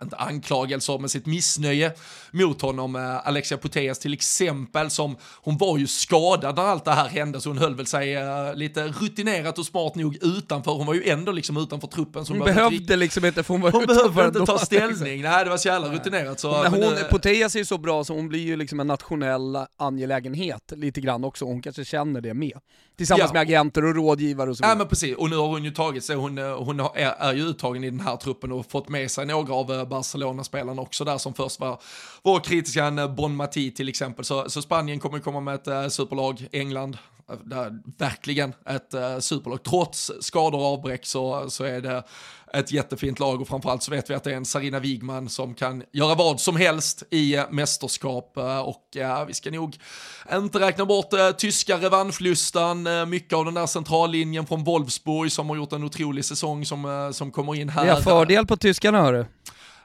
inte 0.02 0.16
anklagelser, 0.16 1.00
men 1.00 1.10
sitt 1.10 1.26
missnöje 1.26 1.92
mot 2.32 2.62
honom. 2.62 2.96
Eh, 2.96 3.28
Alexia 3.28 3.58
Putellas 3.58 4.00
till 4.00 4.14
exempel, 4.14 4.90
som 4.90 5.18
hon 5.42 5.58
var 5.58 5.78
ju 5.78 5.88
skadad 5.88 6.56
när 6.56 6.64
allt 6.64 6.86
det 6.86 6.92
här 6.92 7.08
hände, 7.08 7.42
så 7.42 7.50
hon 7.50 7.58
höll 7.58 7.76
väl 7.76 7.86
sig 7.86 8.18
uh, 8.18 8.56
lite 8.56 8.88
rutinerat 8.88 9.60
och 9.60 9.66
smart 9.66 9.96
nog 9.96 10.18
utanför. 10.22 10.72
Hon 10.72 10.88
var 10.88 10.94
ju 10.94 11.10
ändå 11.10 11.32
liksom 11.32 11.58
utanför 11.58 11.88
truppen. 11.88 12.26
Så 12.26 12.34
hon, 12.34 12.42
hon 12.42 12.46
behövde 12.46 12.96
liksom 12.96 13.26
inte, 13.26 13.44
för 13.44 13.54
hon 13.54 13.62
var 13.62 13.72
Hon 13.72 13.86
behövde 13.86 14.40
inte 14.40 14.52
ta 14.52 14.58
ställning, 14.58 15.22
nej 15.22 15.44
det 15.44 15.50
var 15.50 15.58
så 15.58 15.68
jävla 15.68 15.94
rutinerat. 15.94 16.40
Så, 16.40 16.52
men 16.52 16.74
hon, 16.74 16.80
men, 16.80 17.10
Putellas 17.10 17.56
är 17.56 17.60
ju 17.60 17.66
så 17.66 17.78
bra 17.78 18.04
så 18.04 18.14
hon 18.14 18.30
blir 18.30 18.40
ju 18.40 18.56
liksom 18.56 18.80
en 18.80 18.88
nationell 18.88 19.58
angelägenhet 19.78 20.74
lite 20.76 21.02
grann 21.02 21.24
också, 21.24 21.46
hon 21.46 21.62
kanske 21.62 21.86
känner 21.86 22.22
det 22.22 22.34
med. 22.34 22.60
Tillsammans 22.98 23.30
ja. 23.30 23.34
med 23.34 23.42
agenter 23.42 23.86
och 23.86 23.96
rådgivare 23.96 24.50
och 24.50 24.58
så 24.58 24.62
vidare. 24.62 24.72
Ja 24.72 24.78
men 24.78 24.88
precis, 24.88 25.16
och 25.16 25.30
nu 25.30 25.36
har 25.36 25.48
hon 25.48 25.65
ju 25.66 25.72
tagit 25.72 26.04
sig, 26.04 26.16
hon, 26.16 26.38
eh, 26.38 26.64
hon 26.64 26.80
är, 26.80 27.16
är 27.20 27.34
ju 27.34 27.42
uttagen 27.42 27.84
i 27.84 27.90
den 27.90 28.00
här 28.00 28.16
truppen 28.16 28.52
och 28.52 28.66
fått 28.72 28.90
med 28.90 29.12
sig 29.12 29.26
några 29.26 29.54
av 29.54 29.72
eh, 29.72 29.86
Barcelona-spelarna 29.86 30.82
också 30.82 31.04
där 31.04 31.18
som 31.18 31.34
först 31.34 31.60
var, 31.60 31.82
var 32.22 32.40
kritiska, 32.40 32.86
en 32.86 33.16
Bon 33.16 33.36
Mati 33.36 33.72
till 33.72 33.90
exempel. 33.90 34.26
Så, 34.26 34.50
så 34.50 34.62
Spanien 34.62 35.00
kommer 35.00 35.20
komma 35.20 35.40
med 35.40 35.56
ett 35.56 35.68
eh, 35.68 35.88
superlag, 35.88 36.48
England, 36.52 36.98
där, 37.44 37.80
verkligen 37.98 38.54
ett 38.66 39.24
superlag. 39.24 39.64
Trots 39.64 40.12
skador 40.20 40.60
och 40.60 40.66
avbräck 40.66 41.06
så, 41.06 41.50
så 41.50 41.64
är 41.64 41.82
det 41.82 42.04
ett 42.56 42.72
jättefint 42.72 43.20
lag 43.20 43.42
och 43.42 43.48
framförallt 43.48 43.84
så 43.84 43.92
vet 43.92 44.10
vi 44.10 44.14
att 44.14 44.24
det 44.24 44.32
är 44.32 44.36
en 44.36 44.46
Sarina 44.46 44.80
Wigman 44.80 45.30
som 45.30 45.54
kan 45.54 45.84
göra 45.92 46.16
vad 46.16 46.40
som 46.40 46.56
helst 46.56 47.04
i 47.12 47.36
eh, 47.36 47.44
mästerskap 47.52 48.38
eh, 48.38 48.60
och 48.60 48.98
vi 49.28 49.34
ska 49.34 49.52
nog 49.52 49.78
inte 50.34 50.60
räkna 50.60 50.86
bort 50.86 51.14
eh, 51.14 51.32
tyska 51.32 51.78
revanschlustan, 51.78 52.88
mycket 53.10 53.34
av 53.34 53.46
den 53.46 53.54
där 53.54 53.66
centrallinjen 53.66 54.46
från 54.46 54.64
Wolfsburg 54.64 55.32
som 55.32 55.50
har 55.50 55.56
gjort 55.56 55.74
en 55.74 55.84
otrolig 55.84 56.26
säsong 56.26 56.66
som, 56.66 57.12
som 57.14 57.32
kommer 57.32 57.56
in 57.56 57.70
här. 57.70 57.84
Vi 57.84 57.90
har 57.90 58.02
fördel 58.02 58.46
på 58.46 58.58
tyskarna 58.58 59.02
hörru. 59.02 59.26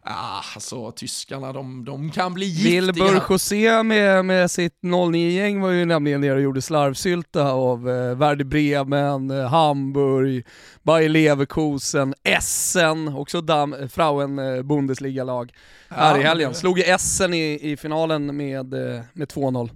Ah, 0.03 0.43
alltså 0.55 0.93
tyskarna, 0.93 1.53
de, 1.53 1.85
de 1.85 2.11
kan 2.11 2.35
bli 2.35 2.47
giftiga. 2.47 2.81
Wilbur 2.81 3.23
José 3.31 3.83
med, 3.83 4.25
med 4.25 4.51
sitt 4.51 4.79
09-gäng 4.83 5.61
var 5.61 5.71
ju 5.71 5.85
nämligen 5.85 6.21
nere 6.21 6.35
och 6.35 6.41
gjorde 6.41 6.63
slarvsylta 6.63 7.51
av 7.53 7.89
eh, 7.91 8.17
Werder 8.17 8.45
Bremen, 8.45 9.31
eh, 9.31 9.49
Hamburg, 9.49 10.47
Bayer 10.83 11.09
Leverkusen, 11.09 12.15
Essen, 12.25 13.09
också 13.09 13.41
Dam, 13.41 13.75
Frauen 13.93 14.39
eh, 14.39 14.63
Bundesliga-lag 14.63 15.53
här 15.89 16.19
i 16.19 16.23
helgen. 16.23 16.55
Slog 16.55 16.79
ju 16.79 16.85
Essen 16.85 17.35
i, 17.35 17.59
i 17.73 17.77
finalen 17.77 18.37
med, 18.37 18.75
eh, 18.75 19.01
med 19.13 19.29
2-0. 19.29 19.71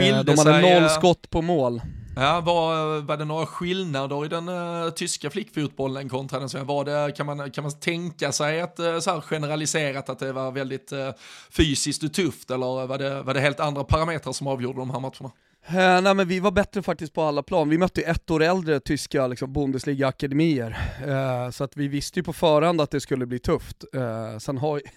Eh, 0.00 0.24
de 0.24 0.38
hade 0.38 0.60
noll 0.80 0.88
skott 0.88 1.30
på 1.30 1.42
mål. 1.42 1.80
Ja, 2.20 2.40
var, 2.40 3.00
var 3.00 3.16
det 3.16 3.24
några 3.24 3.46
skillnader 3.46 4.24
i 4.24 4.28
den 4.28 4.48
uh, 4.48 4.90
tyska 4.90 5.30
flickfotbollen 5.30 6.08
kontra 6.08 6.38
den 6.38 6.48
svenska? 6.48 6.66
Var 6.66 6.84
det, 6.84 7.12
kan, 7.12 7.26
man, 7.26 7.50
kan 7.50 7.64
man 7.64 7.72
tänka 7.72 8.32
sig 8.32 8.60
att 8.60 8.80
uh, 8.80 8.86
eh, 8.86 8.98
så 8.98 9.10
här 9.10 9.20
generaliserat 9.20 10.08
att 10.08 10.18
det 10.18 10.32
var 10.32 10.52
väldigt 10.52 10.92
uh, 10.92 11.10
fysiskt 11.50 12.02
och 12.02 12.12
tufft 12.12 12.50
eller 12.50 12.86
var 12.86 12.98
det, 12.98 13.22
var 13.22 13.34
det 13.34 13.40
helt 13.40 13.60
andra 13.60 13.84
parametrar 13.84 14.32
som 14.32 14.46
avgjorde 14.46 14.78
de 14.78 14.90
här 14.90 15.00
matcherna? 15.00 15.30
Uh, 15.70 16.02
nej 16.02 16.14
men 16.14 16.28
vi 16.28 16.40
var 16.40 16.50
bättre 16.50 16.82
faktiskt 16.82 17.14
på 17.14 17.22
alla 17.22 17.42
plan. 17.42 17.68
Vi 17.68 17.78
mötte 17.78 18.02
ett 18.02 18.30
år 18.30 18.42
äldre 18.42 18.80
tyska 18.80 19.26
liksom, 19.26 19.52
Bundesliga-akademier. 19.52 20.76
Uh, 21.06 21.50
så 21.50 21.64
att 21.64 21.76
vi 21.76 21.88
visste 21.88 22.18
ju 22.18 22.22
på 22.22 22.32
förhand 22.32 22.80
att 22.80 22.90
det 22.90 23.00
skulle 23.00 23.26
bli 23.26 23.38
tufft. 23.38 23.84
Uh, 23.94 24.38
sen 24.38 24.58
har 24.58 24.80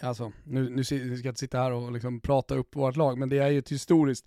Alltså, 0.00 0.32
nu, 0.44 0.70
nu 0.70 0.84
ska 0.84 0.96
jag 0.96 1.26
inte 1.26 1.40
sitta 1.40 1.58
här 1.58 1.72
och 1.72 1.92
liksom 1.92 2.20
prata 2.20 2.54
upp 2.54 2.76
vårt 2.76 2.96
lag, 2.96 3.18
men 3.18 3.28
det 3.28 3.38
är 3.38 3.48
ju 3.48 3.58
ett 3.58 3.72
historiskt 3.72 4.26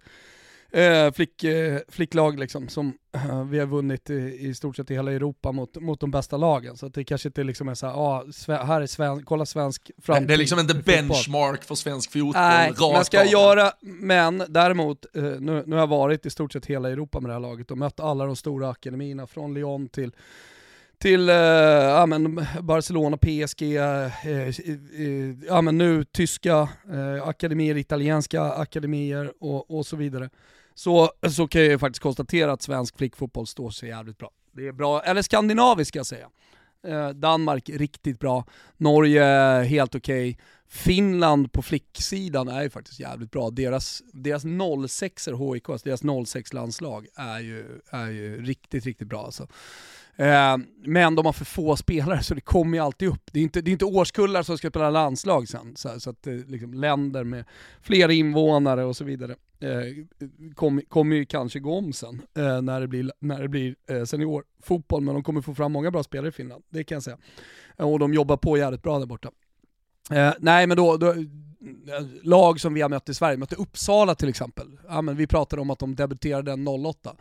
eh, 0.71 1.12
flick, 1.12 1.43
eh, 1.43 1.80
flicklag 1.89 2.39
liksom, 2.39 2.69
som 2.69 2.93
eh, 3.13 3.43
vi 3.43 3.60
har 3.60 3.65
vunnit 3.65 4.10
i, 4.10 4.38
i, 4.39 4.53
stort 4.53 4.75
sett 4.75 4.91
i 4.91 4.93
hela 4.93 5.12
Europa 5.12 5.51
mot, 5.51 5.75
mot 5.75 5.99
de 5.99 6.12
bästa 6.12 6.38
lagen. 6.38 6.77
Så 6.77 6.88
det 6.88 7.03
kanske 7.03 7.30
inte 7.30 7.43
liksom 7.43 7.67
är 7.67 7.75
såhär, 7.75 7.93
ah, 7.93 8.25
här 8.65 8.82
är 8.82 8.88
sven, 8.88 9.23
kolla 9.23 9.45
svensk 9.45 9.91
framtid. 10.01 10.27
Det 10.27 10.34
är 10.34 10.38
liksom 10.38 10.60
inte 10.60 10.73
benchmark 10.73 11.63
för 11.63 11.75
svensk 11.75 12.12
fotboll. 12.12 12.34
Nej, 12.34 12.73
men 12.93 13.06
ska 13.06 13.17
jag 13.17 13.27
göra, 13.27 13.71
men 13.82 14.43
däremot, 14.49 15.06
eh, 15.15 15.23
nu, 15.23 15.63
nu 15.65 15.75
har 15.75 15.82
jag 15.82 15.88
varit 15.88 16.25
i 16.25 16.30
stort 16.30 16.53
sett 16.53 16.65
hela 16.65 16.89
Europa 16.89 17.19
med 17.19 17.30
det 17.30 17.34
här 17.34 17.41
laget 17.41 17.71
och 17.71 17.77
mött 17.77 17.99
alla 17.99 18.25
de 18.25 18.36
stora 18.36 18.69
akademierna, 18.69 19.27
från 19.27 19.53
Lyon 19.53 19.89
till 19.89 20.12
till 20.99 21.30
eh, 21.30 21.36
ja, 21.36 22.06
men 22.06 22.45
Barcelona, 22.62 23.17
PSG, 23.17 23.62
eh, 23.62 24.27
eh, 24.27 24.53
ja, 25.47 25.62
men 25.62 25.77
nu 25.77 26.03
tyska 26.03 26.69
eh, 26.93 27.27
akademier, 27.27 27.77
italienska 27.77 28.41
akademier 28.41 29.34
och, 29.39 29.77
och 29.77 29.86
så 29.86 29.95
vidare. 29.95 30.30
Så, 30.78 31.12
så 31.30 31.48
kan 31.48 31.62
jag 31.62 31.72
ju 31.72 31.80
faktiskt 31.80 32.04
konstatera 32.04 32.52
att 32.52 32.62
svensk 32.62 32.98
flickfotboll 32.98 33.48
står 33.48 33.70
sig 33.70 33.90
jävligt 33.90 34.18
bra. 34.18 34.32
Det 34.52 34.68
är 34.68 34.72
bra, 34.72 35.02
eller 35.04 35.22
skandinavisk 35.22 35.88
ska 35.90 36.00
jag 36.00 36.06
säga. 36.06 36.30
Eh, 36.88 37.10
Danmark 37.10 37.70
riktigt 37.70 38.20
bra, 38.20 38.46
Norge 38.78 39.24
helt 39.63 39.96
okej. 39.96 40.30
Okay. 40.30 40.44
Finland 40.68 41.52
på 41.52 41.62
flicksidan 41.62 42.48
är 42.48 42.63
ju 42.63 42.70
faktiskt 42.70 43.00
jävligt 43.00 43.32
bra. 43.32 43.50
Deras, 43.50 44.04
deras 44.13 44.44
06 44.90 45.28
HIK, 45.28 45.70
alltså 45.70 45.90
deras 45.90 46.28
06 46.28 46.54
landslag 46.54 47.08
är 47.16 47.40
ju, 47.40 47.82
är 47.90 48.08
ju 48.08 48.46
riktigt, 48.46 48.86
riktigt 48.86 49.08
bra 49.08 49.26
alltså. 49.26 49.48
Eh, 50.16 50.58
men 50.86 51.16
de 51.16 51.26
har 51.26 51.34
för 51.34 51.45
få 51.45 51.76
spelare 51.76 52.24
så 52.24 52.34
det 52.34 52.41
kommer 52.41 52.78
ju 52.78 52.84
alltid 52.84 53.08
upp. 53.08 53.30
Det 53.32 53.39
är 53.39 53.43
inte, 53.43 53.62
det 53.62 53.70
är 53.70 53.74
inte 53.74 53.86
årskullar 53.86 54.43
som 54.43 54.58
ska 54.58 54.70
spela 54.70 54.89
landslag 54.89 55.47
sen, 55.47 55.76
så, 55.76 55.99
så 55.99 56.10
att 56.10 56.28
eh, 56.28 56.34
liksom, 56.34 56.74
länder 56.74 57.24
med 57.24 57.45
fler 57.82 58.10
invånare 58.10 58.86
och 58.86 58.97
så 58.97 59.04
vidare 59.04 59.36
Eh, 59.60 60.05
kommer 60.55 60.82
kom 60.82 61.12
ju 61.12 61.26
kanske 61.26 61.60
gå 61.60 61.78
om 61.78 61.93
sen 61.93 62.22
eh, 62.38 62.62
när 62.62 62.82
det 62.82 62.88
blir, 62.88 63.12
när 63.20 63.41
det 63.41 63.47
blir 63.47 63.76
eh, 63.89 64.03
seniorfotboll, 64.03 65.01
men 65.01 65.14
de 65.14 65.24
kommer 65.24 65.41
få 65.41 65.55
fram 65.55 65.72
många 65.72 65.91
bra 65.91 66.03
spelare 66.03 66.30
i 66.30 66.32
Finland, 66.32 66.64
det 66.70 66.84
kan 66.84 66.95
jag 66.95 67.03
säga. 67.03 67.18
Eh, 67.78 67.91
och 67.91 67.99
de 67.99 68.14
jobbar 68.14 68.38
på 68.38 68.58
jävligt 68.58 68.84
bra 68.84 68.99
där 68.99 69.05
borta. 69.05 69.32
Eh, 70.12 70.34
nej 70.39 70.68
men 70.68 70.78
då, 70.78 70.97
då 70.97 71.12
eh, 71.12 71.22
lag 72.24 72.60
som 72.60 72.74
vi 72.74 72.82
har 72.82 72.89
mött 72.89 73.10
i 73.10 73.14
Sverige, 73.14 73.38
mötte 73.38 73.55
Uppsala 73.55 74.16
till 74.16 74.30
exempel, 74.30 74.80
ja, 74.88 75.01
men 75.01 75.16
vi 75.16 75.28
pratade 75.28 75.62
om 75.62 75.70
att 75.70 75.80
de 75.80 75.95
debuterade 75.95 76.53
08. 76.70 77.16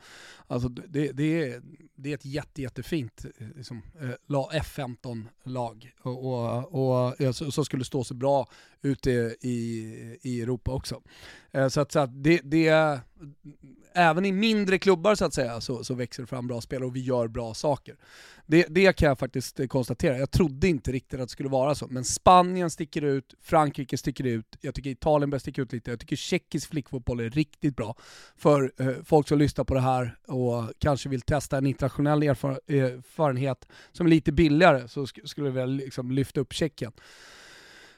Alltså 0.47 0.69
det, 0.69 1.13
det, 1.13 1.43
är, 1.43 1.63
det 1.95 2.11
är 2.11 2.15
ett 2.15 2.25
jätte, 2.25 2.63
jättefint 2.63 3.27
liksom, 3.57 3.83
F15-lag 4.53 5.93
och, 6.03 6.27
och, 6.27 7.09
och 7.09 7.37
så, 7.55 7.65
skulle 7.65 7.85
stå 7.85 8.05
så 8.05 8.15
bra 8.15 8.49
ute 8.83 9.11
i, 9.41 10.19
i 10.23 10.43
Europa 10.43 10.73
också. 10.73 11.03
Eh, 11.57 11.69
så 11.69 11.81
att, 11.81 11.93
så 11.93 11.99
att 11.99 12.11
det, 12.25 12.41
det, 12.45 13.01
även 13.95 14.25
i 14.25 14.33
mindre 14.33 14.79
klubbar 14.79 15.15
så 15.15 15.25
att 15.25 15.35
säga 15.35 15.61
så, 15.61 15.85
så 15.85 15.95
växer 15.95 16.23
det 16.23 16.27
fram 16.27 16.47
bra 16.47 16.61
spelare 16.61 16.87
och 16.87 16.97
vi 16.97 17.01
gör 17.01 17.29
bra 17.29 17.55
saker. 17.55 17.97
Det, 18.47 18.67
det 18.69 18.93
kan 18.93 19.09
jag 19.09 19.19
faktiskt 19.19 19.61
eh, 19.61 19.67
konstatera. 19.67 20.19
Jag 20.19 20.31
trodde 20.31 20.69
inte 20.69 20.93
riktigt 20.93 21.21
att 21.21 21.29
det 21.29 21.33
skulle 21.33 21.49
vara 21.49 21.75
så, 21.75 21.87
men 21.91 22.05
Spanien 22.05 22.71
sticker 22.71 23.03
ut, 23.03 23.35
Frankrike 23.43 23.99
sticker 23.99 24.25
ut, 24.25 24.57
jag 24.61 24.75
tycker 24.75 24.91
Italien 24.91 25.31
börjar 25.31 25.41
sticka 25.41 25.63
ut 25.63 25.73
lite, 25.73 25.91
jag 25.91 26.01
tycker 26.01 26.17
tjeckisk 26.17 26.71
flickfotboll 26.71 27.21
är 27.21 27.31
riktigt 27.31 27.77
bra. 27.77 27.97
För 28.37 28.73
eh, 28.79 28.93
folk 29.05 29.29
som 29.29 29.39
lyssnar 29.39 29.65
på 29.65 29.75
det 29.75 29.81
här 29.81 30.19
och 30.27 30.73
kanske 30.79 31.09
vill 31.09 31.21
testa 31.21 31.59
en 31.59 31.67
internationell 31.67 32.23
eh, 32.23 32.29
erfarenhet 32.29 33.69
som 33.93 34.07
är 34.07 34.11
lite 34.11 34.33
billigare 34.33 34.89
så 34.89 35.07
sk 35.07 35.19
skulle 35.25 35.47
jag 35.47 35.53
vilja 35.53 35.67
liksom 35.67 36.11
lyfta 36.11 36.41
upp 36.41 36.53
Tjeckien. 36.53 36.93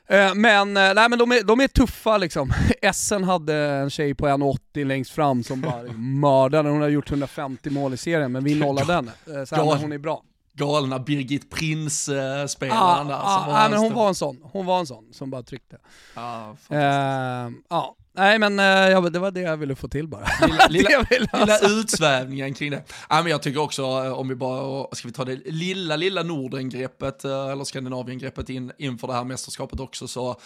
Eh, 0.09 0.35
men, 0.35 0.77
eh, 0.77 0.95
nej, 0.95 1.09
men 1.09 1.19
de, 1.19 1.33
är, 1.33 1.43
de 1.43 1.61
är 1.61 1.69
tuffa 1.69 2.19
liksom. 2.19 2.53
Essen 2.83 3.25
hade 3.25 3.55
en 3.55 3.91
tjej 3.91 4.15
på 4.15 4.27
1,80 4.27 4.85
längst 4.85 5.11
fram 5.11 5.43
som 5.43 5.61
bara 5.61 5.83
mördade, 5.93 6.69
hon 6.69 6.81
har 6.81 6.89
gjort 6.89 7.11
150 7.11 7.71
mål 7.71 7.95
i 7.95 7.97
serien 7.97 8.33
men 8.33 8.45
vi 8.45 8.55
nollade 8.61 8.95
henne. 8.95 9.13
Eh, 9.27 9.45
så 9.45 9.55
ja. 9.55 9.79
hon 9.81 9.93
är 9.93 9.99
bra. 9.99 10.23
Galna 10.53 10.99
Birgit 10.99 11.51
Prins-spelaren 11.51 13.01
ah, 13.01 13.05
där. 13.05 13.15
Ah, 13.15 13.65
ah, 13.65 13.69
men 13.69 13.79
hon 13.79 13.95
var 13.95 14.09
en 14.09 14.15
sån, 14.15 14.41
hon 14.43 14.67
var 14.67 14.81
en 14.81 14.87
sån 14.87 15.05
som 15.13 15.31
bara 15.31 15.43
tryckte. 15.43 15.79
Ah, 16.15 16.51
eh, 16.71 17.51
ja, 17.69 17.97
Nej 18.19 18.39
men 18.39 18.59
ja, 18.59 19.01
det 19.01 19.19
var 19.19 19.31
det 19.31 19.41
jag 19.41 19.57
ville 19.57 19.75
få 19.75 19.89
till 19.89 20.09
bara. 20.09 20.27
Lilla, 20.43 20.67
lilla, 20.71 21.07
lilla 21.33 21.59
utsvävningen 21.81 22.55
kring 22.55 22.71
det. 22.71 22.83
Ja, 23.09 23.23
men 23.23 23.31
jag 23.31 23.43
tycker 23.43 23.61
också, 23.61 23.85
om 24.13 24.29
vi 24.29 24.35
bara, 24.35 24.87
ska 24.93 25.09
vi 25.09 25.15
ta 25.15 25.25
det 25.25 25.41
lilla, 25.47 25.97
lilla 25.97 26.23
Norden-greppet, 26.23 27.25
eller 27.25 27.65
Skandinavien-greppet 27.65 28.51
in, 28.51 28.73
inför 28.79 29.07
det 29.07 29.13
här 29.13 29.25
mästerskapet 29.25 29.81
också, 29.81 30.09
så 30.09 30.41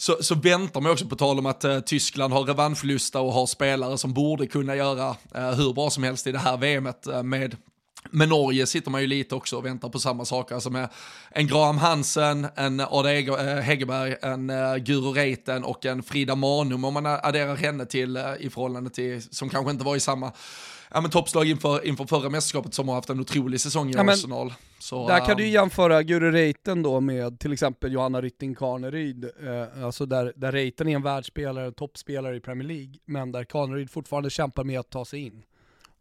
så, 0.00 0.16
så 0.20 0.34
väntar 0.34 0.80
man 0.80 0.92
också 0.92 1.06
på 1.06 1.16
tal 1.16 1.38
om 1.38 1.46
att 1.46 1.64
uh, 1.64 1.80
Tyskland 1.80 2.32
har 2.32 2.44
revanschlusta 2.44 3.20
och 3.20 3.32
har 3.32 3.46
spelare 3.46 3.98
som 3.98 4.14
borde 4.14 4.46
kunna 4.46 4.76
göra 4.76 5.10
uh, 5.10 5.50
hur 5.50 5.72
bra 5.72 5.90
som 5.90 6.02
helst 6.02 6.26
i 6.26 6.32
det 6.32 6.38
här 6.38 6.56
VMet 6.56 7.06
uh, 7.08 7.22
med 7.22 7.56
med 8.10 8.28
Norge 8.28 8.66
sitter 8.66 8.90
man 8.90 9.00
ju 9.00 9.06
lite 9.06 9.34
också 9.34 9.56
och 9.56 9.64
väntar 9.66 9.88
på 9.88 9.98
samma 9.98 10.24
saker, 10.24 10.54
alltså 10.54 10.70
med 10.70 10.88
en 11.30 11.46
Graham 11.46 11.78
Hansen, 11.78 12.46
en 12.56 12.80
Ada 12.80 13.08
Hegerberg, 13.08 14.16
en 14.22 14.50
uh, 14.50 14.76
Guro 14.76 15.12
Reiten 15.12 15.64
och 15.64 15.86
en 15.86 16.02
Frida 16.02 16.34
Manum 16.34 16.84
om 16.84 16.94
man 16.94 17.06
adderar 17.06 17.56
henne 17.56 17.86
till 17.86 18.16
uh, 18.16 18.24
i 18.40 18.50
förhållande 18.50 18.90
till, 18.90 19.22
som 19.22 19.48
kanske 19.48 19.70
inte 19.70 19.84
var 19.84 19.96
i 19.96 20.00
samma 20.00 20.32
ja, 20.90 21.00
men 21.00 21.10
toppslag 21.10 21.48
inför, 21.48 21.86
inför 21.86 22.04
förra 22.04 22.30
mästerskapet 22.30 22.74
som 22.74 22.88
har 22.88 22.94
haft 22.94 23.10
en 23.10 23.20
otrolig 23.20 23.60
säsong 23.60 23.90
i 23.90 23.92
ja, 23.92 24.12
Arsenal. 24.12 24.52
Så, 24.78 25.08
där 25.08 25.18
kan 25.18 25.30
um... 25.30 25.36
du 25.36 25.48
jämföra 25.48 26.02
Guro 26.02 26.30
Reiten 26.30 26.82
då 26.82 27.00
med 27.00 27.40
till 27.40 27.52
exempel 27.52 27.92
Johanna 27.92 28.20
Rytting 28.20 28.54
Kaneryd, 28.54 29.24
eh, 29.24 29.84
alltså 29.84 30.06
där, 30.06 30.32
där 30.36 30.52
Reiten 30.52 30.88
är 30.88 30.94
en 30.94 31.02
världsspelare, 31.02 31.72
toppspelare 31.72 32.36
i 32.36 32.40
Premier 32.40 32.68
League, 32.68 32.94
men 33.04 33.32
där 33.32 33.44
Kaneryd 33.44 33.90
fortfarande 33.90 34.30
kämpar 34.30 34.64
med 34.64 34.80
att 34.80 34.90
ta 34.90 35.04
sig 35.04 35.20
in 35.20 35.42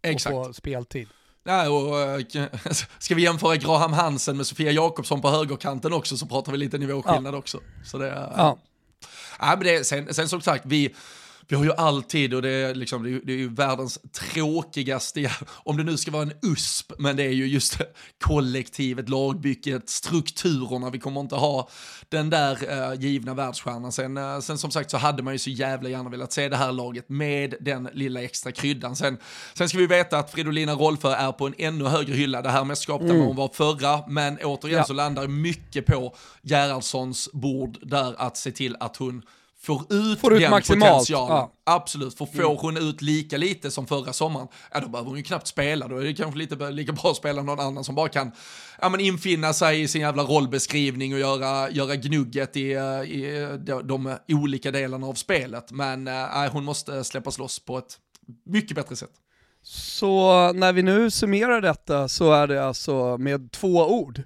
Exakt. 0.01 0.35
och 0.35 0.45
få 0.45 0.53
speltid. 0.53 1.07
Ja, 1.49 1.69
och, 1.69 1.99
eh, 2.35 2.47
ska 2.99 3.15
vi 3.15 3.21
jämföra 3.21 3.55
Graham 3.55 3.93
Hansen 3.93 4.37
med 4.37 4.47
Sofia 4.47 4.71
Jakobsson 4.71 5.21
på 5.21 5.29
högerkanten 5.29 5.93
också 5.93 6.17
så 6.17 6.25
pratar 6.25 6.51
vi 6.51 6.57
lite 6.57 6.77
nivåskillnad 6.77 7.33
ja. 7.33 7.37
också. 7.37 7.59
Så 7.85 7.97
det, 7.97 8.07
ja. 8.37 8.57
Ja, 9.39 9.55
men 9.57 9.59
det, 9.59 9.87
sen, 9.87 10.13
sen 10.13 10.29
som 10.29 10.41
sagt, 10.41 10.65
vi, 10.65 10.95
vi 11.49 11.55
har 11.55 11.63
ju 11.63 11.73
alltid, 11.73 12.33
och 12.33 12.41
det 12.41 12.49
är, 12.49 12.75
liksom, 12.75 13.03
det 13.03 13.09
är, 13.09 13.21
det 13.23 13.33
är 13.33 13.37
ju 13.37 13.49
världens 13.49 13.99
tråkigaste, 14.11 15.31
om 15.49 15.77
det 15.77 15.83
nu 15.83 15.97
ska 15.97 16.11
vara 16.11 16.23
en 16.23 16.33
USP, 16.41 16.91
men 16.97 17.15
det 17.15 17.23
är 17.23 17.31
ju 17.31 17.47
just 17.47 17.77
kollektivet, 18.23 19.09
lagbygget, 19.09 19.89
strukturerna, 19.89 20.89
vi 20.89 20.99
kommer 20.99 21.21
inte 21.21 21.35
ha 21.35 21.69
den 22.09 22.29
där 22.29 22.57
uh, 22.91 23.01
givna 23.01 23.33
världsstjärnan. 23.33 23.91
Sen, 23.91 24.17
uh, 24.17 24.39
sen 24.39 24.57
som 24.57 24.71
sagt 24.71 24.91
så 24.91 24.97
hade 24.97 25.23
man 25.23 25.33
ju 25.33 25.39
så 25.39 25.49
jävla 25.49 25.89
gärna 25.89 26.09
velat 26.09 26.31
se 26.31 26.49
det 26.49 26.57
här 26.57 26.71
laget 26.71 27.09
med 27.09 27.55
den 27.59 27.89
lilla 27.93 28.23
extra 28.23 28.51
kryddan. 28.51 28.95
Sen, 28.95 29.17
sen 29.53 29.69
ska 29.69 29.77
vi 29.77 29.87
veta 29.87 30.17
att 30.17 30.31
Fridolina 30.31 30.73
Rolfö 30.73 31.11
är 31.11 31.31
på 31.31 31.47
en 31.47 31.53
ännu 31.57 31.85
högre 31.85 32.13
hylla 32.13 32.41
det 32.41 32.49
här 32.49 32.63
mästerskapet 32.63 33.09
mm. 33.09 33.21
än 33.21 33.27
hon 33.27 33.35
var 33.35 33.49
förra, 33.53 34.07
men 34.07 34.37
återigen 34.37 34.77
ja. 34.77 34.83
så 34.83 34.93
landar 34.93 35.27
mycket 35.27 35.85
på 35.85 36.15
Gerhardssons 36.41 37.29
bord 37.33 37.77
där 37.81 38.15
att 38.17 38.37
se 38.37 38.51
till 38.51 38.75
att 38.79 38.97
hon 38.97 39.21
får 39.61 39.93
ut 39.93 40.19
får 40.19 40.31
den 40.31 40.51
maximalt. 40.51 40.91
potentialen. 40.91 41.35
Ja. 41.37 41.53
Absolut, 41.63 42.17
för 42.17 42.25
får 42.25 42.43
mm. 42.43 42.57
hon 42.57 42.77
ut 42.77 43.01
lika 43.01 43.37
lite 43.37 43.71
som 43.71 43.87
förra 43.87 44.13
sommaren, 44.13 44.47
ja 44.71 44.79
då 44.79 44.87
behöver 44.87 45.09
hon 45.09 45.17
ju 45.17 45.23
knappt 45.23 45.47
spela, 45.47 45.87
då 45.87 45.97
är 45.97 46.03
det 46.03 46.13
kanske 46.13 46.37
lite 46.37 46.71
lika 46.71 46.91
bra 46.91 47.11
att 47.11 47.17
spela 47.17 47.41
någon 47.41 47.59
annan 47.59 47.83
som 47.83 47.95
bara 47.95 48.09
kan 48.09 48.31
ja, 48.81 48.89
men 48.89 48.99
infinna 48.99 49.53
sig 49.53 49.81
i 49.81 49.87
sin 49.87 50.01
jävla 50.01 50.23
rollbeskrivning 50.23 51.13
och 51.13 51.19
göra, 51.19 51.71
göra 51.71 51.95
gnugget 51.95 52.57
i, 52.57 52.71
i 53.07 53.47
de, 53.59 53.87
de 53.87 54.15
olika 54.27 54.71
delarna 54.71 55.07
av 55.07 55.13
spelet. 55.13 55.71
Men 55.71 56.07
äh, 56.07 56.51
hon 56.51 56.63
måste 56.63 57.03
släppas 57.03 57.37
loss 57.37 57.59
på 57.59 57.77
ett 57.77 57.97
mycket 58.45 58.75
bättre 58.75 58.95
sätt. 58.95 59.11
Så 59.63 60.53
när 60.53 60.73
vi 60.73 60.83
nu 60.83 61.11
summerar 61.11 61.61
detta 61.61 62.07
så 62.07 62.31
är 62.31 62.47
det 62.47 62.65
alltså 62.65 63.17
med 63.17 63.51
två 63.51 63.87
ord, 63.87 64.23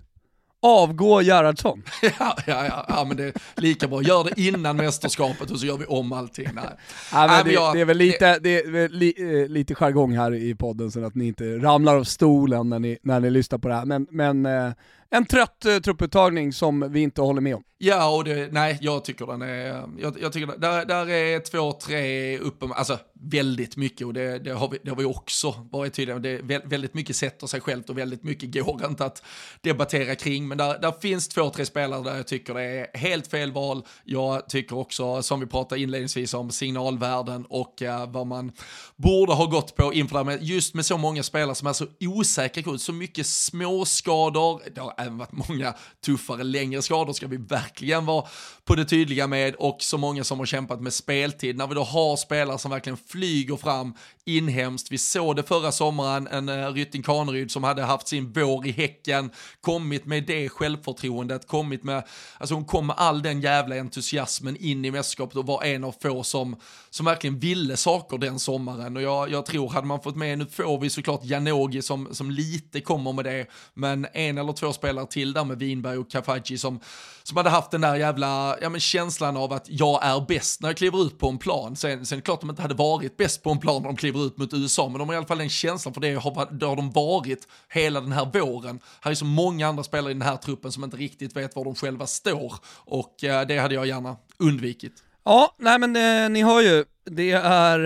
avgå 0.63 1.21
Gerhardsson. 1.21 1.83
ja, 2.01 2.37
ja, 2.47 2.65
ja, 2.65 2.85
ja, 2.87 3.05
men 3.07 3.17
det 3.17 3.23
är 3.23 3.33
lika 3.55 3.87
bra. 3.87 4.01
Gör 4.01 4.23
det 4.23 4.41
innan 4.41 4.77
mästerskapet 4.77 5.51
och 5.51 5.59
så 5.59 5.65
gör 5.65 5.77
vi 5.77 5.85
om 5.85 6.11
allting. 6.13 6.47
Nej. 6.53 6.63
Ja, 7.11 7.27
men 7.27 7.45
det, 7.45 7.51
jag, 7.51 7.75
det, 7.75 7.81
är 7.81 7.85
väl 7.85 7.97
lite, 7.97 8.39
det 8.39 8.57
är 8.57 8.89
li, 8.89 9.13
eh, 9.17 9.49
lite 9.49 9.75
jargong 9.75 10.17
här 10.17 10.33
i 10.33 10.55
podden 10.55 10.91
så 10.91 11.05
att 11.05 11.15
ni 11.15 11.27
inte 11.27 11.57
ramlar 11.57 11.95
av 11.95 12.03
stolen 12.03 12.69
när 12.69 12.79
ni, 12.79 12.97
när 13.01 13.19
ni 13.19 13.29
lyssnar 13.29 13.57
på 13.57 13.67
det 13.67 13.75
här. 13.75 13.85
Men, 13.85 14.07
men 14.09 14.45
eh, 14.45 14.71
en 15.13 15.25
trött 15.25 15.65
uh, 15.65 15.79
trupputtagning 15.79 16.53
som 16.53 16.91
vi 16.91 17.01
inte 17.01 17.21
håller 17.21 17.41
med 17.41 17.55
om. 17.55 17.63
Ja, 17.85 18.09
och 18.15 18.23
det, 18.23 18.51
nej, 18.51 18.77
jag 18.81 19.05
tycker 19.05 19.25
den 19.25 19.41
är, 19.41 19.89
jag, 19.99 20.17
jag 20.21 20.33
tycker 20.33 20.57
där, 20.57 20.85
där 20.85 21.09
är 21.09 21.39
två, 21.39 21.71
tre 21.71 22.37
uppe, 22.37 22.65
alltså 22.75 22.99
väldigt 23.13 23.77
mycket 23.77 24.07
och 24.07 24.13
det, 24.13 24.39
det, 24.39 24.51
har, 24.51 24.69
vi, 24.69 24.79
det 24.83 24.89
har 24.89 24.97
vi 24.97 25.05
också 25.05 25.67
varit 25.71 25.93
tydliga 25.93 26.15
med. 26.15 26.23
Det 26.23 26.55
är 26.55 26.69
väldigt 26.69 26.93
mycket 26.93 27.15
sätter 27.15 27.47
sig 27.47 27.61
självt 27.61 27.89
och 27.89 27.97
väldigt 27.97 28.23
mycket 28.23 28.53
går 28.53 28.85
inte 28.85 29.05
att 29.05 29.23
debattera 29.61 30.15
kring. 30.15 30.47
Men 30.47 30.57
där, 30.57 30.79
där 30.79 30.91
finns 31.01 31.27
två, 31.27 31.49
tre 31.49 31.65
spelare 31.65 32.03
där 32.03 32.15
jag 32.15 32.27
tycker 32.27 32.53
det 32.53 32.63
är 32.63 32.97
helt 32.97 33.27
fel 33.27 33.51
val. 33.51 33.85
Jag 34.03 34.49
tycker 34.49 34.77
också, 34.77 35.21
som 35.21 35.39
vi 35.39 35.45
pratade 35.45 35.81
inledningsvis 35.81 36.33
om, 36.33 36.51
signalvärden 36.51 37.45
och 37.49 37.81
uh, 37.81 38.11
vad 38.11 38.27
man 38.27 38.51
borde 38.95 39.33
ha 39.33 39.45
gått 39.45 39.75
på 39.75 39.93
inför 39.93 40.23
det 40.23 40.31
här 40.31 40.39
just 40.41 40.73
med 40.75 40.85
så 40.85 40.97
många 40.97 41.23
spelare 41.23 41.55
som 41.55 41.67
är 41.67 41.73
så 41.73 41.85
osäkra, 41.99 42.77
så 42.77 42.93
mycket 42.93 43.27
småskador, 43.27 44.61
även 45.03 45.17
varit 45.17 45.49
många 45.49 45.73
tuffare, 46.05 46.43
längre 46.43 46.81
skador 46.81 47.13
ska 47.13 47.27
vi 47.27 47.37
verkligen 47.37 48.05
vara 48.05 48.27
på 48.65 48.75
det 48.75 48.85
tydliga 48.85 49.27
med 49.27 49.55
och 49.55 49.77
så 49.79 49.97
många 49.97 50.23
som 50.23 50.39
har 50.39 50.45
kämpat 50.45 50.81
med 50.81 50.93
speltid. 50.93 51.57
När 51.57 51.67
vi 51.67 51.75
då 51.75 51.83
har 51.83 52.17
spelare 52.17 52.57
som 52.57 52.71
verkligen 52.71 52.97
flyger 52.97 53.55
fram 53.55 53.93
inhemskt. 54.25 54.91
Vi 54.91 54.97
såg 54.97 55.35
det 55.35 55.43
förra 55.43 55.71
sommaren, 55.71 56.27
en 56.27 56.49
uh, 56.49 56.73
Rytting 56.73 57.03
Kaneryd 57.03 57.51
som 57.51 57.63
hade 57.63 57.81
haft 57.81 58.07
sin 58.07 58.31
vår 58.31 58.67
i 58.67 58.71
Häcken, 58.71 59.31
kommit 59.61 60.05
med 60.05 60.23
det 60.25 60.49
självförtroendet, 60.49 61.47
kommit 61.47 61.83
med, 61.83 62.03
alltså 62.37 62.55
hon 62.55 62.65
kom 62.65 62.87
med 62.87 62.95
all 62.99 63.21
den 63.21 63.41
jävla 63.41 63.75
entusiasmen 63.75 64.57
in 64.57 64.85
i 64.85 64.91
mästerskapet 64.91 65.35
och 65.35 65.45
var 65.45 65.63
en 65.63 65.83
av 65.83 65.95
få 66.01 66.23
som, 66.23 66.55
som 66.89 67.05
verkligen 67.05 67.39
ville 67.39 67.77
saker 67.77 68.17
den 68.17 68.39
sommaren. 68.39 68.97
Och 68.97 69.03
jag, 69.03 69.31
jag 69.31 69.45
tror, 69.45 69.69
hade 69.69 69.87
man 69.87 70.01
fått 70.01 70.15
med, 70.15 70.37
nu 70.37 70.45
får 70.45 70.79
vi 70.79 70.89
såklart 70.89 71.21
Janogy 71.23 71.81
som, 71.81 72.07
som 72.11 72.31
lite 72.31 72.81
kommer 72.81 73.13
med 73.13 73.25
det, 73.25 73.45
men 73.73 74.07
en 74.13 74.37
eller 74.37 74.53
två 74.53 74.73
spelare 74.73 75.07
till 75.07 75.33
där 75.33 75.43
med 75.43 75.59
Winberg 75.59 75.97
och 75.97 76.11
Kafaji 76.11 76.57
som, 76.57 76.79
som 77.23 77.37
hade 77.37 77.49
haft 77.49 77.71
den 77.71 77.81
där 77.81 77.95
jävla 77.95 78.52
ja, 78.61 78.69
men 78.69 78.79
känslan 78.79 79.37
av 79.37 79.53
att 79.53 79.65
jag 79.69 80.05
är 80.05 80.25
bäst 80.27 80.61
när 80.61 80.69
jag 80.69 80.77
kliver 80.77 81.05
ut 81.05 81.19
på 81.19 81.29
en 81.29 81.37
plan. 81.37 81.75
Sen, 81.75 82.05
sen 82.05 82.15
är 82.15 82.19
det 82.19 82.25
klart 82.25 82.41
de 82.41 82.49
inte 82.49 82.61
hade 82.61 82.73
varit 82.73 83.17
bäst 83.17 83.43
på 83.43 83.51
en 83.51 83.59
plan 83.59 83.81
när 83.81 83.89
de 83.89 83.95
kliver 83.95 84.25
ut 84.25 84.37
mot 84.37 84.53
USA, 84.53 84.89
men 84.89 84.99
de 84.99 85.09
har 85.09 85.15
i 85.15 85.17
alla 85.17 85.27
fall 85.27 85.37
den 85.37 85.49
känslan 85.49 85.93
för 85.93 86.01
det 86.01 86.13
har, 86.13 86.51
det 86.51 86.65
har 86.65 86.75
de 86.75 86.91
varit 86.91 87.47
hela 87.69 88.01
den 88.01 88.11
här 88.11 88.25
våren. 88.33 88.79
Här 89.01 89.11
är 89.11 89.15
så 89.15 89.25
många 89.25 89.67
andra 89.67 89.83
spelare 89.83 90.11
i 90.11 90.13
den 90.13 90.21
här 90.21 90.37
truppen 90.37 90.71
som 90.71 90.83
inte 90.83 90.97
riktigt 90.97 91.35
vet 91.35 91.55
var 91.55 91.65
de 91.65 91.75
själva 91.75 92.07
står 92.07 92.53
och 92.85 93.23
eh, 93.23 93.47
det 93.47 93.57
hade 93.57 93.75
jag 93.75 93.87
gärna 93.87 94.15
undvikit. 94.39 95.03
Ja, 95.25 95.55
nej 95.59 95.79
men 95.79 95.95
eh, 95.95 96.29
ni 96.29 96.43
hör 96.43 96.61
ju, 96.61 96.85
det 97.05 97.31
är, 97.31 97.77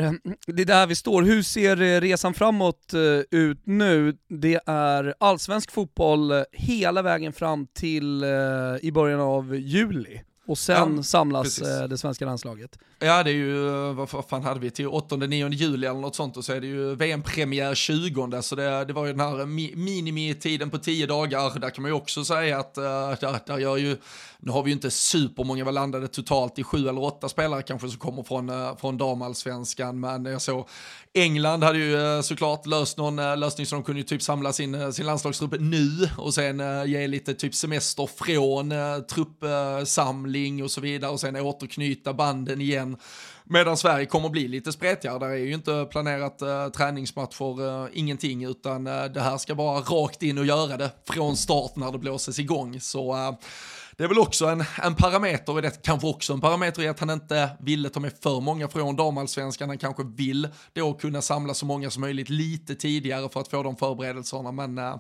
det 0.48 0.62
är 0.62 0.66
där 0.66 0.88
vi 0.88 0.96
står. 0.96 1.22
Hur 1.24 1.42
ser 1.42 1.82
eh, 1.82 2.02
resan 2.02 2.34
framåt 2.34 2.94
eh, 2.94 3.40
ut 3.40 3.62
nu? 3.64 4.18
Det 4.30 4.60
är 4.66 5.14
allsvensk 5.20 5.72
fotboll 5.72 6.32
eh, 6.32 6.44
hela 6.52 7.02
vägen 7.02 7.34
fram 7.34 7.68
till 7.68 8.24
eh, 8.24 8.30
i 8.82 8.92
början 8.94 9.20
av 9.20 9.56
juli 9.56 10.22
och 10.48 10.58
sen 10.58 10.96
ja, 10.98 11.04
samlas 11.04 11.44
precis. 11.44 11.68
Eh, 11.68 11.88
det 11.88 11.98
svenska 11.98 12.26
landslaget. 12.26 12.80
Ja 13.00 13.24
det 13.24 13.30
är 13.30 13.34
ju, 13.34 13.70
vad 13.94 14.26
fan 14.30 14.44
hade 14.44 14.60
vi, 14.60 14.72
till 14.72 14.88
8-9 14.88 15.54
juli 15.54 15.88
eller 15.88 16.00
något 16.00 16.16
sånt 16.16 16.38
och 16.38 16.46
så 16.46 16.54
är 16.54 16.62
det 16.62 16.68
ju 16.68 16.96
VM-premiär 16.96 17.76
20 17.76 18.42
så 18.42 18.56
det, 18.56 18.86
det 18.86 18.94
var 18.94 19.06
ju 19.06 19.12
den 19.12 19.20
här 19.20 19.46
minimitiden 19.76 20.70
på 20.70 20.78
10 20.78 21.08
dagar, 21.08 21.60
där 21.60 21.70
kan 21.70 21.82
man 21.82 21.92
ju 21.92 21.96
också 21.96 22.26
säga 22.26 22.60
att 22.60 22.74
där, 22.74 23.48
där 23.48 23.58
gör 23.58 23.78
ju, 23.78 23.98
nu 24.40 24.52
har 24.52 24.64
vi 24.64 24.70
ju 24.70 24.74
inte 24.74 24.92
supermånga, 24.92 25.66
vi 25.66 25.72
landade 25.72 26.08
totalt 26.08 26.60
i 26.60 26.64
sju 26.64 26.90
eller 26.90 27.04
åtta 27.04 27.30
spelare 27.30 27.62
kanske 27.62 27.90
som 27.90 28.00
kommer 28.00 28.24
från, 28.24 28.78
från 28.78 28.98
damallsvenskan, 28.98 30.00
men 30.00 30.26
jag 30.26 30.42
såg 30.42 30.68
England 31.14 31.64
hade 31.64 31.80
ju 31.80 32.24
såklart 32.24 32.66
löst 32.66 32.98
någon 32.98 33.40
lösning 33.40 33.66
så 33.66 33.76
de 33.76 33.84
kunde 33.84 34.02
ju 34.02 34.08
typ 34.08 34.22
samla 34.22 34.54
sin, 34.54 34.94
sin 34.94 35.06
landslagstrupp 35.06 35.56
nu 35.60 36.10
och 36.18 36.34
sen 36.34 36.62
ge 36.86 37.08
lite 37.08 37.34
typ 37.34 37.56
semester 37.56 38.08
från 38.08 38.74
truppsamling 39.08 40.37
och 40.64 40.72
så 40.72 40.82
vidare 40.82 41.12
och 41.12 41.20
sen 41.20 41.36
återknyta 41.36 42.14
banden 42.14 42.62
igen. 42.62 42.98
Medan 43.44 43.78
Sverige 43.78 44.06
kommer 44.06 44.30
bli 44.30 44.48
lite 44.48 44.72
spretigare, 44.72 45.20
där 45.20 45.30
är 45.30 45.36
ju 45.36 45.54
inte 45.54 45.88
planerat 45.92 46.42
uh, 46.42 46.70
träningsmatcher, 46.70 47.62
uh, 47.62 47.88
ingenting, 47.94 48.44
utan 48.44 48.88
uh, 48.88 49.06
det 49.06 49.22
här 49.22 49.38
ska 49.38 49.56
bara 49.56 49.80
rakt 49.80 50.24
in 50.24 50.38
och 50.38 50.46
göra 50.46 50.78
det 50.78 50.92
från 51.10 51.38
start 51.38 51.76
när 51.76 51.92
det 51.92 51.98
blåses 51.98 52.40
igång. 52.40 52.80
Så 52.80 53.36
det 53.98 54.04
är 54.04 54.08
väl 54.08 54.20
också 54.20 54.46
en, 54.46 54.64
en 54.84 54.96
parameter 54.96 55.60
i 55.60 55.62
det, 55.62 55.84
kanske 55.84 56.08
också 56.08 56.34
en 56.34 56.42
parameter 56.42 56.82
i 56.82 56.88
att 56.88 57.00
han 57.00 57.10
inte 57.10 57.50
ville 57.60 57.90
ta 57.90 58.00
med 58.00 58.14
för 58.24 58.42
många 58.42 58.68
från 58.68 58.96
damallsvenskan, 58.96 59.70
han 59.70 59.78
kanske 59.78 60.04
vill 60.04 60.48
då 60.74 60.94
kunna 60.94 61.22
samla 61.22 61.54
så 61.54 61.66
många 61.66 61.90
som 61.90 62.02
möjligt 62.02 62.30
lite 62.30 62.76
tidigare 62.76 63.30
för 63.30 63.40
att 63.40 63.48
få 63.48 63.64
de 63.64 63.76
förberedelserna, 63.76 64.52
men 64.52 64.78
äh, 64.78 64.96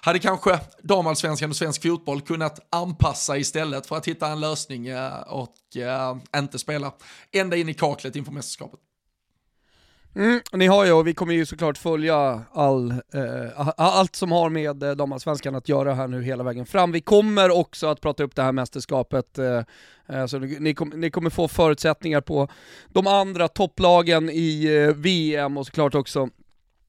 hade 0.00 0.18
kanske 0.18 0.60
damallsvenskan 0.82 1.50
och 1.50 1.56
svensk 1.56 1.82
fotboll 1.82 2.20
kunnat 2.20 2.66
anpassa 2.70 3.36
istället 3.36 3.86
för 3.86 3.96
att 3.96 4.08
hitta 4.08 4.28
en 4.28 4.40
lösning 4.40 4.86
äh, 4.86 5.20
och 5.20 5.76
äh, 5.76 6.16
inte 6.36 6.58
spela 6.58 6.92
ända 7.32 7.56
in 7.56 7.68
i 7.68 7.74
kaklet 7.74 8.16
inför 8.16 8.32
mästerskapet. 8.32 8.80
Mm, 10.14 10.40
ni 10.52 10.66
har 10.66 10.84
ju, 10.84 10.92
och 10.92 11.06
vi 11.06 11.14
kommer 11.14 11.34
ju 11.34 11.46
såklart 11.46 11.78
följa 11.78 12.40
all, 12.52 12.90
eh, 12.90 13.68
allt 13.76 14.16
som 14.16 14.32
har 14.32 14.50
med 14.50 14.82
eh, 14.82 14.90
damallsvenskan 14.90 15.54
att 15.54 15.68
göra 15.68 15.94
här 15.94 16.08
nu 16.08 16.22
hela 16.22 16.44
vägen 16.44 16.66
fram. 16.66 16.92
Vi 16.92 17.00
kommer 17.00 17.50
också 17.50 17.86
att 17.86 18.00
prata 18.00 18.22
upp 18.22 18.34
det 18.34 18.42
här 18.42 18.52
mästerskapet, 18.52 19.38
eh, 19.38 19.62
eh 20.08 20.26
så 20.26 20.38
ni, 20.38 20.74
kom, 20.74 20.88
ni, 20.88 21.10
kommer 21.10 21.30
få 21.30 21.48
förutsättningar 21.48 22.20
på 22.20 22.48
de 22.88 23.06
andra 23.06 23.48
topplagen 23.48 24.30
i 24.30 24.64
eh, 24.64 24.96
VM 24.96 25.56
och 25.56 25.66
såklart 25.66 25.94
också 25.94 26.28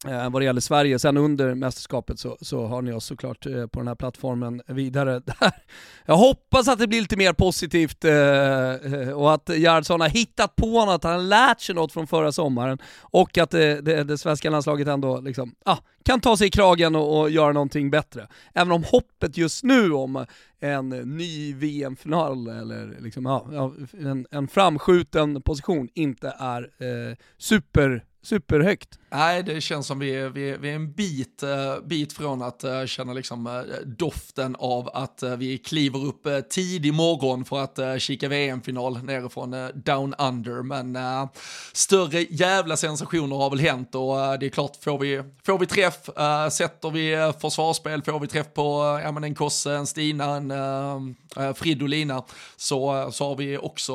Eh, 0.07 0.29
vad 0.29 0.41
det 0.41 0.45
gäller 0.45 0.61
Sverige. 0.61 0.99
Sen 0.99 1.17
under 1.17 1.55
mästerskapet 1.55 2.19
så, 2.19 2.37
så 2.41 2.65
har 2.65 2.81
ni 2.81 2.93
oss 2.93 3.05
såklart 3.05 3.45
eh, 3.45 3.67
på 3.67 3.79
den 3.79 3.87
här 3.87 3.95
plattformen 3.95 4.61
vidare. 4.67 5.19
där. 5.25 5.51
Jag 6.05 6.17
hoppas 6.17 6.67
att 6.67 6.79
det 6.79 6.87
blir 6.87 7.01
lite 7.01 7.17
mer 7.17 7.33
positivt 7.33 8.05
eh, 8.05 8.13
eh, 8.13 9.09
och 9.09 9.33
att 9.33 9.49
Gerhardsson 9.49 10.01
har 10.01 10.09
hittat 10.09 10.55
på 10.55 10.85
något, 10.85 11.03
han 11.03 11.13
har 11.13 11.19
lärt 11.19 11.61
sig 11.61 11.75
något 11.75 11.91
från 11.91 12.07
förra 12.07 12.31
sommaren 12.31 12.77
och 13.01 13.37
att 13.37 13.49
det, 13.49 13.81
det, 13.81 14.03
det 14.03 14.17
svenska 14.17 14.49
landslaget 14.49 14.87
ändå 14.87 15.21
liksom, 15.21 15.55
ah, 15.65 15.77
kan 16.05 16.19
ta 16.19 16.37
sig 16.37 16.47
i 16.47 16.51
kragen 16.51 16.95
och, 16.95 17.19
och, 17.19 17.29
göra 17.29 17.51
någonting 17.51 17.89
bättre. 17.89 18.27
Även 18.53 18.71
om 18.71 18.83
hoppet 18.83 19.37
just 19.37 19.63
nu 19.63 19.91
om 19.91 20.25
en 20.59 20.89
ny 20.89 21.53
VM-final 21.53 22.47
eller 22.47 22.97
liksom, 22.99 23.25
ah, 23.25 23.73
en, 23.99 24.25
en 24.31 24.47
framskjuten 24.47 25.41
position 25.41 25.89
inte 25.93 26.35
är 26.39 26.61
eh, 26.61 27.17
super 27.37 28.03
superhögt. 28.23 28.99
Nej, 29.15 29.43
det 29.43 29.61
känns 29.61 29.87
som 29.87 29.99
vi 29.99 30.15
är, 30.15 30.29
vi 30.29 30.49
är, 30.49 30.57
vi 30.57 30.69
är 30.69 30.75
en 30.75 30.93
bit, 30.93 31.43
eh, 31.43 31.79
bit 31.85 32.13
från 32.13 32.41
att 32.41 32.63
eh, 32.63 32.85
känna 32.85 33.13
liksom, 33.13 33.47
eh, 33.47 33.61
doften 33.85 34.55
av 34.59 34.89
att 34.93 35.23
vi 35.37 35.57
kliver 35.57 36.05
upp 36.05 36.27
tidig 36.49 36.93
morgon 36.93 37.45
för 37.45 37.59
att 37.59 38.01
kika 38.01 38.27
VM-final 38.27 39.03
nerifrån 39.03 39.55
Down 39.75 40.13
Under. 40.13 40.63
Men 40.63 40.97
större 41.73 42.21
jävla 42.21 42.77
sensationer 42.77 43.35
har 43.35 43.49
väl 43.49 43.59
hänt 43.59 43.95
och 43.95 44.15
det 44.39 44.45
är 44.45 44.49
klart, 44.49 44.83
får 44.83 44.99
vi, 44.99 45.23
får 45.45 45.59
vi 45.59 45.65
träff, 45.65 46.09
sätter 46.51 46.91
vi 46.91 47.33
försvarsspel, 47.41 48.01
får 48.03 48.19
vi 48.19 48.27
träff 48.27 48.53
på 48.53 48.99
ja, 49.03 49.11
men 49.11 49.23
en 49.23 49.35
Kosse, 49.35 49.73
en 49.73 49.87
Stina, 49.87 50.35
en 50.35 51.55
Fridolina, 51.55 52.23
så, 52.55 53.09
så 53.11 53.27
har 53.27 53.35
vi 53.35 53.57
också 53.57 53.93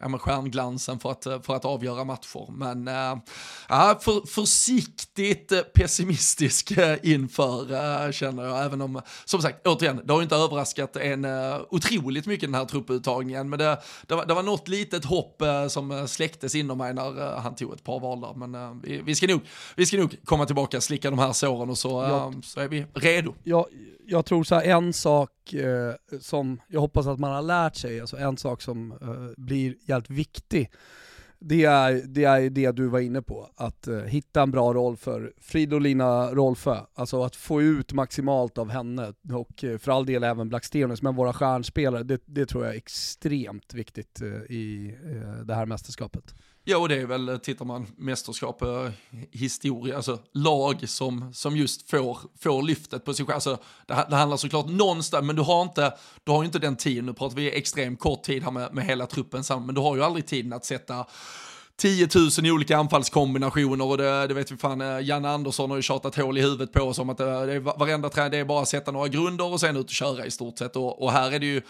ja, 0.00 0.08
men 0.08 0.18
stjärnglansen 0.18 0.98
för 0.98 1.10
att, 1.10 1.24
för 1.46 1.56
att 1.56 1.64
avgöra 1.64 2.04
matcher. 2.04 2.50
Men 2.52 2.88
Ja, 3.68 3.98
för, 4.02 4.26
försiktigt 4.26 5.72
pessimistisk 5.74 6.70
eh, 6.70 6.98
inför 7.02 7.72
uh, 7.72 8.12
känner 8.12 8.44
jag, 8.44 8.64
även 8.64 8.80
om, 8.80 9.00
som 9.24 9.42
sagt, 9.42 9.66
återigen, 9.66 10.00
det 10.04 10.12
har 10.12 10.20
ju 10.20 10.22
inte 10.22 10.36
överraskat 10.36 10.96
en 10.96 11.26
otroligt 11.70 12.26
mycket 12.26 12.48
den 12.48 12.54
här 12.54 12.64
trupputtagningen, 12.64 13.48
men 13.50 13.58
det, 13.58 13.78
det, 14.06 14.14
var, 14.14 14.26
det 14.26 14.34
var 14.34 14.42
något 14.42 14.68
litet 14.68 15.04
hopp 15.04 15.42
som 15.68 16.08
släcktes 16.08 16.54
inom 16.54 16.78
mig 16.78 16.94
när 16.94 17.36
han 17.36 17.54
tog 17.54 17.74
ett 17.74 17.84
par 17.84 18.00
val 18.00 18.20
där, 18.20 18.46
men 18.46 18.80
vi, 18.80 19.02
vi, 19.04 19.14
ska 19.14 19.26
nog, 19.26 19.40
vi 19.76 19.86
ska 19.86 19.96
nog 19.96 20.16
komma 20.24 20.46
tillbaka, 20.46 20.80
slicka 20.80 21.10
de 21.10 21.18
här 21.18 21.32
såren 21.32 21.70
och 21.70 21.78
så, 21.78 21.88
jag, 21.88 22.44
så 22.44 22.60
är 22.60 22.68
vi 22.68 22.86
redo. 22.94 23.34
Jag, 23.44 23.66
jag 24.06 24.26
tror 24.26 24.44
så 24.44 24.54
här, 24.54 24.62
en 24.62 24.92
sak 24.92 25.30
som 26.20 26.60
jag 26.68 26.80
hoppas 26.80 27.06
att 27.06 27.18
man 27.18 27.32
har 27.32 27.42
lärt 27.42 27.76
sig, 27.76 28.00
alltså 28.00 28.16
en 28.16 28.36
sak 28.36 28.62
som 28.62 28.94
blir 29.36 29.74
jävligt 29.86 30.10
viktig, 30.10 30.70
det 31.40 31.64
är, 31.64 32.02
det 32.06 32.24
är 32.24 32.50
det 32.50 32.72
du 32.72 32.86
var 32.86 33.00
inne 33.00 33.22
på, 33.22 33.50
att 33.56 33.88
uh, 33.88 34.02
hitta 34.02 34.42
en 34.42 34.50
bra 34.50 34.74
roll 34.74 34.96
för 34.96 35.32
Fridolina 35.40 36.34
Rolfö, 36.34 36.76
alltså 36.94 37.22
att 37.22 37.36
få 37.36 37.62
ut 37.62 37.92
maximalt 37.92 38.58
av 38.58 38.70
henne 38.70 39.12
och 39.32 39.64
uh, 39.64 39.78
för 39.78 39.92
all 39.92 40.06
del 40.06 40.24
även 40.24 40.48
Blackstenius, 40.48 41.02
men 41.02 41.14
våra 41.14 41.32
stjärnspelare, 41.32 42.02
det, 42.02 42.22
det 42.24 42.46
tror 42.46 42.64
jag 42.64 42.74
är 42.74 42.78
extremt 42.78 43.74
viktigt 43.74 44.22
uh, 44.22 44.42
i 44.42 44.96
det 45.44 45.54
här 45.54 45.66
mästerskapet. 45.66 46.34
Ja, 46.70 46.78
och 46.78 46.88
det 46.88 46.96
är 46.96 47.06
väl, 47.06 47.40
tittar 47.42 47.64
man 47.64 47.86
mästerskap, 47.96 48.62
eh, 48.62 48.88
historia, 49.30 49.96
alltså 49.96 50.18
lag 50.32 50.88
som, 50.88 51.34
som 51.34 51.56
just 51.56 51.90
får, 51.90 52.18
får 52.40 52.62
lyftet 52.62 53.04
på 53.04 53.14
sig 53.14 53.26
själv. 53.26 53.34
Alltså, 53.34 53.58
det, 53.86 54.06
det 54.10 54.16
handlar 54.16 54.36
såklart 54.36 54.66
någonstans, 54.68 55.26
men 55.26 55.36
du 55.36 55.42
har 55.42 55.62
inte, 55.62 55.94
du 56.24 56.32
har 56.32 56.44
inte 56.44 56.58
den 56.58 56.76
tiden, 56.76 57.06
nu 57.06 57.12
pratar 57.12 57.36
vi 57.36 57.52
extremt 57.52 58.00
kort 58.00 58.22
tid 58.22 58.42
här 58.42 58.50
med, 58.50 58.74
med 58.74 58.84
hela 58.84 59.06
truppen 59.06 59.44
samman, 59.44 59.66
men 59.66 59.74
du 59.74 59.80
har 59.80 59.96
ju 59.96 60.02
aldrig 60.02 60.26
tiden 60.26 60.52
att 60.52 60.64
sätta 60.64 61.06
10 61.76 62.08
000 62.14 62.46
i 62.46 62.50
olika 62.50 62.76
anfallskombinationer 62.76 63.84
och 63.84 63.98
det, 63.98 64.26
det 64.26 64.34
vet 64.34 64.52
vi 64.52 64.56
fan, 64.56 64.80
eh, 64.80 65.00
Janne 65.00 65.28
Andersson 65.28 65.70
har 65.70 65.76
ju 65.76 65.82
tjatat 65.82 66.16
hål 66.16 66.38
i 66.38 66.42
huvudet 66.42 66.72
på 66.72 66.80
oss 66.80 66.98
om 66.98 67.10
att 67.10 67.18
det, 67.18 67.46
det 67.46 67.52
är 67.52 67.60
varenda 67.60 68.08
träning, 68.08 68.30
det 68.30 68.38
är 68.38 68.44
bara 68.44 68.62
att 68.62 68.68
sätta 68.68 68.90
några 68.90 69.08
grunder 69.08 69.52
och 69.52 69.60
sen 69.60 69.76
ut 69.76 69.84
och 69.86 69.90
köra 69.90 70.26
i 70.26 70.30
stort 70.30 70.58
sett 70.58 70.76
och, 70.76 71.02
och 71.02 71.12
här 71.12 71.32
är 71.32 71.38
det 71.38 71.46
ju 71.46 71.62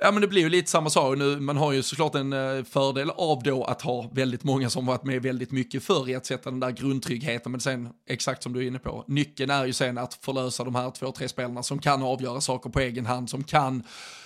Ja 0.00 0.12
men 0.12 0.20
det 0.20 0.28
blir 0.28 0.42
ju 0.42 0.48
lite 0.48 0.70
samma 0.70 0.90
sak 0.90 1.18
nu, 1.18 1.40
man 1.40 1.56
har 1.56 1.72
ju 1.72 1.82
såklart 1.82 2.14
en 2.14 2.32
eh, 2.32 2.64
fördel 2.64 3.10
av 3.10 3.42
då 3.42 3.64
att 3.64 3.82
ha 3.82 4.10
väldigt 4.12 4.44
många 4.44 4.70
som 4.70 4.86
varit 4.86 5.04
med 5.04 5.22
väldigt 5.22 5.52
mycket 5.52 5.82
förr 5.82 6.08
i 6.08 6.14
att 6.14 6.26
sätta 6.26 6.50
den 6.50 6.60
där 6.60 6.70
grundtryggheten, 6.70 7.52
men 7.52 7.60
sen 7.60 7.88
exakt 8.08 8.42
som 8.42 8.52
du 8.52 8.62
är 8.62 8.66
inne 8.66 8.78
på, 8.78 9.04
nyckeln 9.08 9.50
är 9.50 9.64
ju 9.64 9.72
sen 9.72 9.98
att 9.98 10.14
förlösa 10.14 10.64
de 10.64 10.74
här 10.74 10.90
två, 10.90 11.12
tre 11.12 11.28
spelarna 11.28 11.62
som 11.62 11.78
kan 11.78 12.02
avgöra 12.02 12.40
saker 12.40 12.70
på 12.70 12.80
egen 12.80 13.06
hand, 13.06 13.30
som 13.30 13.44
kan 13.44 13.82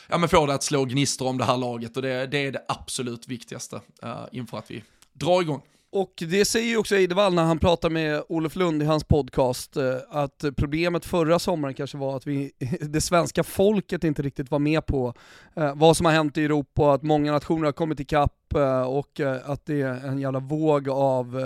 ja, 0.09 0.19
men 0.19 0.29
få 0.29 0.47
det 0.47 0.55
att 0.55 0.63
slå 0.63 0.85
gnistor 0.85 1.29
om 1.29 1.39
det 1.39 1.45
här 1.45 1.57
laget. 1.57 1.97
Och 1.97 2.03
det, 2.03 2.27
det 2.27 2.39
är 2.39 2.53
det 2.53 2.65
absolut 2.69 3.29
viktigaste 3.29 3.81
uh, 4.05 4.25
inför 4.33 4.59
att 4.59 4.71
vi 4.71 4.85
drar 5.13 5.43
igång. 5.43 5.63
Och 5.95 6.13
det 6.17 6.45
säger 6.45 6.69
ju 6.69 6.77
också 6.77 6.95
Eidevall 6.95 7.35
när 7.35 7.43
han 7.43 7.59
pratar 7.59 7.91
med 7.91 8.23
Olof 8.29 8.57
Lund 8.57 8.83
i 8.83 8.87
hans 8.87 9.05
podcast, 9.05 9.77
eh, 9.77 9.97
att 10.11 10.45
problemet 10.57 11.05
förra 11.05 11.39
sommaren 11.39 11.75
kanske 11.75 11.99
var 11.99 12.17
att 12.17 12.27
vi, 12.27 12.53
det 12.81 13.01
svenska 13.01 13.45
folket 13.45 14.05
inte 14.05 14.23
riktigt 14.23 14.51
var 14.51 14.59
med 14.59 14.87
på 14.87 15.15
eh, 15.57 15.75
vad 15.75 15.97
som 15.97 16.07
har 16.07 16.13
hänt 16.13 16.39
i 16.39 16.45
Europa, 16.45 16.93
att 16.93 17.03
många 17.03 17.33
nationer 17.33 17.65
har 17.65 17.73
kommit 17.73 18.01
ikapp 18.01 18.55
eh, 18.55 18.83
och 18.83 19.21
att 19.45 19.67
det 19.67 19.83
är 19.83 20.07
en 20.07 20.19
jävla 20.19 20.39
våg 20.39 20.89
av, 20.89 21.41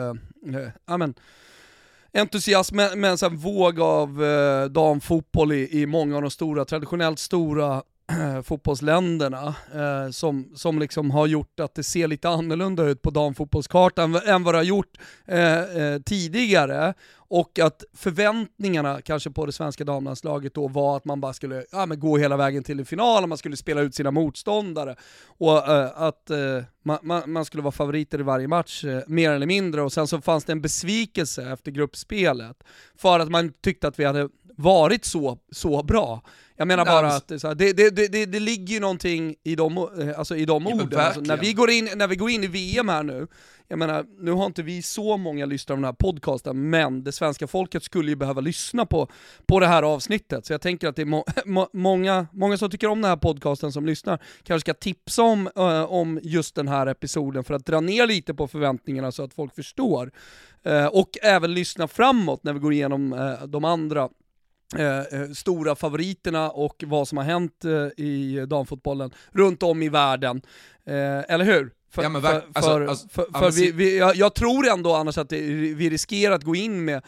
ja 0.86 0.97
men, 0.97 1.14
entusiasm, 2.12 2.76
men 2.76 3.16
en 3.22 3.36
våg 3.36 3.80
av 3.80 4.22
damfotboll 4.70 5.53
i, 5.53 5.82
i 5.82 5.86
många 5.86 6.16
av 6.16 6.22
de 6.22 6.30
stora, 6.30 6.64
traditionellt 6.64 7.18
stora 7.18 7.82
fotbollsländerna 8.44 9.54
eh, 9.74 10.11
som, 10.11 10.50
som 10.54 10.78
liksom 10.78 11.11
har 11.11 11.26
gjort 11.26 11.61
att 11.61 11.74
det 11.74 11.82
ser 11.82 12.09
lite 12.09 12.28
annorlunda 12.28 12.82
ut 12.82 13.02
på 13.02 13.11
damfotbollskartan 13.11 14.14
än 14.14 14.42
vad 14.42 14.54
det 14.54 14.59
har 14.59 14.64
gjort 14.64 14.98
eh, 15.24 15.61
eh, 15.61 16.00
tidigare. 16.00 16.94
Och 17.28 17.59
att 17.59 17.84
förväntningarna 17.94 19.00
kanske 19.02 19.30
på 19.30 19.46
det 19.46 19.52
svenska 19.52 19.84
damlandslaget 19.84 20.54
då 20.54 20.68
var 20.68 20.96
att 20.96 21.04
man 21.04 21.20
bara 21.20 21.32
skulle 21.32 21.64
ja, 21.72 21.86
men 21.86 22.00
gå 22.00 22.18
hela 22.18 22.36
vägen 22.36 22.62
till 22.62 22.78
en 22.78 22.86
final, 22.86 23.22
och 23.22 23.28
man 23.28 23.38
skulle 23.38 23.57
spela 23.57 23.80
ut 23.80 23.94
sina 23.94 24.11
motståndare. 24.11 24.96
Och 25.26 25.68
eh, 25.68 26.02
att 26.02 26.30
eh, 26.30 26.38
man, 26.82 26.98
man, 27.02 27.32
man, 27.32 27.44
skulle 27.44 27.62
vara 27.62 27.72
favoriter 27.72 28.20
i 28.20 28.22
varje 28.22 28.48
match, 28.48 28.84
eh, 28.84 29.02
mer 29.07 29.30
eller 29.30 29.46
mindre. 29.46 29.82
Och 29.82 29.92
sen 29.92 30.07
så 30.07 30.20
fanns 30.20 30.44
det 30.44 30.52
en 30.52 30.62
besvikelse 30.62 31.52
efter 31.52 31.70
gruppspelet, 31.70 32.57
för 32.96 33.20
att 33.20 33.30
man 33.30 33.52
tyckte 33.61 33.88
att 33.88 33.98
vi 33.98 34.04
hade 34.04 34.28
varit 34.57 35.04
så, 35.04 35.38
så 35.52 35.82
bra 35.82 36.22
jag 36.57 36.68
menar 36.68 36.84
bara 36.84 37.09
att 37.09 37.40
så 37.40 37.48
här, 37.48 37.54
det, 37.54 37.72
det, 37.72 37.90
det, 37.90 38.26
det 38.26 38.40
ligger 38.40 38.74
ju 38.74 38.80
någonting 38.80 39.34
i 39.44 39.54
de, 39.54 39.78
eh, 39.78 40.18
alltså, 40.18 40.36
i 40.36 40.44
de 40.44 40.66
orden. 40.66 41.00
Alltså, 41.00 41.20
när, 41.20 41.36
vi 41.36 41.52
går 41.52 41.70
in, 41.70 41.88
när 41.96 42.07
vi 42.07 42.16
går 42.16 42.30
in 42.30 42.44
i 42.44 42.46
VM 42.46 42.88
här 42.88 43.02
nu, 43.02 43.26
jag 43.68 43.78
menar, 43.78 44.04
nu 44.18 44.30
har 44.30 44.46
inte 44.46 44.62
vi 44.62 44.82
så 44.82 45.16
många 45.16 45.46
lyssnare 45.46 45.74
av 45.74 45.78
den 45.78 45.84
här 45.84 45.92
podcasten, 45.92 46.70
men 46.70 47.04
det 47.04 47.12
svenska 47.12 47.46
folket 47.46 47.82
skulle 47.82 48.11
ju 48.11 48.16
behöva 48.16 48.40
lyssna 48.40 48.86
på, 48.86 49.09
på 49.46 49.61
det 49.61 49.66
här 49.66 49.82
avsnittet. 49.82 50.46
Så 50.46 50.52
jag 50.52 50.61
tänker 50.61 50.88
att 50.88 50.96
det 50.96 51.02
är 51.02 51.07
må, 51.07 51.24
må, 51.44 51.68
många, 51.72 52.26
många 52.32 52.57
som 52.57 52.70
tycker 52.70 52.88
om 52.88 53.02
den 53.02 53.09
här 53.09 53.16
podcasten 53.16 53.72
som 53.72 53.86
lyssnar, 53.86 54.18
kanske 54.42 54.61
ska 54.61 54.74
tipsa 54.74 55.22
om, 55.22 55.50
uh, 55.59 55.92
om 55.92 56.20
just 56.22 56.54
den 56.54 56.68
här 56.68 56.86
episoden 56.86 57.44
för 57.44 57.54
att 57.54 57.66
dra 57.66 57.80
ner 57.80 58.07
lite 58.07 58.34
på 58.34 58.48
förväntningarna 58.48 59.12
så 59.12 59.24
att 59.24 59.34
folk 59.34 59.54
förstår. 59.54 60.11
Uh, 60.66 60.86
och 60.86 61.11
även 61.22 61.54
lyssna 61.54 61.88
framåt 61.88 62.44
när 62.44 62.52
vi 62.52 62.59
går 62.59 62.72
igenom 62.72 63.12
uh, 63.12 63.46
de 63.46 63.64
andra 63.64 64.09
Eh, 64.74 65.30
stora 65.34 65.74
favoriterna 65.74 66.50
och 66.50 66.84
vad 66.86 67.08
som 67.08 67.18
har 67.18 67.24
hänt 67.24 67.64
eh, 67.64 68.04
i 68.04 68.46
damfotbollen 68.48 69.10
runt 69.32 69.62
om 69.62 69.82
i 69.82 69.88
världen. 69.88 70.42
Eh, 70.86 71.34
eller 71.34 71.44
hur? 71.44 71.70
För, 71.90 72.02
ja, 72.02 72.20
för, 72.20 72.42
alltså, 72.54 72.70
för, 72.70 72.86
alltså, 72.86 73.08
för, 73.08 73.38
för 73.38 73.50
vi, 73.50 73.72
vi, 73.72 73.98
jag, 73.98 74.16
jag, 74.16 74.34
tror 74.34 74.68
ändå 74.68 74.94
annars 74.94 75.18
att 75.18 75.28
det, 75.28 75.40
vi 75.74 75.90
riskerar 75.90 76.34
att 76.34 76.44
gå 76.44 76.54
in 76.54 76.84
med 76.84 76.96
Eh, 76.96 77.02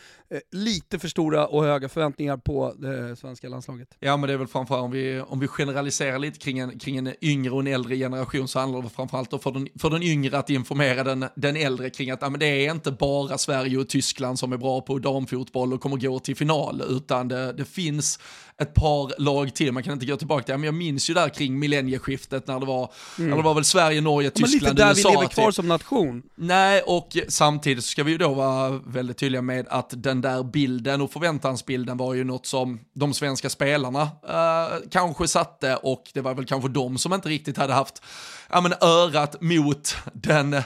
lite 0.53 0.99
för 0.99 1.09
stora 1.09 1.47
och 1.47 1.64
höga 1.64 1.89
förväntningar 1.89 2.37
på 2.37 2.74
det 2.79 3.16
svenska 3.16 3.49
landslaget. 3.49 3.89
Ja 4.01 4.16
men 4.16 4.29
det 4.29 4.33
är 4.33 4.39
väl 4.39 4.47
framförallt 4.47 4.85
om 4.85 4.91
vi, 4.91 5.20
om 5.20 5.41
vi 5.41 5.49
generaliserar 5.49 6.18
lite 6.18 6.39
kring 6.39 6.59
en, 6.59 6.79
kring 6.79 6.97
en 6.97 7.14
yngre 7.20 7.51
och 7.51 7.61
en 7.61 7.66
äldre 7.66 7.97
generation 7.97 8.49
så 8.49 8.59
handlar 8.59 8.83
det 8.83 8.89
framförallt 8.89 9.43
för 9.43 9.51
den, 9.51 9.68
för 9.79 9.91
den 9.91 10.03
yngre 10.03 10.39
att 10.39 10.51
informera 10.51 11.05
den, 11.05 11.26
den 11.37 11.57
äldre 11.57 11.91
kring 11.91 12.11
att 12.11 12.22
ja, 12.22 12.31
men 12.31 12.41
det 12.41 12.47
är 12.47 12.70
inte 12.70 12.91
bara 12.91 13.39
Sverige 13.39 13.79
och 13.79 13.89
Tyskland 13.89 14.39
som 14.39 14.53
är 14.53 14.57
bra 14.57 14.81
på 14.81 14.99
damfotboll 14.99 15.72
och 15.72 15.81
kommer 15.81 15.97
gå 15.97 16.18
till 16.18 16.37
final 16.37 16.83
utan 16.89 17.29
det, 17.29 17.53
det 17.53 17.64
finns 17.64 18.18
ett 18.61 18.74
par 18.74 19.22
lag 19.22 19.55
till, 19.55 19.72
man 19.72 19.83
kan 19.83 19.93
inte 19.93 20.07
gå 20.07 20.16
tillbaka 20.16 20.45
till, 20.45 20.55
men 20.55 20.64
jag 20.64 20.74
minns 20.74 21.11
ju 21.11 21.14
där 21.14 21.29
kring 21.29 21.59
millennieskiftet 21.59 22.47
när 22.47 22.61
det 22.61 22.66
var, 22.66 22.93
mm. 23.18 23.37
det 23.37 23.43
var 23.43 23.55
väl 23.55 23.64
Sverige, 23.64 24.01
Norge, 24.01 24.31
Tyskland, 24.31 24.55
USA. 24.55 24.64
Men 24.64 24.74
lite 24.74 24.85
där 24.85 24.91
USA, 24.91 25.09
vi 25.09 25.16
lever 25.16 25.29
kvar 25.29 25.47
typ. 25.47 25.55
som 25.55 25.68
nation. 25.68 26.22
Nej, 26.35 26.83
och 26.83 27.16
samtidigt 27.29 27.85
så 27.85 27.91
ska 27.91 28.03
vi 28.05 28.12
ju 28.12 28.18
då 28.18 28.35
vara 28.35 28.70
väldigt 28.87 29.16
tydliga 29.16 29.43
med 29.43 29.66
att 29.68 29.93
den 29.97 30.18
den 30.21 30.33
där 30.33 30.43
bilden 30.43 31.01
och 31.01 31.12
förväntansbilden 31.12 31.97
var 31.97 32.14
ju 32.14 32.25
något 32.25 32.47
som 32.47 32.81
de 32.95 33.14
svenska 33.14 33.51
spelarna 33.51 34.03
eh, 34.29 34.79
kanske 34.91 35.29
satte 35.29 35.77
och 35.77 36.11
det 36.14 36.21
var 36.21 36.35
väl 36.35 36.47
kanske 36.47 36.69
de 36.69 36.99
som 36.99 37.12
inte 37.12 37.29
riktigt 37.29 37.57
hade 37.57 37.73
haft 37.73 38.03
ja, 38.51 38.61
men 38.61 38.73
örat 38.81 39.41
mot 39.41 39.97
den 40.12 40.62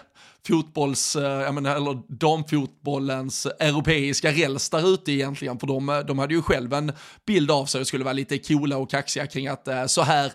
fotbolls, 0.46 1.16
eh, 1.16 1.22
jag 1.22 1.54
menar, 1.54 1.76
eller 1.76 2.02
damfotbollens 2.08 3.46
europeiska 3.46 4.32
räls 4.32 4.70
där 4.70 4.94
ute 4.94 5.12
egentligen, 5.12 5.58
för 5.58 5.66
de, 5.66 5.88
eh, 5.88 5.98
de 5.98 6.18
hade 6.18 6.34
ju 6.34 6.42
själv 6.42 6.72
en 6.72 6.92
bild 7.26 7.50
av 7.50 7.66
sig 7.66 7.80
och 7.80 7.86
skulle 7.86 8.04
vara 8.04 8.12
lite 8.12 8.38
coola 8.38 8.76
och 8.76 8.90
kaxiga 8.90 9.26
kring 9.26 9.48
att 9.48 9.68
eh, 9.68 9.86
så 9.86 10.02
här 10.02 10.32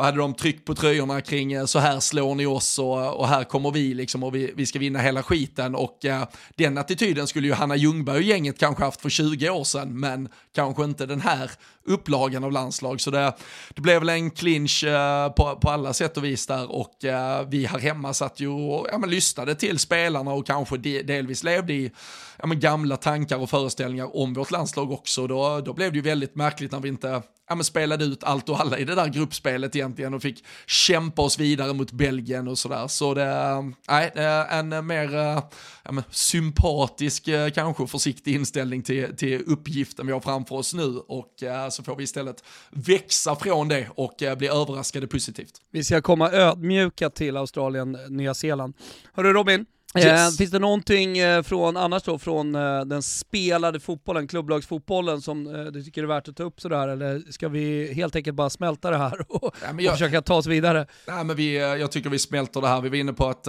vad 0.00 0.06
hade 0.06 0.18
de 0.18 0.34
tryckt 0.34 0.64
på 0.64 0.74
tröjorna 0.74 1.20
kring 1.20 1.52
eh, 1.52 1.64
så 1.64 1.78
här 1.78 2.00
slår 2.00 2.34
ni 2.34 2.46
oss 2.46 2.78
och, 2.78 3.16
och 3.20 3.28
här 3.28 3.44
kommer 3.44 3.70
vi 3.70 3.94
liksom 3.94 4.22
och 4.22 4.34
vi, 4.34 4.52
vi 4.56 4.66
ska 4.66 4.78
vinna 4.78 4.98
hela 4.98 5.22
skiten. 5.22 5.74
Och 5.74 6.04
eh, 6.04 6.28
den 6.56 6.78
attityden 6.78 7.26
skulle 7.26 7.46
ju 7.46 7.52
Hanna 7.52 7.76
Ljungberg 7.76 8.16
och 8.16 8.22
gänget 8.22 8.58
kanske 8.58 8.84
haft 8.84 9.00
för 9.00 9.08
20 9.08 9.50
år 9.50 9.64
sedan 9.64 10.00
men 10.00 10.28
kanske 10.54 10.84
inte 10.84 11.06
den 11.06 11.20
här 11.20 11.50
upplagan 11.84 12.44
av 12.44 12.52
landslag. 12.52 13.00
Så 13.00 13.10
det, 13.10 13.34
det 13.74 13.80
blev 13.80 13.98
väl 13.98 14.08
en 14.08 14.30
clinch 14.30 14.84
eh, 14.84 15.28
på, 15.32 15.56
på 15.56 15.70
alla 15.70 15.92
sätt 15.92 16.16
och 16.16 16.24
vis 16.24 16.46
där. 16.46 16.72
Och 16.72 17.04
eh, 17.04 17.48
vi 17.48 17.66
här 17.66 17.78
hemma 17.78 18.14
satt 18.14 18.40
ju 18.40 18.48
och 18.48 18.86
ja, 18.92 18.98
men 18.98 19.10
lyssnade 19.10 19.54
till 19.54 19.78
spelarna 19.78 20.32
och 20.32 20.46
kanske 20.46 20.76
de, 20.76 21.02
delvis 21.02 21.44
levde 21.44 21.72
i 21.72 21.90
ja, 22.38 22.46
men 22.46 22.60
gamla 22.60 22.96
tankar 22.96 23.36
och 23.36 23.50
föreställningar 23.50 24.16
om 24.16 24.34
vårt 24.34 24.50
landslag 24.50 24.92
också. 24.92 25.26
Då, 25.26 25.60
då 25.60 25.72
blev 25.72 25.92
det 25.92 25.96
ju 25.96 26.02
väldigt 26.02 26.34
märkligt 26.34 26.72
när 26.72 26.80
vi 26.80 26.88
inte 26.88 27.22
ja, 27.50 27.56
men 27.56 27.64
spelade 27.64 28.04
ut 28.04 28.24
allt 28.24 28.48
och 28.48 28.60
alla 28.60 28.78
i 28.78 28.84
det 28.84 28.94
där 28.94 29.06
gruppspelet 29.06 29.76
egentligen 29.76 30.14
och 30.14 30.22
fick 30.22 30.44
kämpa 30.66 31.22
oss 31.22 31.38
vidare 31.38 31.72
mot 31.72 31.92
Belgien 31.92 32.48
och 32.48 32.58
sådär. 32.58 32.88
Så 32.88 33.14
det, 33.14 33.72
nej, 33.88 34.12
en 34.50 34.86
mer 34.86 35.14
eh, 35.14 35.42
ja, 35.82 35.92
men 35.92 36.04
sympatisk, 36.10 37.28
eh, 37.28 37.50
kanske 37.50 37.86
försiktig 37.86 38.34
inställning 38.34 38.82
till, 38.82 39.16
till 39.16 39.42
uppgiften 39.46 40.06
vi 40.06 40.12
har 40.12 40.20
framför 40.20 40.56
oss 40.56 40.74
nu 40.74 40.98
och 41.08 41.42
eh, 41.42 41.68
så 41.68 41.82
får 41.82 41.96
vi 41.96 42.04
istället 42.04 42.44
växa 42.70 43.36
från 43.36 43.68
det 43.68 43.88
och 43.94 44.14
bli 44.36 44.48
överraskade 44.48 45.06
positivt. 45.06 45.60
Vi 45.70 45.84
ska 45.84 46.02
komma 46.02 46.30
ödmjuka 46.30 47.10
till 47.10 47.36
Australien, 47.36 47.98
Nya 48.08 48.34
Zeeland. 48.34 48.74
Hörru 49.12 49.32
Robin, 49.32 49.66
yes. 49.98 50.32
Eh, 50.32 50.36
finns 50.36 50.50
det 50.50 50.58
någonting 50.58 51.18
eh, 51.18 51.42
från, 51.42 51.76
annars 51.76 52.02
då, 52.02 52.18
från 52.18 52.54
eh, 52.54 52.80
den 52.80 53.02
spelade 53.02 53.80
fotbollen, 53.80 54.28
klubblagsfotbollen 54.28 55.20
som 55.20 55.44
du 55.72 55.82
tycker 55.82 56.02
är 56.02 56.06
värt 56.06 56.28
att 56.28 56.36
ta 56.36 56.42
upp 56.42 56.60
sådär, 56.60 56.88
eller 56.88 57.32
ska 57.32 57.48
vi 57.48 57.94
helt 57.94 58.16
enkelt 58.16 58.36
bara 58.36 58.50
smälta 58.50 58.90
det 58.90 58.96
här 58.96 59.20
och, 59.28 59.56
ja, 59.62 59.68
jag, 59.78 59.92
och 59.92 59.98
försöka 59.98 60.22
ta 60.22 60.34
oss 60.34 60.46
vidare? 60.46 60.86
Nej, 61.06 61.24
men 61.24 61.36
vi, 61.36 61.56
jag 61.56 61.92
tycker 61.92 62.10
vi 62.10 62.18
smälter 62.18 62.60
det 62.60 62.68
här, 62.68 62.80
vi 62.80 62.88
var 62.88 62.96
inne 62.96 63.12
på 63.12 63.28
att 63.28 63.46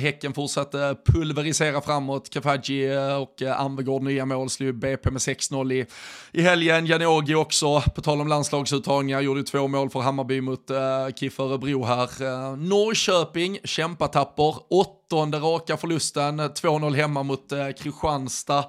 Häcken 0.00 0.32
fortsatte 0.32 0.96
pulverisera 1.06 1.80
framåt, 1.80 2.30
Kafaji 2.30 2.96
och 3.20 3.42
uh, 3.42 3.60
Anvegård 3.60 4.02
nya 4.02 4.26
mål, 4.26 4.50
slog 4.50 4.78
BP 4.78 5.10
med 5.10 5.20
6-0 5.20 5.72
i, 5.72 5.86
i 6.32 6.42
helgen, 6.42 6.86
Janogy 6.86 7.34
också, 7.34 7.80
på 7.80 8.00
tal 8.00 8.20
om 8.20 8.28
landslagsuttagningar, 8.28 9.20
gjorde 9.20 9.42
två 9.42 9.68
mål 9.68 9.90
för 9.90 10.00
Hammarby 10.00 10.40
mot 10.40 10.70
uh, 10.70 10.76
KIF 11.16 11.40
Örebro 11.40 11.84
här. 11.84 12.56
Norrköping, 12.56 13.58
kämpatapper, 13.64 14.54
8 14.70 15.03
åttonde 15.04 15.38
raka 15.38 15.76
förlusten, 15.76 16.40
2-0 16.40 16.94
hemma 16.94 17.22
mot 17.22 17.52
eh, 17.52 17.68
Kristianstad. 17.68 18.64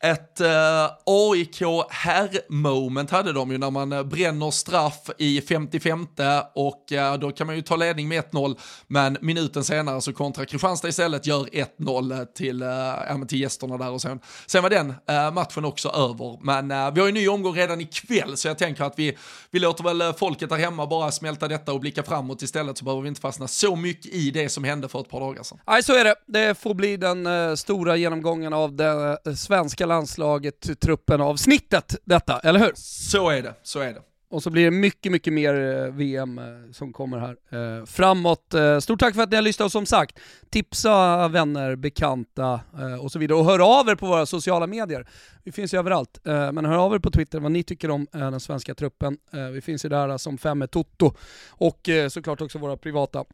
Ett 0.00 0.40
eh, 0.40 0.90
AIK 1.06 1.62
herr-moment 1.90 3.10
hade 3.10 3.32
de 3.32 3.50
ju 3.50 3.58
när 3.58 3.70
man 3.70 3.92
eh, 3.92 4.02
bränner 4.02 4.50
straff 4.50 5.10
i 5.18 5.40
55 5.40 6.06
och 6.54 6.92
eh, 6.92 7.14
då 7.18 7.32
kan 7.32 7.46
man 7.46 7.56
ju 7.56 7.62
ta 7.62 7.76
ledning 7.76 8.08
med 8.08 8.24
1-0 8.24 8.58
men 8.86 9.18
minuten 9.20 9.64
senare 9.64 10.00
så 10.00 10.12
kontra 10.12 10.44
Kristianstad 10.44 10.88
istället 10.88 11.26
gör 11.26 11.44
1-0 11.44 12.26
till, 12.26 12.62
eh, 12.62 12.68
ja, 12.68 13.24
till 13.28 13.40
gästerna 13.40 13.78
där 13.78 13.90
och 13.90 14.02
sen, 14.02 14.20
sen 14.46 14.62
var 14.62 14.70
den 14.70 14.94
eh, 15.08 15.32
matchen 15.32 15.64
också 15.64 15.88
över. 15.88 16.38
Men 16.42 16.70
eh, 16.70 16.94
vi 16.94 17.00
har 17.00 17.06
ju 17.06 17.12
ny 17.12 17.28
omgång 17.28 17.54
redan 17.54 17.80
ikväll 17.80 18.36
så 18.36 18.48
jag 18.48 18.58
tänker 18.58 18.84
att 18.84 18.98
vi, 18.98 19.16
vi 19.50 19.58
låter 19.58 19.84
väl 19.84 20.00
eh, 20.00 20.12
folket 20.12 20.48
där 20.48 20.56
hemma 20.56 20.86
bara 20.86 21.10
smälta 21.10 21.48
detta 21.48 21.72
och 21.72 21.80
blicka 21.80 22.02
framåt 22.02 22.42
istället 22.42 22.78
så 22.78 22.84
behöver 22.84 23.02
vi 23.02 23.08
inte 23.08 23.20
fastna 23.20 23.48
så 23.48 23.76
mycket 23.76 24.12
i 24.12 24.30
det 24.30 24.48
som 24.48 24.64
hände 24.64 24.88
för 24.88 25.00
ett 25.00 25.10
par 25.10 25.20
dagar 25.20 25.42
sedan. 25.42 25.58
Nej 25.66 25.82
så 25.82 25.94
är 25.94 26.04
det, 26.04 26.14
det 26.26 26.58
får 26.58 26.74
bli 26.74 26.96
den 26.96 27.26
eh, 27.26 27.54
stora 27.54 27.96
genomgången 27.96 28.52
av 28.52 28.76
det 28.76 29.18
svenska 29.36 29.83
landslaget, 29.86 30.80
truppen, 30.80 31.20
avsnittet 31.20 31.96
detta, 32.04 32.40
eller 32.40 32.60
hur? 32.60 32.72
Så 32.74 33.30
är 33.30 33.42
det, 33.42 33.54
så 33.62 33.80
är 33.80 33.92
det. 33.92 34.00
Och 34.34 34.42
så 34.42 34.50
blir 34.50 34.64
det 34.64 34.70
mycket, 34.70 35.12
mycket 35.12 35.32
mer 35.32 35.54
eh, 35.54 35.92
VM 35.92 36.38
eh, 36.38 36.44
som 36.72 36.92
kommer 36.92 37.18
här 37.18 37.36
eh, 37.50 37.84
framåt. 37.84 38.54
Stort 38.80 39.00
tack 39.00 39.14
för 39.14 39.22
att 39.22 39.30
ni 39.30 39.36
har 39.36 39.42
lyssnat 39.42 39.66
och 39.66 39.72
som 39.72 39.86
sagt, 39.86 40.18
tipsa 40.50 41.28
vänner, 41.28 41.76
bekanta 41.76 42.60
och 43.00 43.12
så 43.12 43.18
vidare. 43.18 43.38
Och 43.38 43.44
hör 43.44 43.80
av 43.80 43.88
er 43.88 43.94
på 43.94 44.06
våra 44.06 44.26
sociala 44.26 44.66
medier. 44.66 45.06
Vi 45.44 45.52
finns 45.52 45.74
ju 45.74 45.78
överallt, 45.78 46.18
men 46.24 46.64
hör 46.64 46.76
av 46.76 46.94
er 46.94 46.98
på 46.98 47.10
Twitter 47.10 47.40
vad 47.40 47.52
ni 47.52 47.62
tycker 47.62 47.90
om 47.90 48.06
den 48.12 48.40
svenska 48.40 48.74
truppen. 48.74 49.18
Vi 49.52 49.60
finns 49.60 49.84
ju 49.84 49.88
där 49.88 50.18
som 50.18 50.38
fem 50.38 50.58
med 50.58 50.70
Toto 50.70 51.14
och 51.48 51.88
såklart 52.08 52.40
också 52.40 52.58
våra 52.58 52.76
privata 52.76 53.24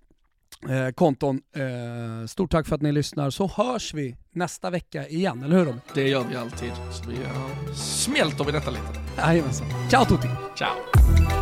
eh, 0.68 0.92
konton. 0.94 1.40
Eh, 1.56 2.26
stort 2.26 2.50
tack 2.50 2.66
för 2.66 2.74
att 2.74 2.82
ni 2.82 2.92
lyssnar, 2.92 3.30
så 3.30 3.46
hörs 3.46 3.94
vi 3.94 4.16
nästa 4.32 4.70
vecka 4.70 5.08
igen, 5.08 5.42
eller 5.42 5.56
hur 5.56 5.64
Robin? 5.64 5.80
Det 5.94 6.08
gör 6.08 6.24
vi 6.30 6.36
alltid. 6.36 6.72
Så 6.92 7.10
vi 7.10 7.16
uh, 7.16 7.74
smälter 7.74 8.44
vi 8.44 8.52
detta 8.52 8.70
lite. 8.70 9.00
Jajamensan. 9.16 9.66
Ciao 9.90 10.04
tutti! 10.04 10.28
Ciao! 10.56 11.39